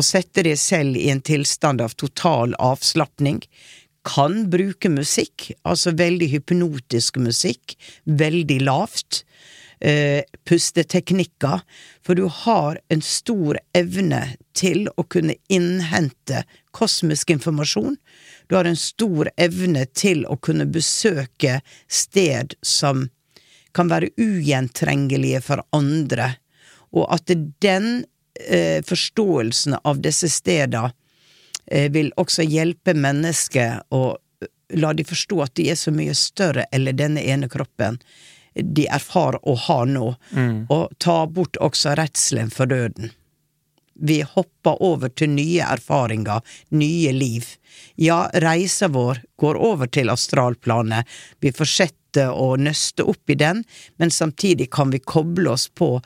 Å 0.00 0.04
sette 0.04 0.44
deg 0.46 0.58
selv 0.60 0.96
i 0.96 1.10
en 1.12 1.20
tilstand 1.24 1.82
av 1.84 1.94
total 2.00 2.54
avslapning. 2.58 3.42
Kan 4.08 4.46
bruke 4.52 4.88
musikk, 4.92 5.50
altså 5.68 5.92
veldig 5.96 6.30
hypnotisk 6.34 7.20
musikk, 7.20 7.76
veldig 8.04 8.62
lavt. 8.64 9.24
Eh, 9.80 10.26
pusteteknikker, 10.44 11.62
for 12.04 12.14
du 12.14 12.26
har 12.28 12.76
en 12.92 13.00
stor 13.00 13.56
evne 13.72 14.18
til 14.52 14.90
å 15.00 15.06
kunne 15.08 15.38
innhente 15.48 16.42
kosmisk 16.76 17.32
informasjon. 17.32 17.96
Du 18.48 18.58
har 18.58 18.68
en 18.68 18.76
stor 18.76 19.30
evne 19.40 19.86
til 19.96 20.26
å 20.28 20.36
kunne 20.36 20.68
besøke 20.68 21.62
sted 21.88 22.52
som 22.60 23.06
kan 23.76 23.90
være 23.90 24.12
ugjentrengelige 24.20 25.42
for 25.44 25.62
andre, 25.76 26.32
og 26.90 27.06
at 27.14 27.30
den 27.62 28.04
eh, 28.48 28.80
forståelsen 28.86 29.78
av 29.84 30.00
disse 30.02 30.30
stedene 30.32 30.90
eh, 31.66 31.90
vil 31.92 32.10
også 32.20 32.46
hjelpe 32.46 32.96
mennesket 32.98 33.94
å 33.94 34.02
eh, 34.16 34.50
la 34.80 34.92
de 34.94 35.06
forstå 35.06 35.40
at 35.44 35.54
de 35.58 35.70
er 35.70 35.78
så 35.78 35.94
mye 35.94 36.16
større 36.18 36.66
eller 36.74 36.96
denne 36.98 37.22
ene 37.22 37.50
kroppen 37.50 38.00
de 38.54 38.86
erfarer 38.90 39.38
å 39.48 39.54
ha 39.66 39.78
nå, 39.86 40.14
mm. 40.34 40.66
og 40.74 40.90
ta 40.98 41.22
bort 41.30 41.58
også 41.62 41.94
redselen 41.98 42.50
for 42.50 42.70
døden. 42.70 43.12
Vi 44.00 44.22
hopper 44.24 44.80
over 44.82 45.12
til 45.12 45.34
nye 45.34 45.66
erfaringer, 45.66 46.40
nye 46.72 47.12
liv. 47.12 47.46
Ja, 48.00 48.30
reisa 48.32 48.88
vår 48.88 49.20
går 49.40 49.58
over 49.60 49.90
til 49.92 50.10
astralplanet, 50.12 51.08
vi 51.40 51.52
får 51.52 51.72
sett 51.74 51.96
lette 52.10 52.30
og 52.30 52.58
nøste 52.60 53.04
opp 53.04 53.30
i 53.30 53.34
den, 53.34 53.64
men 53.96 54.10
samtidig 54.10 54.70
kan 54.70 54.90
vi 54.90 54.98
koble 54.98 55.50
oss 55.50 55.68
på 55.68 56.00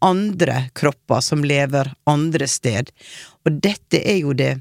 andre 0.00 0.70
kropper 0.74 1.20
som 1.20 1.44
lever 1.44 1.92
andre 2.06 2.46
sted. 2.46 2.90
Og 3.44 3.52
dette 3.52 3.98
er 3.98 4.20
jo 4.22 4.32
det, 4.32 4.60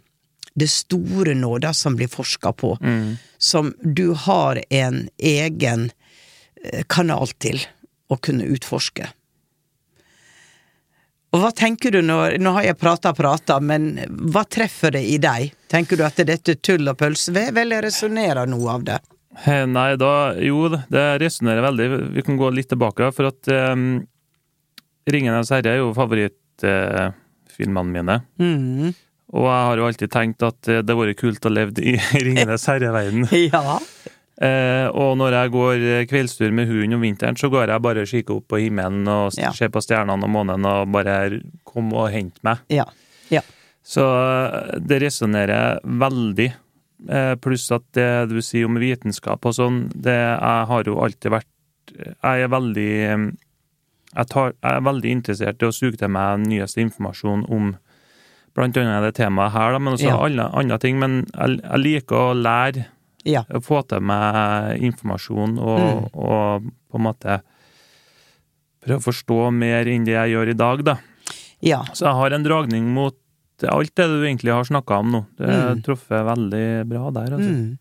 det 0.55 0.67
store 0.67 1.35
nå, 1.35 1.59
da, 1.59 1.73
som 1.73 1.95
blir 1.95 2.07
forska 2.07 2.53
på, 2.53 2.77
mm. 2.81 3.17
som 3.37 3.73
du 3.81 4.13
har 4.13 4.61
en 4.69 5.09
egen 5.17 5.91
eh, 6.63 6.83
kanal 6.87 7.27
til 7.37 7.61
å 8.09 8.17
kunne 8.17 8.45
utforske. 8.45 9.07
Og 11.35 11.41
hva 11.43 11.51
tenker 11.51 11.91
du 11.91 11.99
når 12.01 12.37
Nå 12.39 12.53
har 12.55 12.63
jeg 12.63 12.77
prata 12.79 13.11
og 13.11 13.17
prata, 13.17 13.59
men 13.59 13.99
hva 14.31 14.45
treffer 14.47 14.95
det 14.95 15.03
i 15.03 15.17
deg? 15.19 15.51
Tenker 15.69 15.99
du 15.99 16.05
at 16.07 16.17
dette 16.17 16.55
er 16.55 16.61
tull 16.63 16.87
og 16.87 16.97
pølsevev, 16.97 17.57
eller 17.61 17.83
resonnerer 17.83 18.47
noe 18.47 18.71
av 18.71 18.87
det? 18.87 18.97
Nei, 19.45 19.95
da 19.99 20.33
Jo, 20.41 20.67
det 20.89 21.05
resonnerer 21.21 21.65
veldig. 21.67 21.87
Vi 22.15 22.23
kan 22.25 22.37
gå 22.39 22.49
litt 22.53 22.69
tilbake, 22.71 23.11
for 23.13 23.29
at 23.29 23.51
um, 23.73 24.05
'Ringenes 25.07 25.51
herre' 25.53 25.75
er 25.75 25.81
jo 25.81 25.93
favorittfilmene 25.95 27.85
uh, 27.85 27.93
mine. 27.93 28.17
Mm. 28.41 28.95
Og 29.37 29.43
jeg 29.43 29.63
har 29.67 29.77
jo 29.77 29.87
alltid 29.87 30.11
tenkt 30.11 30.43
at 30.43 30.59
det 30.65 30.81
hadde 30.81 30.97
vært 30.99 31.19
kult 31.19 31.45
å 31.45 31.53
leve 31.53 31.83
i 31.83 31.95
'Ringenes 32.25 32.67
herre'-verden. 32.67 33.27
ja. 33.53 33.79
Eh, 34.37 34.85
og 34.93 35.15
når 35.17 35.33
jeg 35.33 35.51
går 35.55 35.83
kveldstur 36.11 36.51
med 36.53 36.69
hund 36.69 36.93
om 36.93 37.01
vinteren, 37.01 37.37
så 37.37 37.49
går 37.49 37.71
jeg 37.73 37.81
bare 37.81 38.03
og 38.05 38.11
kikker 38.11 38.37
opp 38.37 38.51
på 38.53 38.59
himmelen 38.61 39.07
og 39.09 39.33
ja. 39.33 39.49
ser 39.49 39.71
på 39.73 39.81
stjernene 39.81 40.27
og 40.27 40.29
månen 40.29 40.67
og 40.69 40.91
bare 40.93 41.41
kom 41.65 41.89
og 41.95 42.11
hent 42.13 42.37
meg. 42.45 42.61
Ja. 42.69 42.85
Ja. 43.33 43.41
Så 43.81 44.05
eh, 44.05 44.77
det 44.85 45.01
resonnerer 45.07 45.81
veldig 45.83 46.51
Eh, 46.51 46.66
pluss 47.43 47.67
at 47.75 47.83
det 47.93 48.27
du 48.31 48.39
sier 48.41 48.65
om 48.65 48.79
vitenskap 48.81 49.45
og 49.45 49.53
sånn, 49.53 49.83
det 49.93 50.15
Jeg 50.17 50.63
har 50.71 50.87
jo 50.89 50.95
alltid 51.05 51.29
vært 51.29 51.91
Jeg 51.93 52.47
er 52.47 52.49
veldig 52.49 52.93
jeg, 54.17 54.27
tar, 54.31 54.55
jeg 54.55 54.71
er 54.71 54.85
veldig 54.87 55.11
interessert 55.13 55.61
i 55.61 55.67
å 55.67 55.75
suge 55.75 55.99
til 55.99 56.09
meg 56.09 56.47
nyeste 56.47 56.81
informasjon 56.81 57.45
om 57.53 57.75
blant 58.57 58.77
annet 58.81 59.05
det 59.05 59.17
temaet 59.19 59.53
her, 59.53 59.75
da, 59.75 59.81
men 59.81 59.93
også 59.93 60.07
ja. 60.09 60.15
alle 60.17 60.47
andre 60.57 60.79
ting. 60.81 60.97
Men 61.01 61.19
jeg, 61.25 61.59
jeg 61.61 61.83
liker 61.83 62.17
å 62.17 62.37
lære, 62.37 62.87
ja. 63.27 63.43
å 63.45 63.61
få 63.63 63.83
til 63.89 64.01
meg 64.09 64.81
informasjon 64.87 65.59
og, 65.61 65.83
mm. 65.83 66.09
og, 66.15 66.71
på 66.87 66.99
en 66.99 67.05
måte 67.05 67.37
prøve 68.81 69.01
å 69.01 69.05
forstå 69.05 69.39
mer 69.53 69.89
enn 69.91 70.07
det 70.07 70.15
jeg 70.15 70.33
gjør 70.33 70.53
i 70.53 70.57
dag, 70.57 70.83
da. 70.87 70.97
Ja. 71.65 71.81
Så 71.93 72.07
jeg 72.07 72.17
har 72.17 72.33
en 72.33 72.45
dragning 72.45 72.89
mot 72.93 73.17
alt 73.65 73.95
det 73.97 74.07
du 74.11 74.19
egentlig 74.21 74.53
har 74.53 74.67
snakka 74.67 74.99
om 75.01 75.13
nå. 75.15 75.21
Det 75.37 75.53
mm. 75.53 75.83
truffet 75.85 76.25
veldig 76.27 76.67
bra 76.89 77.11
der, 77.15 77.37
altså. 77.37 77.53
Mm. 77.53 77.77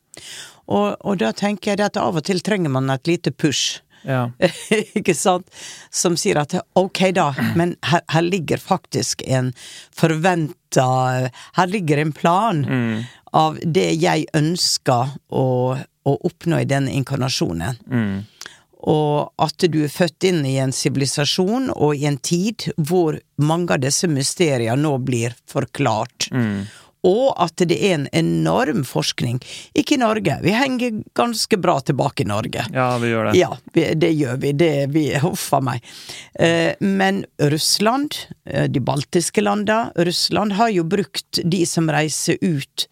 Og, 0.66 0.86
og, 1.00 1.18
da 1.20 1.32
tenker 1.36 1.74
jeg 1.74 1.84
at 1.84 1.98
av 2.00 2.16
og 2.18 2.24
til 2.26 2.40
trenger 2.42 2.72
man 2.72 2.90
et 2.90 3.06
lite 3.06 3.30
push. 3.30 3.82
Ja. 4.06 4.30
ikke 4.98 5.14
sant? 5.18 5.50
Som 5.90 6.16
sier 6.18 6.40
at 6.40 6.54
ok, 6.78 7.02
da, 7.16 7.28
men 7.58 7.74
her, 7.86 8.02
her 8.12 8.24
ligger 8.24 8.62
faktisk 8.62 9.24
en 9.26 9.52
forventa 9.94 10.86
Her 11.56 11.68
ligger 11.70 11.98
en 12.02 12.12
plan 12.14 12.62
mm. 12.64 13.04
av 13.36 13.58
det 13.62 13.88
jeg 13.98 14.26
ønsker 14.36 15.16
å, 15.28 15.46
å 15.76 16.16
oppnå 16.28 16.62
i 16.62 16.68
denne 16.68 16.94
inkarnasjonen. 16.96 17.82
Mm 17.90 18.24
og 18.86 19.42
at 19.42 19.66
du 19.66 19.82
er 19.84 19.92
født 19.92 20.28
inn 20.28 20.44
i 20.46 20.56
en 20.62 20.74
sivilisasjon 20.74 21.72
og 21.74 21.98
i 21.98 22.06
en 22.06 22.18
tid 22.22 22.68
hvor 22.76 23.18
mange 23.42 23.74
av 23.74 23.82
disse 23.82 24.08
mysteriene 24.10 24.78
nå 24.78 24.96
blir 25.02 25.34
forklart. 25.50 26.28
Mm. 26.30 26.66
Og 27.06 27.34
at 27.38 27.62
det 27.70 27.76
er 27.76 27.96
en 27.96 28.06
enorm 28.16 28.82
forskning. 28.86 29.38
Ikke 29.78 29.94
i 29.94 30.00
Norge, 30.00 30.38
vi 30.42 30.54
henger 30.54 31.02
ganske 31.18 31.58
bra 31.62 31.76
tilbake 31.86 32.24
i 32.24 32.28
Norge. 32.30 32.64
Ja, 32.74 32.88
vi 33.02 33.12
gjør 33.12 33.28
det. 33.28 33.34
Ja, 33.38 33.50
det 33.74 34.10
gjør 34.16 34.40
vi. 34.42 34.54
Det 34.58 34.72
vi 34.94 35.04
Huff 35.22 35.44
a 35.54 35.60
meg. 35.62 35.84
Eh, 36.34 36.72
men 36.80 37.24
Russland, 37.38 38.18
eh, 38.46 38.66
de 38.70 38.82
baltiske 38.82 39.44
landene, 39.44 39.92
Russland 40.08 40.56
har 40.58 40.72
jo 40.74 40.86
brukt 40.86 41.42
de 41.44 41.62
som 41.66 41.90
reiser 41.90 42.42
ut 42.42 42.88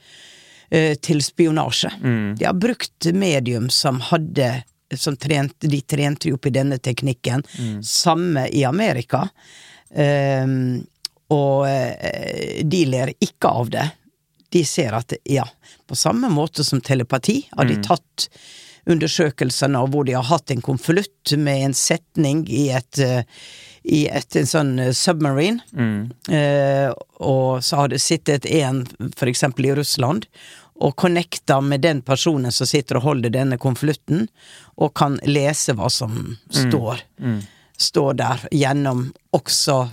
eh, 0.71 0.95
til 0.95 1.23
spionasje. 1.23 1.91
Mm. 1.99 2.37
De 2.39 2.47
har 2.47 2.55
brukt 2.55 3.11
medium 3.15 3.67
som 3.71 3.99
hadde 4.13 4.53
som 4.97 5.17
trent, 5.17 5.55
de 5.61 5.81
trente 5.81 6.33
opp 6.35 6.47
i 6.47 6.55
denne 6.55 6.79
teknikken. 6.79 7.45
Mm. 7.59 7.83
Samme 7.83 8.49
i 8.53 8.65
Amerika. 8.65 9.25
Um, 9.95 10.85
og 11.33 11.65
uh, 11.67 12.61
de 12.65 12.83
ler 12.91 13.15
ikke 13.23 13.49
av 13.49 13.71
det. 13.71 13.89
de 14.55 14.65
ser 14.65 14.95
at 14.95 15.13
ja, 15.27 15.47
på 15.87 15.97
samme 15.99 16.29
måte 16.31 16.65
som 16.65 16.81
telepati 16.81 17.41
har 17.57 17.67
de 17.67 17.81
tatt 17.83 18.29
undersøkelsene 18.87 19.81
og 19.81 19.93
hvor 19.93 20.07
de 20.07 20.15
har 20.17 20.27
hatt 20.29 20.53
en 20.53 20.63
konvolutt 20.63 21.35
med 21.41 21.69
en 21.69 21.77
setning 21.77 22.45
i 22.53 22.69
et 22.77 23.01
eh, 23.03 23.25
i 23.85 24.07
et 24.09 24.37
en 24.41 24.47
sånn 24.49 24.71
submarine, 24.97 25.61
submarine, 25.69 26.07
eh, 26.33 26.89
og 27.21 27.61
så 27.65 27.83
har 27.83 27.91
det 27.93 28.01
sittet 28.01 28.47
en 28.49 28.81
eksempel 29.29 29.69
i 29.69 29.75
Russland 29.77 30.25
og 30.81 30.97
connecta 30.97 31.61
med 31.61 31.85
den 31.85 32.03
personen 32.03 32.53
som 32.53 32.67
sitter 32.67 32.99
og 32.99 33.09
holder 33.09 33.35
denne 33.35 33.59
konvolutten, 33.63 34.27
og 34.77 34.95
kan 34.99 35.19
lese 35.27 35.77
hva 35.79 35.91
som 35.93 36.35
står, 36.51 37.05
står 37.79 38.19
der, 38.19 38.49
gjennom 38.51 39.07
også 39.37 39.85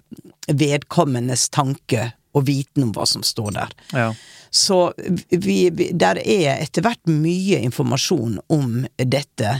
vedkommendes 0.47 1.49
tanke 1.53 2.11
og 2.31 2.45
viten 2.47 2.87
om 2.87 2.93
hva 2.95 3.05
som 3.05 3.23
står 3.23 3.51
der. 3.57 3.73
Ja. 3.93 4.11
Så 4.51 4.93
vi, 5.29 5.69
vi, 5.69 5.89
der 5.93 6.19
er 6.19 6.59
etter 6.59 6.83
hvert 6.83 7.07
mye 7.07 7.61
informasjon 7.63 8.39
om 8.51 8.85
dette. 8.97 9.57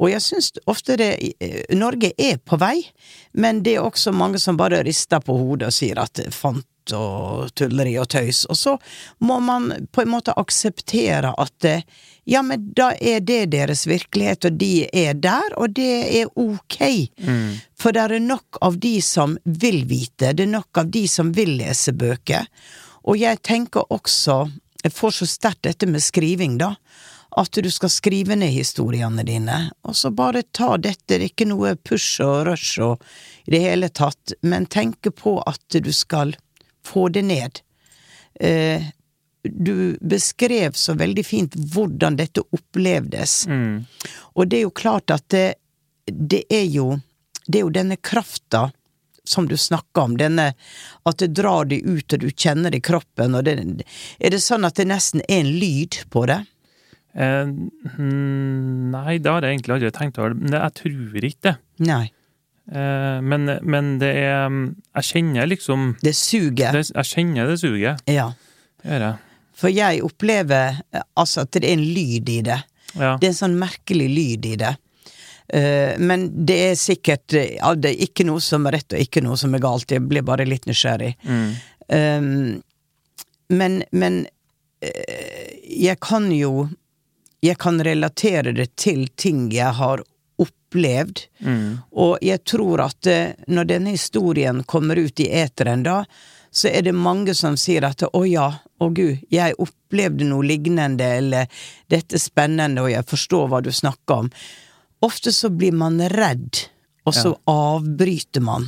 Og 0.00 0.12
jeg 0.12 0.24
syns 0.24 0.52
ofte 0.70 0.96
det 1.00 1.10
eh, 1.44 1.62
Norge 1.76 2.12
er 2.16 2.38
på 2.40 2.56
vei, 2.60 2.78
men 3.32 3.62
det 3.64 3.76
er 3.76 3.84
også 3.84 4.14
mange 4.16 4.40
som 4.40 4.60
bare 4.60 4.82
rister 4.86 5.20
på 5.24 5.36
hodet 5.36 5.68
og 5.68 5.76
sier 5.76 6.00
at 6.00 6.22
fant 6.32 6.66
og 6.96 7.52
tulleri 7.54 7.96
og 8.00 8.08
tøys. 8.12 8.44
Og 8.50 8.56
så 8.56 8.76
må 9.18 9.40
man 9.44 9.70
på 9.92 10.04
en 10.04 10.12
måte 10.12 10.34
akseptere 10.36 11.34
at 11.38 11.68
ja, 12.30 12.42
men 12.46 12.70
da 12.76 12.92
er 13.00 13.20
det 13.20 13.50
deres 13.54 13.86
virkelighet, 13.90 14.44
og 14.46 14.58
de 14.60 14.86
er 14.92 15.14
der, 15.18 15.54
og 15.56 15.74
det 15.74 15.94
er 16.20 16.30
ok. 16.38 16.78
For 17.80 17.96
det 17.96 18.04
er 18.06 18.18
nok 18.22 18.60
av 18.62 18.78
de 18.78 18.96
som 19.02 19.38
vil 19.44 19.84
vite, 19.90 20.32
det 20.32 20.46
er 20.46 20.52
nok 20.52 20.82
av 20.82 20.90
de 20.94 21.06
som 21.08 21.32
vil 21.34 21.56
lese 21.58 21.92
bøker. 21.96 22.46
Og 23.08 23.18
jeg 23.18 23.40
tenker 23.42 23.88
også, 23.90 24.44
jeg 24.84 24.92
får 24.92 25.16
så 25.16 25.26
sterkt 25.26 25.64
dette 25.66 25.88
med 25.88 26.04
skriving, 26.04 26.58
da, 26.60 26.74
at 27.38 27.54
du 27.62 27.70
skal 27.70 27.90
skrive 27.92 28.36
ned 28.36 28.50
historiene 28.50 29.24
dine, 29.26 29.70
og 29.86 29.96
så 29.96 30.10
bare 30.10 30.42
ta 30.52 30.76
dette, 30.76 31.06
det 31.06 31.18
er 31.18 31.26
ikke 31.28 31.46
noe 31.50 31.76
push 31.78 32.22
og 32.24 32.44
rush 32.48 32.82
og 32.82 33.02
i 33.46 33.54
det 33.54 33.62
hele 33.64 33.88
tatt, 33.88 34.34
men 34.42 34.66
tenke 34.66 35.12
på 35.14 35.38
at 35.46 35.78
du 35.78 35.92
skal 35.94 36.34
få 36.86 37.08
det 37.08 37.22
ned. 37.26 37.60
Eh, 38.40 38.88
du 39.42 39.96
beskrev 40.00 40.76
så 40.76 40.94
veldig 41.00 41.24
fint 41.24 41.54
hvordan 41.74 42.18
dette 42.18 42.44
opplevdes, 42.52 43.46
og 44.36 44.50
det 44.50 44.58
er 44.58 44.66
jo 44.66 44.74
klart 44.76 45.14
at 45.14 45.24
det, 45.32 45.46
det 46.04 46.42
er 46.52 46.66
jo 46.68 46.98
det 47.50 47.58
er 47.58 47.64
jo 47.64 47.72
denne 47.74 47.96
krafta 47.96 48.68
som 49.24 49.48
du 49.48 49.56
snakker 49.56 50.02
om, 50.02 50.16
denne 50.18 50.52
at 51.08 51.18
det 51.22 51.32
drar 51.38 51.68
deg 51.70 51.86
ut 51.86 52.14
og 52.14 52.22
du 52.22 52.30
kjenner 52.30 52.72
det 52.72 52.80
i 52.80 52.86
kroppen, 52.90 53.36
og 53.36 53.46
det, 53.46 53.56
er 54.18 54.34
det 54.34 54.40
sånn 54.42 54.66
at 54.66 54.78
det 54.80 54.88
nesten 54.90 55.22
er 55.26 55.42
en 55.42 55.52
lyd 55.60 56.00
på 56.12 56.24
det? 56.30 56.40
Eh, 57.14 57.46
mm, 57.46 58.90
nei, 58.94 59.18
det 59.18 59.30
har 59.30 59.44
jeg 59.44 59.58
egentlig 59.58 59.76
aldri 59.76 59.92
tenkt 59.94 60.20
over. 60.20 60.34
Men 60.38 60.56
jeg 60.56 60.76
tror 60.78 61.28
ikke 61.30 61.46
det. 61.48 61.54
Nei. 61.88 62.04
Eh, 62.70 63.18
men, 63.22 63.50
men 63.66 63.96
det 63.98 64.12
er 64.14 64.46
Jeg 64.94 65.06
kjenner 65.08 65.48
liksom 65.50 65.96
Det 66.02 66.14
suger. 66.14 66.76
det, 66.76 66.84
Jeg 66.94 67.08
kjenner 67.08 67.50
det 67.50 67.58
suget. 67.58 68.04
Ja. 68.06 68.30
Det 68.82 69.00
jeg. 69.00 69.16
For 69.60 69.72
jeg 69.74 70.04
opplever 70.06 70.78
eh, 70.92 71.02
altså 71.18 71.44
at 71.44 71.52
det 71.56 71.64
er 71.66 71.74
en 71.74 71.88
lyd 71.94 72.30
i 72.30 72.40
det. 72.46 72.60
Ja. 72.94 73.16
Det 73.18 73.26
er 73.26 73.32
en 73.32 73.42
sånn 73.42 73.58
merkelig 73.58 74.08
lyd 74.10 74.46
i 74.46 74.56
det. 74.60 74.74
Eh, 75.52 75.98
men 75.98 76.28
det 76.46 76.58
er 76.70 76.76
sikkert 76.78 77.34
eh, 77.34 77.56
ja, 77.56 77.74
Det 77.74 77.90
er 77.90 78.04
ikke 78.06 78.26
noe 78.28 78.42
som 78.44 78.68
er 78.68 78.78
rett 78.78 78.94
og 78.94 79.02
ikke 79.02 79.22
noe 79.24 79.38
som 79.40 79.54
er 79.54 79.64
galt. 79.64 79.90
Jeg 79.90 80.06
blir 80.06 80.22
bare 80.26 80.46
litt 80.46 80.68
nysgjerrig. 80.70 81.16
Um, 81.90 82.60
men 83.50 83.80
men 83.90 84.20
eh, 84.78 85.56
jeg 85.66 85.98
kan 85.98 86.30
jo 86.30 86.68
Jeg 87.42 87.56
kan 87.58 87.80
relatere 87.82 88.52
det 88.52 88.76
til 88.76 89.08
ting 89.16 89.48
jeg 89.50 89.74
har 89.74 90.04
opplevd. 90.70 91.20
Og 91.92 92.18
jeg 92.22 92.42
tror 92.46 92.80
at 92.86 93.06
eh, 93.06 93.32
når 93.48 93.64
denne 93.66 93.90
historien 93.94 94.62
kommer 94.64 94.96
ut 94.98 95.20
i 95.20 95.28
eteren 95.30 95.82
da, 95.82 96.04
så 96.50 96.68
er 96.70 96.82
det 96.82 96.94
mange 96.94 97.34
som 97.34 97.56
sier 97.56 97.84
at 97.86 98.02
å 98.02 98.24
ja, 98.26 98.48
å 98.82 98.88
gud, 98.90 99.20
jeg 99.30 99.54
opplevde 99.58 100.24
noe 100.26 100.42
lignende, 100.46 101.04
eller 101.20 101.46
dette 101.90 102.16
er 102.16 102.22
spennende, 102.22 102.82
og 102.82 102.90
jeg 102.90 103.06
forstår 103.06 103.48
hva 103.52 103.60
du 103.62 103.70
snakker 103.70 104.24
om. 104.24 104.30
Ofte 105.06 105.32
så 105.32 105.50
blir 105.50 105.72
man 105.72 106.00
redd, 106.10 106.64
og 107.06 107.14
så 107.14 107.36
avbryter 107.48 108.42
man. 108.42 108.66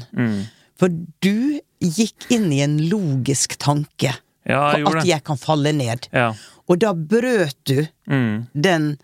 For 0.79 0.89
du 1.23 1.59
gikk 1.83 2.29
inn 2.33 2.53
i 2.55 2.63
en 2.65 2.79
logisk 2.89 3.57
tanke 3.61 4.15
Ja, 4.49 4.73
jeg 4.75 4.87
at 4.87 5.07
jeg 5.07 5.23
kan 5.27 5.39
falle 5.39 5.71
ned. 5.75 6.09
Ja. 6.15 6.33
Og 6.71 6.79
da 6.83 6.95
brøt 6.95 7.59
du 7.67 7.87
Mm. 8.09 8.47
den 8.55 8.97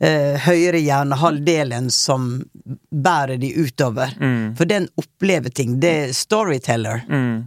høyre 0.00 0.78
hjernehalvdelen 0.80 1.90
som 1.92 2.30
bærer 2.88 3.36
de 3.36 3.50
utover. 3.52 4.14
For 4.56 4.64
den 4.64 4.86
opplever 4.96 5.52
ting. 5.52 5.74
Det 5.82 5.90
er 6.06 6.14
storyteller. 6.16 7.02
Mm. 7.04 7.42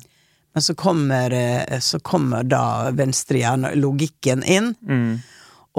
Men 0.53 0.61
så 0.61 0.75
kommer, 0.75 1.31
eh, 1.31 1.79
så 1.79 1.99
kommer 1.99 2.43
da 2.43 2.91
venstre 2.91 3.37
hjerne, 3.37 3.73
logikken, 3.75 4.43
inn. 4.43 4.75
Mm. 4.87 5.21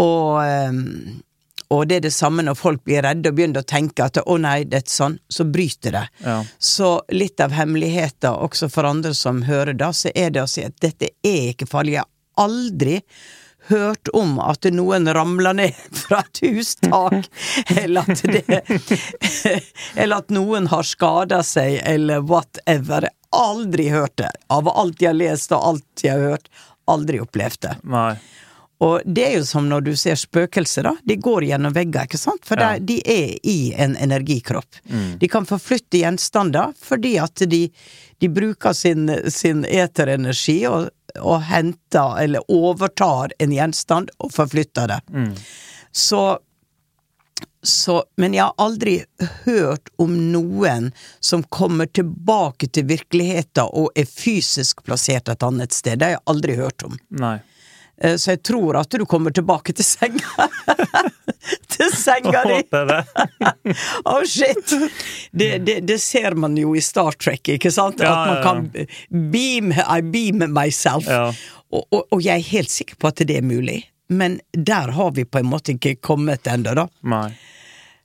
Og, 0.02 0.46
eh, 0.46 0.72
og 1.70 1.86
det 1.88 1.96
er 1.96 2.00
det 2.08 2.14
samme 2.14 2.42
når 2.42 2.58
folk 2.58 2.82
blir 2.84 3.04
redde 3.06 3.30
og 3.30 3.36
begynner 3.38 3.62
å 3.62 3.66
tenke 3.66 4.04
at 4.04 4.18
'å 4.18 4.40
nei, 4.40 4.64
det 4.64 4.82
er 4.82 4.90
sånn', 4.90 5.18
så 5.28 5.44
bryter 5.44 5.92
det. 5.92 6.08
Ja. 6.24 6.44
Så 6.58 7.00
litt 7.08 7.40
av 7.40 7.52
hemmeligheten 7.52 8.34
også 8.34 8.70
for 8.70 8.84
andre 8.84 9.14
som 9.14 9.42
hører 9.42 9.76
da, 9.76 9.92
så 9.92 10.10
er 10.14 10.30
det 10.30 10.42
å 10.42 10.48
si 10.48 10.62
at 10.64 10.78
dette 10.80 11.08
er 11.22 11.54
ikke 11.54 11.70
farlig. 11.70 11.92
Jeg 11.92 12.04
har 12.04 12.48
aldri 12.48 13.02
hørt 13.68 14.08
om 14.12 14.36
at 14.44 14.66
noen 14.72 15.08
ramler 15.16 15.54
ned 15.56 15.78
fra 16.04 16.20
et 16.24 16.40
hustak, 16.44 17.26
eller 17.76 18.04
at 18.10 18.22
det 18.22 18.60
Eller 19.96 20.16
at 20.20 20.30
noen 20.34 20.66
har 20.72 20.82
skada 20.86 21.42
seg, 21.46 21.80
eller 21.84 22.20
whatever. 22.28 23.08
Aldri 23.34 23.88
hørt 23.90 24.16
det. 24.20 24.30
Av 24.54 24.68
alt 24.70 25.00
jeg 25.02 25.10
har 25.12 25.18
lest 25.18 25.52
og 25.56 25.64
alt 25.72 26.04
jeg 26.06 26.14
har 26.14 26.34
hørt, 26.36 26.48
aldri 26.90 27.20
opplevd 27.24 27.60
det. 27.66 27.76
Nei. 27.90 28.14
Og 28.84 29.00
det 29.06 29.22
er 29.24 29.36
jo 29.38 29.44
som 29.48 29.68
når 29.70 29.84
du 29.86 29.92
ser 29.96 30.18
spøkelser, 30.18 30.84
da. 30.84 30.92
De 31.06 31.14
går 31.22 31.46
gjennom 31.48 31.72
vegger, 31.72 32.04
ikke 32.08 32.18
sant? 32.20 32.42
For 32.44 32.60
Ja. 32.60 32.74
de 32.78 32.98
er 33.06 33.36
i 33.42 33.72
en 33.80 33.94
energikropp. 33.96 34.80
De 35.20 35.28
kan 35.30 35.46
forflytte 35.48 36.02
gjenstander 36.02 36.74
fordi 36.82 37.14
at 37.22 37.46
de, 37.48 37.62
de 38.24 38.28
bruker 38.32 38.72
sin, 38.72 39.10
sin 39.28 39.66
eterenergi 39.68 40.56
og, 40.70 40.88
og 41.20 41.42
henter 41.50 42.22
eller 42.22 42.46
overtar 42.48 43.34
en 43.38 43.52
gjenstand 43.52 44.08
og 44.16 44.32
forflytter 44.32 44.88
det. 44.94 45.00
Så 45.92 46.24
så, 47.64 48.02
men 48.20 48.34
jeg 48.36 48.44
har 48.44 48.52
aldri 48.60 48.98
hørt 49.44 49.88
om 49.96 50.12
noen 50.32 50.90
som 51.24 51.42
kommer 51.48 51.88
tilbake 51.88 52.68
til 52.68 52.84
virkeligheten 52.90 53.72
og 53.72 53.88
er 53.96 54.08
fysisk 54.08 54.82
plassert 54.84 55.30
et 55.32 55.46
annet 55.46 55.72
sted. 55.72 55.98
Det 55.98 56.10
har 56.10 56.16
jeg 56.18 56.24
aldri 56.28 56.56
hørt 56.60 56.84
om. 56.84 56.98
Nei. 57.24 57.38
Eh, 58.00 58.16
Så 58.16 58.30
jeg 58.34 58.42
tror 58.42 58.76
at 58.80 58.90
du 58.90 59.04
kommer 59.06 59.30
tilbake 59.34 59.72
til 59.76 59.84
senga. 59.86 60.48
til 61.74 61.90
senga 61.96 62.42
di! 62.48 62.58
Oh 64.04 64.22
shit! 64.26 64.72
Det, 65.32 65.58
det, 65.66 65.80
det 65.88 65.98
ser 66.02 66.34
man 66.34 66.56
jo 66.56 66.74
i 66.76 66.80
Star 66.84 67.12
Trek, 67.18 67.48
ikke 67.56 67.70
sant? 67.72 68.00
Ja, 68.02 68.12
At 68.12 68.28
man 68.30 68.42
kan 68.44 69.30
beam 69.30 69.72
I 69.72 70.00
beam 70.02 70.44
myself. 70.54 71.06
Ja. 71.08 71.32
Og, 71.74 71.86
og, 71.90 72.04
og 72.14 72.22
jeg 72.22 72.38
er 72.38 72.50
helt 72.52 72.70
sikker 72.70 72.96
på 73.00 73.10
at 73.10 73.22
det 73.26 73.38
er 73.40 73.46
mulig. 73.46 73.80
Men 74.12 74.38
der 74.52 74.92
har 74.94 75.10
vi 75.16 75.24
på 75.24 75.40
en 75.40 75.48
måte 75.48 75.74
ikke 75.74 75.96
kommet 76.04 76.46
ennå, 76.50 76.74
da. 76.76 76.88
Nei. 77.08 77.28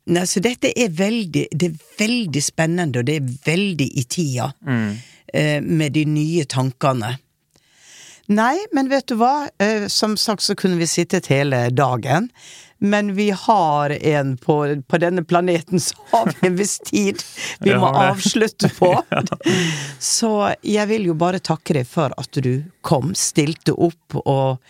Nei, 0.09 0.23
så 0.25 0.39
dette 0.41 0.71
er 0.79 0.89
veldig 0.95 1.43
Det 1.53 1.67
er 1.67 1.81
veldig 1.99 2.41
spennende, 2.41 3.01
og 3.03 3.05
det 3.05 3.17
er 3.19 3.27
veldig 3.45 3.85
i 3.99 4.03
tida 4.09 4.47
eh, 4.65 5.59
med 5.61 5.93
de 5.93 6.05
nye 6.09 6.45
tankene. 6.49 7.11
Nei, 8.29 8.59
men 8.71 8.89
vet 8.89 9.07
du 9.09 9.15
hva? 9.17 9.49
Eh, 9.57 9.87
som 9.89 10.17
sagt 10.17 10.45
så 10.45 10.53
kunne 10.55 10.77
vi 10.77 10.87
sittet 10.87 11.31
hele 11.33 11.69
dagen. 11.73 12.29
Men 12.79 13.15
vi 13.15 13.31
har 13.31 13.89
en 13.89 14.37
på, 14.37 14.81
på 14.87 14.97
denne 14.97 15.23
planeten, 15.23 15.79
så 15.79 15.95
har 16.11 16.29
vi 16.29 16.47
en 16.47 16.55
viss 16.55 16.77
tid 16.79 17.23
vi 17.59 17.73
må 17.75 17.89
avslutte 17.89 18.69
på. 18.77 18.93
Så 19.99 20.53
jeg 20.61 20.87
vil 20.87 21.09
jo 21.09 21.15
bare 21.19 21.41
takke 21.43 21.75
deg 21.75 21.89
for 21.89 22.13
at 22.15 22.39
du 22.39 22.63
kom, 22.81 23.11
stilte 23.17 23.73
opp 23.75 24.15
og 24.21 24.61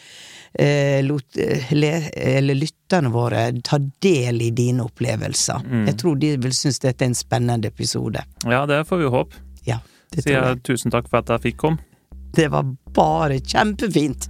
eh, 0.54 1.04
lot 1.06 1.38
eh, 1.38 1.70
le, 1.78 1.92
eller 2.16 2.58
lytterne 2.58 3.14
våre 3.14 3.44
ta 3.62 3.78
del 3.78 4.42
i 4.42 4.50
dine 4.58 4.88
opplevelser. 4.88 5.68
Jeg 5.92 6.00
tror 6.02 6.18
de 6.18 6.34
vil 6.48 6.56
synes 6.56 6.82
dette 6.82 7.06
er 7.06 7.12
en 7.12 7.20
spennende 7.20 7.70
episode. 7.70 8.26
Ja, 8.48 8.64
det 8.66 8.88
får 8.90 9.04
vi 9.04 9.14
håpe. 9.20 9.46
Ja, 9.70 9.84
det 10.16 10.26
jeg 10.26 10.40
jeg. 10.40 10.64
tusen 10.66 10.96
takk 10.96 11.12
for 11.12 11.22
at 11.22 11.30
jeg 11.36 11.52
fikk 11.52 11.62
komme. 11.68 11.89
Det 12.36 12.48
var 12.48 12.76
bare 12.96 13.40
kjempefint. 13.40 14.30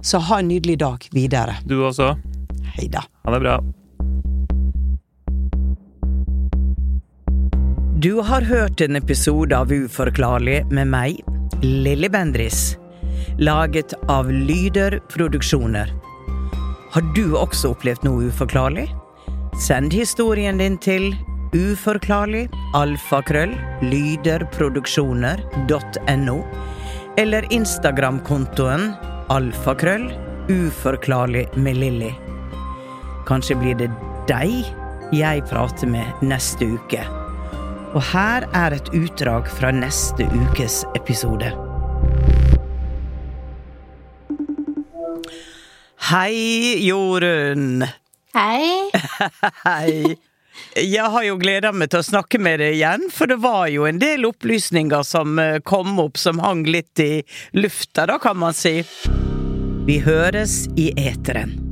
Så 0.00 0.18
ha 0.18 0.38
en 0.38 0.48
nydelig 0.48 0.78
dag 0.78 1.08
videre. 1.12 1.56
Du 1.64 1.78
også. 1.86 2.16
Hei 2.74 2.88
da. 2.90 3.04
Ha 3.24 3.34
det 3.34 3.40
bra. 3.44 3.60
Du 8.02 8.18
har 8.26 8.42
hørt 8.42 8.80
en 8.80 8.98
episode 8.98 9.54
av 9.54 9.72
Uforklarlig 9.72 10.64
med 10.74 10.88
meg, 10.90 11.20
Lilly 11.62 12.08
Bendris. 12.08 12.76
laget 13.38 13.94
av 14.08 14.32
Lyder 14.32 15.00
Produksjoner. 15.08 15.92
Har 16.92 17.02
du 17.14 17.36
også 17.36 17.68
opplevd 17.72 18.04
noe 18.04 18.22
uforklarlig? 18.28 18.88
Send 19.60 19.92
historien 19.92 20.58
din 20.60 20.78
til 20.78 21.14
uforklarlig 21.52 22.48
alfakrøll 22.76 23.54
lyderproduksjoner.no 23.84 26.36
eller 27.16 27.52
Instagram-kontoen 27.52 28.92
alfakrøll 29.32 30.08
uforklarlig 30.48 31.46
med 31.56 31.76
Lilly. 31.76 32.12
Kanskje 33.28 33.56
blir 33.60 33.76
det 33.78 33.90
deg 34.30 34.64
jeg 35.12 35.44
prater 35.50 35.90
med 35.92 36.24
neste 36.24 36.66
uke. 36.72 37.02
Og 37.92 38.00
her 38.12 38.46
er 38.56 38.78
et 38.78 38.88
utdrag 38.96 39.50
fra 39.52 39.70
neste 39.76 40.24
ukes 40.32 40.82
episode. 40.96 41.52
Hei, 46.12 46.80
Jorunn. 46.80 47.84
Hei. 48.34 48.90
Hei. 49.68 50.16
Jeg 50.76 51.08
har 51.14 51.24
jo 51.26 51.38
gleda 51.40 51.72
meg 51.72 51.92
til 51.92 52.02
å 52.02 52.06
snakke 52.06 52.40
med 52.42 52.60
deg 52.62 52.76
igjen, 52.76 53.08
for 53.12 53.30
det 53.30 53.40
var 53.42 53.66
jo 53.72 53.86
en 53.88 54.00
del 54.02 54.26
opplysninger 54.28 55.04
som 55.06 55.38
eh, 55.40 55.58
kom 55.64 55.98
opp 56.02 56.20
som 56.20 56.40
hang 56.44 56.64
litt 56.68 57.02
i 57.02 57.12
lufta, 57.56 58.06
da, 58.08 58.20
kan 58.22 58.40
man 58.40 58.56
si. 58.56 58.80
Vi 59.86 59.98
høres 60.04 60.64
i 60.78 60.92
eteren. 60.96 61.71